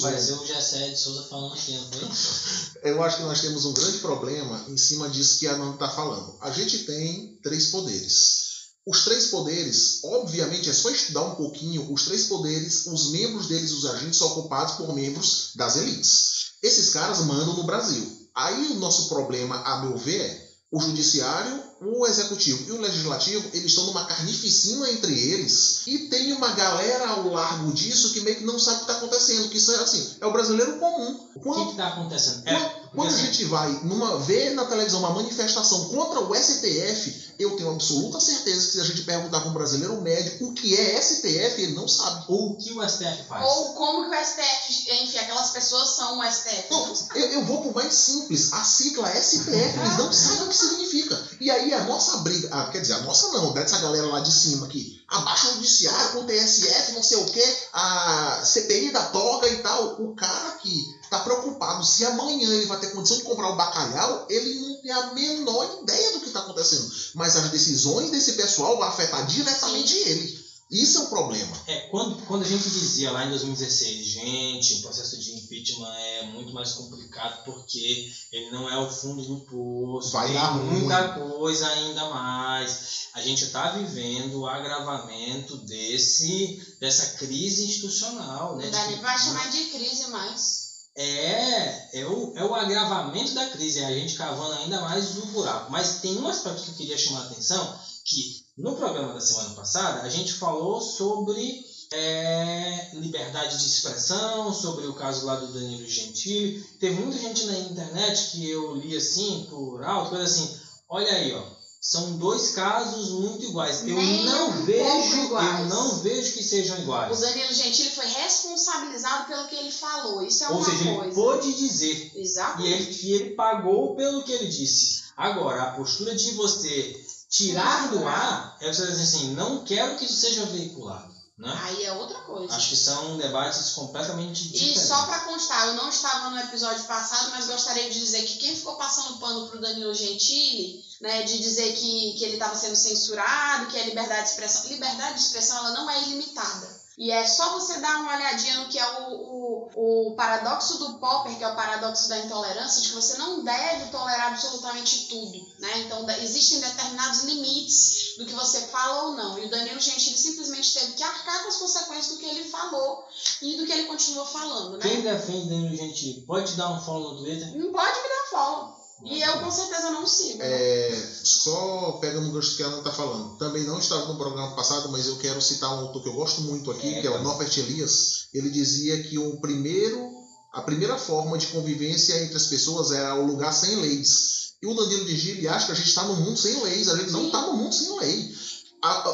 Nós 0.00 0.12
Pareceu, 0.12 0.36
pareceu 0.36 0.56
o 0.56 0.60
Gessé 0.60 0.88
de 0.88 0.98
Souza 0.98 1.22
falando 1.28 1.54
aqui, 1.54 1.72
não 1.72 1.92
foi? 1.92 2.90
eu 2.90 3.02
acho 3.02 3.16
que 3.18 3.22
nós 3.24 3.40
temos 3.40 3.64
um 3.64 3.72
grande 3.72 3.98
problema 3.98 4.64
em 4.68 4.76
cima 4.76 5.08
disso 5.08 5.38
que 5.38 5.46
a 5.46 5.56
Nanda 5.56 5.74
está 5.74 5.88
falando. 5.88 6.36
A 6.40 6.50
gente 6.50 6.84
tem 6.84 7.38
três 7.42 7.66
poderes. 7.66 8.48
Os 8.86 9.04
três 9.04 9.26
poderes, 9.26 10.00
obviamente, 10.02 10.70
é 10.70 10.72
só 10.72 10.90
estudar 10.90 11.22
um 11.24 11.34
pouquinho. 11.34 11.92
Os 11.92 12.04
três 12.04 12.24
poderes, 12.24 12.86
os 12.86 13.10
membros 13.10 13.46
deles, 13.46 13.70
os 13.72 13.84
agentes, 13.84 14.18
são 14.18 14.28
ocupados 14.28 14.76
por 14.76 14.94
membros 14.94 15.50
das 15.56 15.76
elites. 15.76 16.52
Esses 16.62 16.90
caras 16.90 17.18
mandam 17.20 17.54
no 17.54 17.64
Brasil. 17.64 18.30
Aí 18.34 18.72
o 18.72 18.76
nosso 18.76 19.08
problema, 19.08 19.56
a 19.62 19.82
meu 19.82 19.96
ver, 19.98 20.22
é 20.22 20.48
o 20.70 20.80
judiciário, 20.80 21.62
o 21.80 22.06
executivo 22.06 22.64
e 22.68 22.72
o 22.72 22.80
legislativo, 22.80 23.48
eles 23.52 23.66
estão 23.66 23.86
numa 23.86 24.04
carnificina 24.04 24.90
entre 24.90 25.12
eles 25.12 25.82
e 25.86 26.08
tem 26.08 26.32
uma 26.32 26.50
galera 26.52 27.06
ao 27.08 27.28
largo 27.28 27.72
disso 27.72 28.12
que 28.12 28.20
meio 28.20 28.36
que 28.36 28.44
não 28.44 28.58
sabe 28.58 28.76
o 28.76 28.78
que 28.80 28.84
está 28.90 28.96
acontecendo. 28.98 29.48
Que 29.48 29.58
isso 29.58 29.72
é 29.72 29.76
assim, 29.76 30.16
é 30.20 30.26
o 30.26 30.32
brasileiro 30.32 30.78
comum. 30.78 31.28
O 31.36 31.40
Quando- 31.40 31.64
que 31.66 31.70
está 31.72 31.88
acontecendo? 31.88 32.42
quando, 32.42 32.48
É, 32.56 32.77
quando 32.94 33.08
a 33.08 33.14
assim, 33.14 33.26
gente 33.26 33.44
vai 33.44 33.70
numa, 33.84 34.18
ver 34.18 34.54
na 34.54 34.64
televisão 34.64 35.00
uma 35.00 35.10
manifestação 35.10 35.88
contra 35.88 36.20
o 36.20 36.34
STF, 36.34 37.28
eu 37.38 37.56
tenho 37.56 37.70
absoluta 37.70 38.20
certeza 38.20 38.66
que 38.66 38.72
se 38.72 38.80
a 38.80 38.84
gente 38.84 39.02
perguntar 39.02 39.40
para 39.40 39.50
um 39.50 39.54
brasileiro 39.54 40.00
médio 40.00 40.48
o 40.48 40.52
que 40.52 40.74
é 40.74 41.00
STF, 41.00 41.62
ele 41.62 41.74
não 41.74 41.86
sabe. 41.86 42.24
o 42.28 42.56
que 42.56 42.72
o 42.72 42.88
STF 42.88 43.24
faz? 43.28 43.46
Ou 43.46 43.74
como 43.74 44.10
que 44.10 44.16
o 44.16 44.24
STF, 44.24 45.02
enfim, 45.02 45.18
aquelas 45.18 45.50
pessoas 45.50 45.90
são 45.90 46.18
o 46.18 46.24
STF. 46.24 46.66
Não, 46.70 46.94
eu, 47.14 47.26
eu 47.32 47.44
vou 47.44 47.62
pro 47.62 47.74
mais 47.74 47.94
simples. 47.94 48.52
A 48.52 48.64
sigla 48.64 49.08
STF, 49.14 49.50
eles 49.50 49.98
não 49.98 50.12
sabem 50.12 50.42
o 50.42 50.48
que 50.48 50.56
significa. 50.56 51.28
E 51.40 51.50
aí 51.50 51.72
a 51.72 51.84
nossa 51.84 52.18
briga, 52.18 52.48
ah, 52.50 52.70
quer 52.72 52.80
dizer, 52.80 52.94
a 52.94 53.02
nossa 53.02 53.28
não, 53.28 53.52
dessa 53.52 53.78
galera 53.78 54.06
lá 54.06 54.20
de 54.20 54.32
cima 54.32 54.66
aqui, 54.66 55.00
abaixa 55.06 55.48
o 55.48 55.54
judiciário 55.54 56.12
com 56.12 56.18
o 56.20 56.26
TSF, 56.26 56.92
não 56.92 57.02
sei 57.02 57.18
o 57.18 57.24
que, 57.26 57.56
a 57.72 58.42
CPI 58.44 58.90
da 58.90 59.04
toga 59.04 59.48
e 59.48 59.56
tal. 59.58 60.02
O 60.02 60.14
cara 60.14 60.50
que 60.62 60.97
tá 61.08 61.20
preocupado 61.20 61.84
se 61.84 62.04
amanhã 62.04 62.48
ele 62.52 62.66
vai 62.66 62.78
ter 62.80 62.92
condição 62.92 63.16
de 63.18 63.24
comprar 63.24 63.50
o 63.50 63.56
bacalhau, 63.56 64.26
ele 64.28 64.54
não 64.60 64.80
tem 64.82 64.90
a 64.90 65.14
menor 65.14 65.80
ideia 65.82 66.12
do 66.12 66.20
que 66.20 66.30
tá 66.30 66.40
acontecendo. 66.40 66.90
Mas 67.14 67.36
as 67.36 67.50
decisões 67.50 68.10
desse 68.10 68.34
pessoal 68.34 68.76
vão 68.76 68.86
afetar 68.88 69.26
diretamente 69.26 69.94
ele. 69.96 70.48
Isso 70.70 70.98
é 70.98 71.00
o 71.04 71.06
problema. 71.08 71.56
É, 71.66 71.88
quando, 71.88 72.20
quando 72.26 72.42
a 72.42 72.46
gente 72.46 72.68
dizia 72.68 73.10
lá 73.10 73.24
em 73.24 73.30
2016, 73.30 74.04
gente, 74.06 74.74
o 74.74 74.82
processo 74.82 75.16
de 75.16 75.34
impeachment 75.34 75.94
é 75.96 76.26
muito 76.26 76.52
mais 76.52 76.72
complicado 76.72 77.42
porque 77.42 78.12
ele 78.30 78.50
não 78.50 78.68
é 78.68 78.76
o 78.76 78.90
fundo 78.90 79.22
do 79.24 79.40
poço, 79.46 80.10
Vai 80.10 80.30
dar 80.34 80.48
ruim. 80.48 80.80
muita 80.80 81.08
coisa 81.14 81.66
ainda 81.68 82.10
mais. 82.10 83.08
A 83.14 83.22
gente 83.22 83.44
está 83.44 83.70
vivendo 83.70 84.40
o 84.40 84.46
agravamento 84.46 85.56
desse, 85.56 86.62
dessa 86.78 87.16
crise 87.16 87.64
institucional. 87.64 88.56
Né, 88.56 88.66
Não 88.66 88.70
dá 88.70 88.86
nem 88.88 88.98
pra 88.98 89.16
chamar 89.18 89.50
de 89.50 89.64
crise 89.70 90.08
mais. 90.08 90.67
É, 91.00 92.00
é 92.00 92.06
o, 92.06 92.32
é 92.36 92.44
o 92.44 92.52
agravamento 92.52 93.32
da 93.32 93.46
crise, 93.50 93.78
é 93.78 93.86
a 93.86 93.94
gente 93.94 94.16
cavando 94.16 94.54
ainda 94.54 94.80
mais 94.80 95.16
o 95.16 95.26
buraco. 95.26 95.70
Mas 95.70 96.00
tem 96.00 96.18
um 96.18 96.26
aspecto 96.26 96.64
que 96.64 96.70
eu 96.70 96.74
queria 96.74 96.98
chamar 96.98 97.20
a 97.20 97.26
atenção, 97.26 97.78
que 98.04 98.44
no 98.56 98.74
programa 98.74 99.14
da 99.14 99.20
semana 99.20 99.54
passada 99.54 100.02
a 100.02 100.08
gente 100.08 100.32
falou 100.32 100.80
sobre 100.80 101.64
é, 101.92 102.90
liberdade 102.94 103.58
de 103.58 103.66
expressão, 103.66 104.52
sobre 104.52 104.88
o 104.88 104.94
caso 104.94 105.24
lá 105.24 105.36
do 105.36 105.52
Danilo 105.52 105.86
Gentili. 105.88 106.60
Teve 106.80 107.00
muita 107.00 107.20
gente 107.20 107.46
na 107.46 107.58
internet 107.60 108.32
que 108.32 108.50
eu 108.50 108.74
li 108.74 108.96
assim, 108.96 109.46
por 109.48 109.84
alto, 109.84 110.10
coisa 110.10 110.24
assim, 110.24 110.58
olha 110.88 111.12
aí, 111.12 111.32
ó, 111.32 111.44
São 111.80 112.16
dois 112.18 112.50
casos 112.54 113.10
muito 113.10 113.44
iguais. 113.44 113.80
Eu 113.86 113.94
Nem 113.96 114.24
não 114.24 114.48
um 114.50 114.64
vejo, 114.64 115.16
iguais. 115.26 115.60
eu 115.60 115.66
não 115.66 115.98
vejo 116.00 116.32
que 116.32 116.42
sejam 116.42 116.76
O 116.76 116.80
iguais. 116.82 117.20
Danilo 117.20 117.54
Gentili 117.54 117.90
foi 117.90 118.06
responsabilizado 118.06 119.26
pelo 119.26 119.46
que 119.46 119.54
ele 119.54 119.70
falou. 119.70 120.22
Isso 120.26 120.44
é 120.44 120.48
Ou 120.48 120.56
uma 120.56 120.64
seja, 120.64 120.84
ele 120.84 120.96
coisa. 120.96 121.14
pôde 121.14 121.54
dizer 121.54 122.12
e 122.16 122.20
Exatamente. 122.22 122.72
ele, 122.72 122.98
e 123.02 123.12
ele 123.12 123.30
pagou 123.34 123.94
pelo 123.94 124.22
que 124.24 124.32
ele 124.32 124.48
disse. 124.48 125.04
Agora, 125.16 125.62
a 125.62 125.70
postura 125.72 126.14
de 126.14 126.32
você 126.32 127.04
tirar 127.30 127.90
do 127.90 128.06
ar 128.06 128.56
é 128.60 128.72
você 128.72 128.86
dizer 128.86 129.02
assim, 129.02 129.34
não 129.34 129.64
quero 129.64 129.96
que 129.96 130.04
isso 130.04 130.16
seja 130.16 130.46
veiculado. 130.46 131.17
Né? 131.38 131.56
Aí 131.62 131.84
é 131.84 131.92
outra 131.92 132.18
coisa. 132.22 132.52
Acho 132.52 132.70
que 132.70 132.76
são 132.76 133.16
debates 133.16 133.70
completamente 133.70 134.48
E 134.48 134.48
diferentes. 134.48 134.88
só 134.88 135.06
pra 135.06 135.20
constar, 135.20 135.68
eu 135.68 135.74
não 135.74 135.88
estava 135.88 136.30
no 136.30 136.38
episódio 136.40 136.82
passado, 136.84 137.30
mas 137.30 137.46
gostaria 137.46 137.88
de 137.88 138.00
dizer 138.00 138.22
que 138.24 138.38
quem 138.38 138.56
ficou 138.56 138.74
passando 138.74 139.18
pano 139.18 139.46
pro 139.48 139.60
Danilo 139.60 139.94
Gentili, 139.94 140.82
né, 141.00 141.22
de 141.22 141.38
dizer 141.38 141.74
que, 141.74 142.14
que 142.18 142.24
ele 142.24 142.34
estava 142.34 142.56
sendo 142.56 142.74
censurado, 142.74 143.66
que 143.66 143.78
a 143.78 143.84
liberdade 143.84 144.24
de 144.24 144.30
expressão. 144.30 144.64
Liberdade 144.68 145.14
de 145.14 145.20
expressão 145.20 145.58
ela 145.58 145.70
não 145.70 145.88
é 145.88 146.02
ilimitada. 146.02 146.78
E 146.98 147.12
é 147.12 147.24
só 147.24 147.52
você 147.52 147.78
dar 147.78 147.98
uma 148.00 148.16
olhadinha 148.16 148.56
no 148.56 148.68
que 148.68 148.76
é 148.76 148.98
o, 149.02 149.12
o, 149.12 149.37
o 149.74 150.14
paradoxo 150.16 150.78
do 150.78 150.98
Popper, 150.98 151.36
que 151.36 151.44
é 151.44 151.48
o 151.48 151.54
paradoxo 151.54 152.08
da 152.08 152.18
intolerância, 152.18 152.82
de 152.82 152.88
que 152.88 152.94
você 152.94 153.16
não 153.18 153.44
deve 153.44 153.90
tolerar 153.90 154.28
absolutamente 154.28 155.08
tudo. 155.08 155.38
Né? 155.58 155.80
Então, 155.80 156.08
existem 156.10 156.60
determinados 156.60 157.24
limites 157.24 158.14
do 158.18 158.26
que 158.26 158.34
você 158.34 158.62
fala 158.68 159.04
ou 159.04 159.16
não. 159.16 159.38
E 159.38 159.46
o 159.46 159.50
Danilo 159.50 159.80
Gentili 159.80 160.16
simplesmente 160.16 160.74
teve 160.74 160.92
que 160.94 161.02
arcar 161.02 161.42
com 161.42 161.48
as 161.48 161.56
consequências 161.56 162.16
do 162.16 162.18
que 162.18 162.26
ele 162.26 162.48
falou 162.48 163.04
e 163.42 163.56
do 163.56 163.66
que 163.66 163.72
ele 163.72 163.84
continuou 163.84 164.26
falando. 164.26 164.78
Né? 164.78 164.82
Quem 164.82 165.02
defende 165.02 165.48
Danilo 165.48 165.76
Gentili 165.76 166.20
pode 166.22 166.54
dar 166.54 166.70
um 166.72 166.80
follow 166.80 167.14
no 167.14 167.22
Twitter? 167.22 167.56
Não 167.56 167.72
pode 167.72 168.02
me 168.02 168.08
dar 168.08 168.30
follow. 168.30 168.77
E 169.04 169.22
eu 169.22 169.40
com 169.40 169.50
certeza 169.50 169.90
não 169.90 170.06
sigo. 170.06 170.38
né? 170.38 170.46
É, 170.50 171.10
só 171.22 171.98
pegando 172.00 172.28
o 172.28 172.32
gancho 172.32 172.56
que 172.56 172.62
a 172.62 172.66
Ana 172.66 172.78
está 172.78 172.92
falando. 172.92 173.36
Também 173.38 173.64
não 173.64 173.78
estava 173.78 174.06
no 174.06 174.16
programa 174.16 174.56
passado, 174.56 174.88
mas 174.90 175.06
eu 175.06 175.16
quero 175.18 175.40
citar 175.40 175.70
um 175.72 175.80
autor 175.86 176.02
que 176.02 176.08
eu 176.08 176.14
gosto 176.14 176.40
muito 176.42 176.70
aqui, 176.70 176.94
É, 176.94 177.00
que 177.00 177.06
é 177.06 177.10
o. 177.10 177.22
Norbert 177.22 177.56
Elias. 177.58 178.26
Ele 178.34 178.50
dizia 178.50 179.00
que 179.04 179.16
o 179.18 179.40
primeiro, 179.40 180.10
a 180.52 180.62
primeira 180.62 180.98
forma 180.98 181.38
de 181.38 181.46
convivência 181.48 182.22
entre 182.22 182.36
as 182.36 182.46
pessoas 182.46 182.90
era 182.90 183.14
o 183.14 183.26
lugar 183.26 183.52
sem 183.52 183.76
leis. 183.76 184.54
E 184.60 184.66
o 184.66 184.74
Danilo 184.74 185.04
de 185.04 185.16
Gili 185.16 185.46
acha 185.46 185.66
que 185.66 185.72
a 185.72 185.74
gente 185.76 185.88
está 185.88 186.02
num 186.02 186.16
mundo 186.16 186.36
sem 186.36 186.60
leis. 186.64 186.88
A 186.88 186.96
gente 186.96 187.12
não 187.12 187.20
Sim. 187.20 187.26
está 187.26 187.42
num 187.42 187.56
mundo 187.56 187.74
sem 187.74 187.96
lei. 188.00 188.34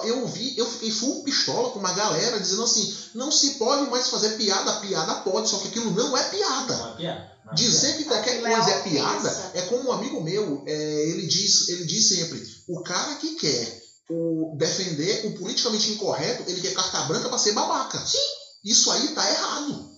Eu 0.05 0.27
vi, 0.27 0.57
eu 0.59 0.67
fiquei 0.67 0.91
full 0.91 1.23
pistola 1.25 1.71
com 1.71 1.79
uma 1.79 1.93
galera 1.93 2.39
dizendo 2.41 2.65
assim: 2.65 2.95
não 3.15 3.31
se 3.31 3.53
pode 3.55 3.91
mais 3.91 4.09
fazer 4.09 4.31
piada, 4.37 4.81
piada 4.81 5.15
pode, 5.17 5.49
só 5.49 5.59
que 5.59 5.69
aquilo 5.69 5.91
não 5.91 6.17
é 6.17 6.23
piada. 6.25 6.77
Não 6.77 6.89
é 6.93 6.97
piada. 6.97 7.34
Não 7.45 7.53
é 7.53 7.57
Dizer 7.57 7.97
que 7.97 8.05
qualquer 8.05 8.31
Aquilo 8.31 8.47
é 8.47 8.55
coisa 8.55 8.71
é 8.71 8.81
ofensa. 8.81 8.91
piada 8.91 9.51
é 9.55 9.63
como 9.63 9.89
um 9.89 9.93
amigo 9.93 10.21
meu, 10.23 10.65
é, 10.67 11.09
ele, 11.11 11.27
diz, 11.27 11.69
ele 11.69 11.85
diz 11.85 12.09
sempre: 12.09 12.43
o 12.69 12.83
cara 12.83 13.17
que 13.17 13.35
quer 13.35 13.83
o, 14.11 14.57
defender 14.57 15.27
o 15.27 15.39
politicamente 15.39 15.93
incorreto, 15.93 16.49
ele 16.51 16.61
quer 16.61 16.75
carta 16.75 17.03
branca 17.03 17.29
pra 17.29 17.39
ser 17.39 17.53
babaca. 17.53 18.05
Sim. 18.05 18.19
Isso 18.65 18.91
aí 18.91 19.09
tá 19.15 19.31
errado. 19.31 19.95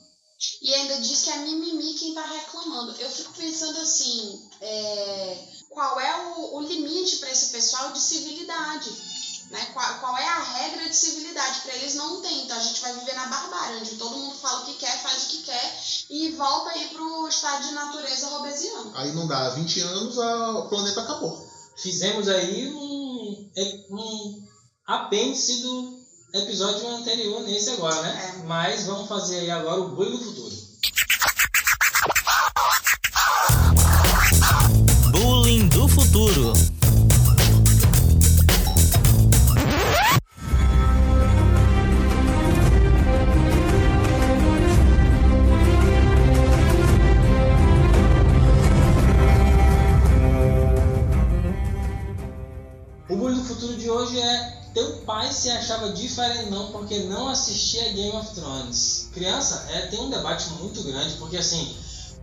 E 0.60 0.74
ainda 0.74 1.00
diz 1.00 1.22
que 1.22 1.30
é 1.30 1.38
mimimi 1.38 1.94
quem 1.94 2.14
tá 2.14 2.26
reclamando. 2.26 2.94
Eu 3.00 3.08
fico 3.10 3.32
pensando 3.32 3.78
assim, 3.78 4.42
é, 4.60 5.38
qual 5.70 5.98
é 5.98 6.26
o, 6.36 6.56
o 6.56 6.60
limite 6.60 7.16
para 7.16 7.30
esse 7.30 7.50
pessoal 7.50 7.92
de 7.92 8.00
civilidade? 8.00 8.90
Né? 9.50 9.64
Qual, 9.72 9.98
qual 10.00 10.16
é 10.18 10.26
a 10.28 10.42
regra 10.42 10.88
de 10.88 10.96
civilidade? 10.96 11.60
Para 11.60 11.74
eles 11.76 11.94
não 11.94 12.20
tem. 12.20 12.44
Então 12.44 12.56
a 12.56 12.60
gente 12.62 12.80
vai 12.80 12.92
viver 12.94 13.14
na 13.14 13.26
barbárie, 13.26 13.78
onde 13.80 13.94
todo 13.96 14.16
mundo 14.16 14.34
fala 14.36 14.62
o 14.62 14.64
que 14.66 14.74
quer, 14.74 15.00
faz 15.02 15.24
o 15.24 15.28
que 15.28 15.42
quer 15.42 15.78
e 16.10 16.30
volta 16.32 16.70
aí 16.70 16.88
pro 16.88 17.28
estado 17.28 17.62
de 17.66 17.72
natureza 17.72 18.28
robesiano. 18.28 18.92
Aí 18.96 19.12
não 19.12 19.26
dá 19.28 19.50
20 19.50 19.80
anos, 19.80 20.18
a- 20.18 20.58
o 20.58 20.68
planeta 20.68 21.00
acabou. 21.00 21.46
Fizemos 21.76 22.28
aí 22.28 22.72
um, 22.74 23.50
um 23.90 24.46
apêndice 24.86 25.62
do 25.62 25.96
episódio 26.32 26.86
anterior 26.88 27.40
nesse 27.42 27.70
agora, 27.70 28.02
né? 28.02 28.34
É. 28.40 28.42
Mas 28.46 28.84
vamos 28.84 29.08
fazer 29.08 29.40
aí 29.40 29.50
agora 29.50 29.80
o 29.80 29.94
boi 29.94 30.10
do 30.10 30.18
futuro. 30.18 30.45
Pai 55.16 55.32
se 55.32 55.48
achava 55.48 55.92
diferentão 55.92 56.70
porque 56.72 56.98
não 57.04 57.26
assistia 57.26 57.90
Game 57.94 58.14
of 58.14 58.34
Thrones. 58.34 59.08
Criança, 59.14 59.66
é, 59.70 59.86
tem 59.86 59.98
um 59.98 60.10
debate 60.10 60.50
muito 60.60 60.82
grande, 60.82 61.14
porque 61.14 61.38
assim, 61.38 61.74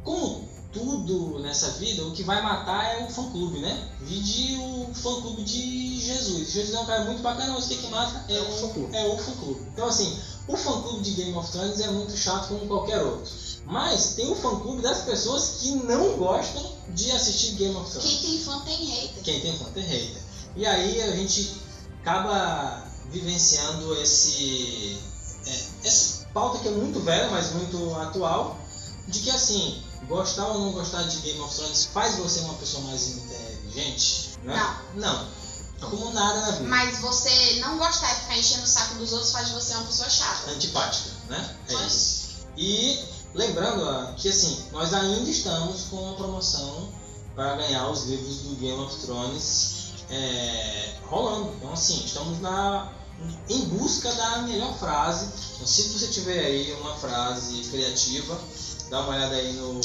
como 0.04 0.48
tudo 0.72 1.40
nessa 1.40 1.72
vida, 1.72 2.06
o 2.06 2.12
que 2.12 2.22
vai 2.22 2.40
matar 2.44 3.00
é 3.00 3.04
o 3.04 3.10
fã 3.10 3.32
clube, 3.32 3.58
né? 3.62 3.90
Vide 4.02 4.58
o 4.58 4.94
fã 4.94 5.22
clube 5.22 5.42
de 5.42 6.00
Jesus. 6.00 6.52
Jesus 6.52 6.76
é 6.76 6.80
um 6.80 6.86
cara 6.86 7.06
muito 7.06 7.24
bacana, 7.24 7.54
mas 7.54 7.66
o 7.66 7.68
que, 7.70 7.78
que 7.78 7.88
mata 7.88 8.26
é, 8.30 8.36
É 8.36 8.42
o 8.42 8.52
fã-clube. 8.52 8.96
é 8.96 9.08
o 9.08 9.18
fã 9.18 9.32
clube. 9.38 9.68
Então 9.74 9.88
assim, 9.88 10.16
o 10.48 10.56
fã 10.56 10.80
clube 10.84 11.02
de 11.02 11.12
Game 11.14 11.36
of 11.36 11.52
Thrones 11.52 11.80
é 11.80 11.90
muito 11.90 12.16
chato 12.16 12.50
como 12.50 12.68
qualquer 12.68 13.02
outro. 13.02 13.32
Mas 13.66 14.14
tem 14.14 14.30
o 14.30 14.36
fã 14.36 14.60
clube 14.60 14.84
das 14.84 15.00
pessoas 15.00 15.58
que 15.62 15.72
não 15.78 16.16
gostam 16.18 16.72
de 16.90 17.10
assistir 17.12 17.56
Game 17.56 17.76
of 17.76 17.90
Thrones. 17.90 18.08
Quem 18.08 18.30
tem 18.30 18.40
fã 18.40 18.60
tem 18.60 18.86
hater. 18.86 19.24
Quem 19.24 19.42
tem 19.42 19.58
fã 19.58 19.66
tem 19.74 19.84
hater. 19.84 20.22
E 20.56 20.68
aí 20.68 21.02
a 21.02 21.16
gente 21.16 21.63
acaba 22.04 22.84
vivenciando 23.10 23.96
esse 24.02 25.00
é, 25.46 25.88
essa 25.88 26.26
pauta 26.34 26.60
que 26.60 26.68
é 26.68 26.72
muito 26.72 27.00
velha, 27.00 27.30
mas 27.32 27.52
muito 27.54 27.96
atual, 27.96 28.58
de 29.08 29.20
que 29.20 29.32
assim, 29.32 29.82
gostar 30.08 30.48
ou 30.48 30.60
não 30.60 30.72
gostar 30.74 31.04
de 31.04 31.18
Game 31.18 31.40
of 31.40 31.56
Thrones 31.56 31.86
faz 31.94 32.16
você 32.18 32.42
uma 32.42 32.56
pessoa 32.56 32.84
mais 32.86 33.08
inteligente? 33.08 34.32
Né? 34.44 34.78
Não. 34.96 35.02
Não. 35.02 35.90
Como 35.90 36.14
nada 36.14 36.42
na 36.42 36.52
vida. 36.52 36.70
Mas 36.70 37.00
você 37.00 37.60
não 37.60 37.78
gostar 37.78 38.14
de 38.14 38.22
ficar 38.22 38.38
enchendo 38.38 38.64
o 38.64 38.68
saco 38.68 38.96
dos 38.96 39.12
outros 39.12 39.32
faz 39.32 39.48
de 39.48 39.54
você 39.54 39.74
uma 39.74 39.84
pessoa 39.84 40.10
chata. 40.10 40.52
Antipática, 40.52 41.10
né? 41.30 41.58
É 41.70 41.74
isso. 41.86 42.24
E 42.58 43.04
lembrando 43.34 44.16
que 44.16 44.30
assim, 44.30 44.66
nós 44.72 44.94
ainda 44.94 45.30
estamos 45.30 45.84
com 45.90 45.98
uma 45.98 46.16
promoção 46.16 46.90
para 47.36 47.56
ganhar 47.56 47.90
os 47.90 48.06
livros 48.06 48.38
do 48.44 48.56
Game 48.56 48.80
of 48.82 48.96
Thrones 48.98 49.94
é, 50.10 50.96
rolando. 51.14 51.54
Então 51.58 51.74
assim, 51.74 52.04
estamos 52.04 52.40
na, 52.42 52.92
em 53.50 53.66
busca 53.66 54.12
da 54.14 54.42
melhor 54.44 54.78
frase. 54.78 55.28
Então, 55.56 55.68
se 55.68 55.84
você 55.90 56.08
tiver 56.08 56.40
aí 56.40 56.74
uma 56.82 56.96
frase 56.96 57.64
criativa, 57.70 58.40
dá 58.90 59.02
uma 59.02 59.16
olhada 59.16 59.36
aí 59.36 59.54
no, 59.54 59.82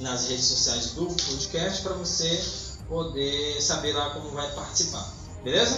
nas 0.00 0.28
redes 0.28 0.44
sociais 0.46 0.90
do 0.92 1.06
podcast 1.06 1.82
para 1.82 1.94
você 1.94 2.42
poder 2.88 3.60
saber 3.62 3.92
lá 3.92 4.10
como 4.10 4.30
vai 4.30 4.50
participar. 4.54 5.12
Beleza? 5.42 5.76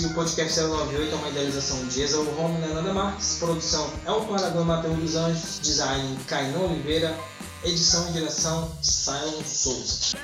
Que 0.00 0.06
o 0.06 0.14
podcast 0.14 0.60
098 0.60 1.12
é 1.12 1.16
uma 1.16 1.28
idealização 1.28 1.86
de 1.86 2.02
Exa 2.02 2.16
Romo 2.16 2.58
e 2.58 2.74
Nanda 2.74 2.92
Marques, 2.92 3.36
produção 3.38 3.88
Elton 4.06 4.34
Aragão 4.34 4.64
Matheus 4.64 4.98
dos 4.98 5.16
Anjos, 5.16 5.60
design 5.62 6.18
Cainão 6.26 6.64
Oliveira, 6.64 7.16
edição 7.62 8.08
e 8.10 8.12
direção 8.12 8.72
Silon 8.82 9.42
Souza. 9.44 10.16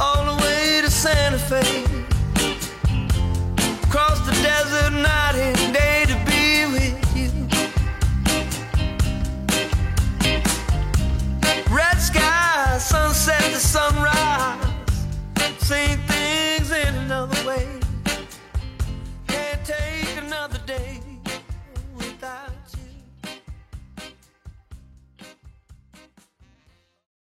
all 0.00 0.24
the 0.24 0.42
way 0.42 0.80
to 0.82 0.90
Santa 0.90 1.38
Fe. 1.38 1.84
Cross 3.88 4.20
the 4.26 4.32
desert 4.42 4.92
night 4.92 5.36
in 5.36 5.72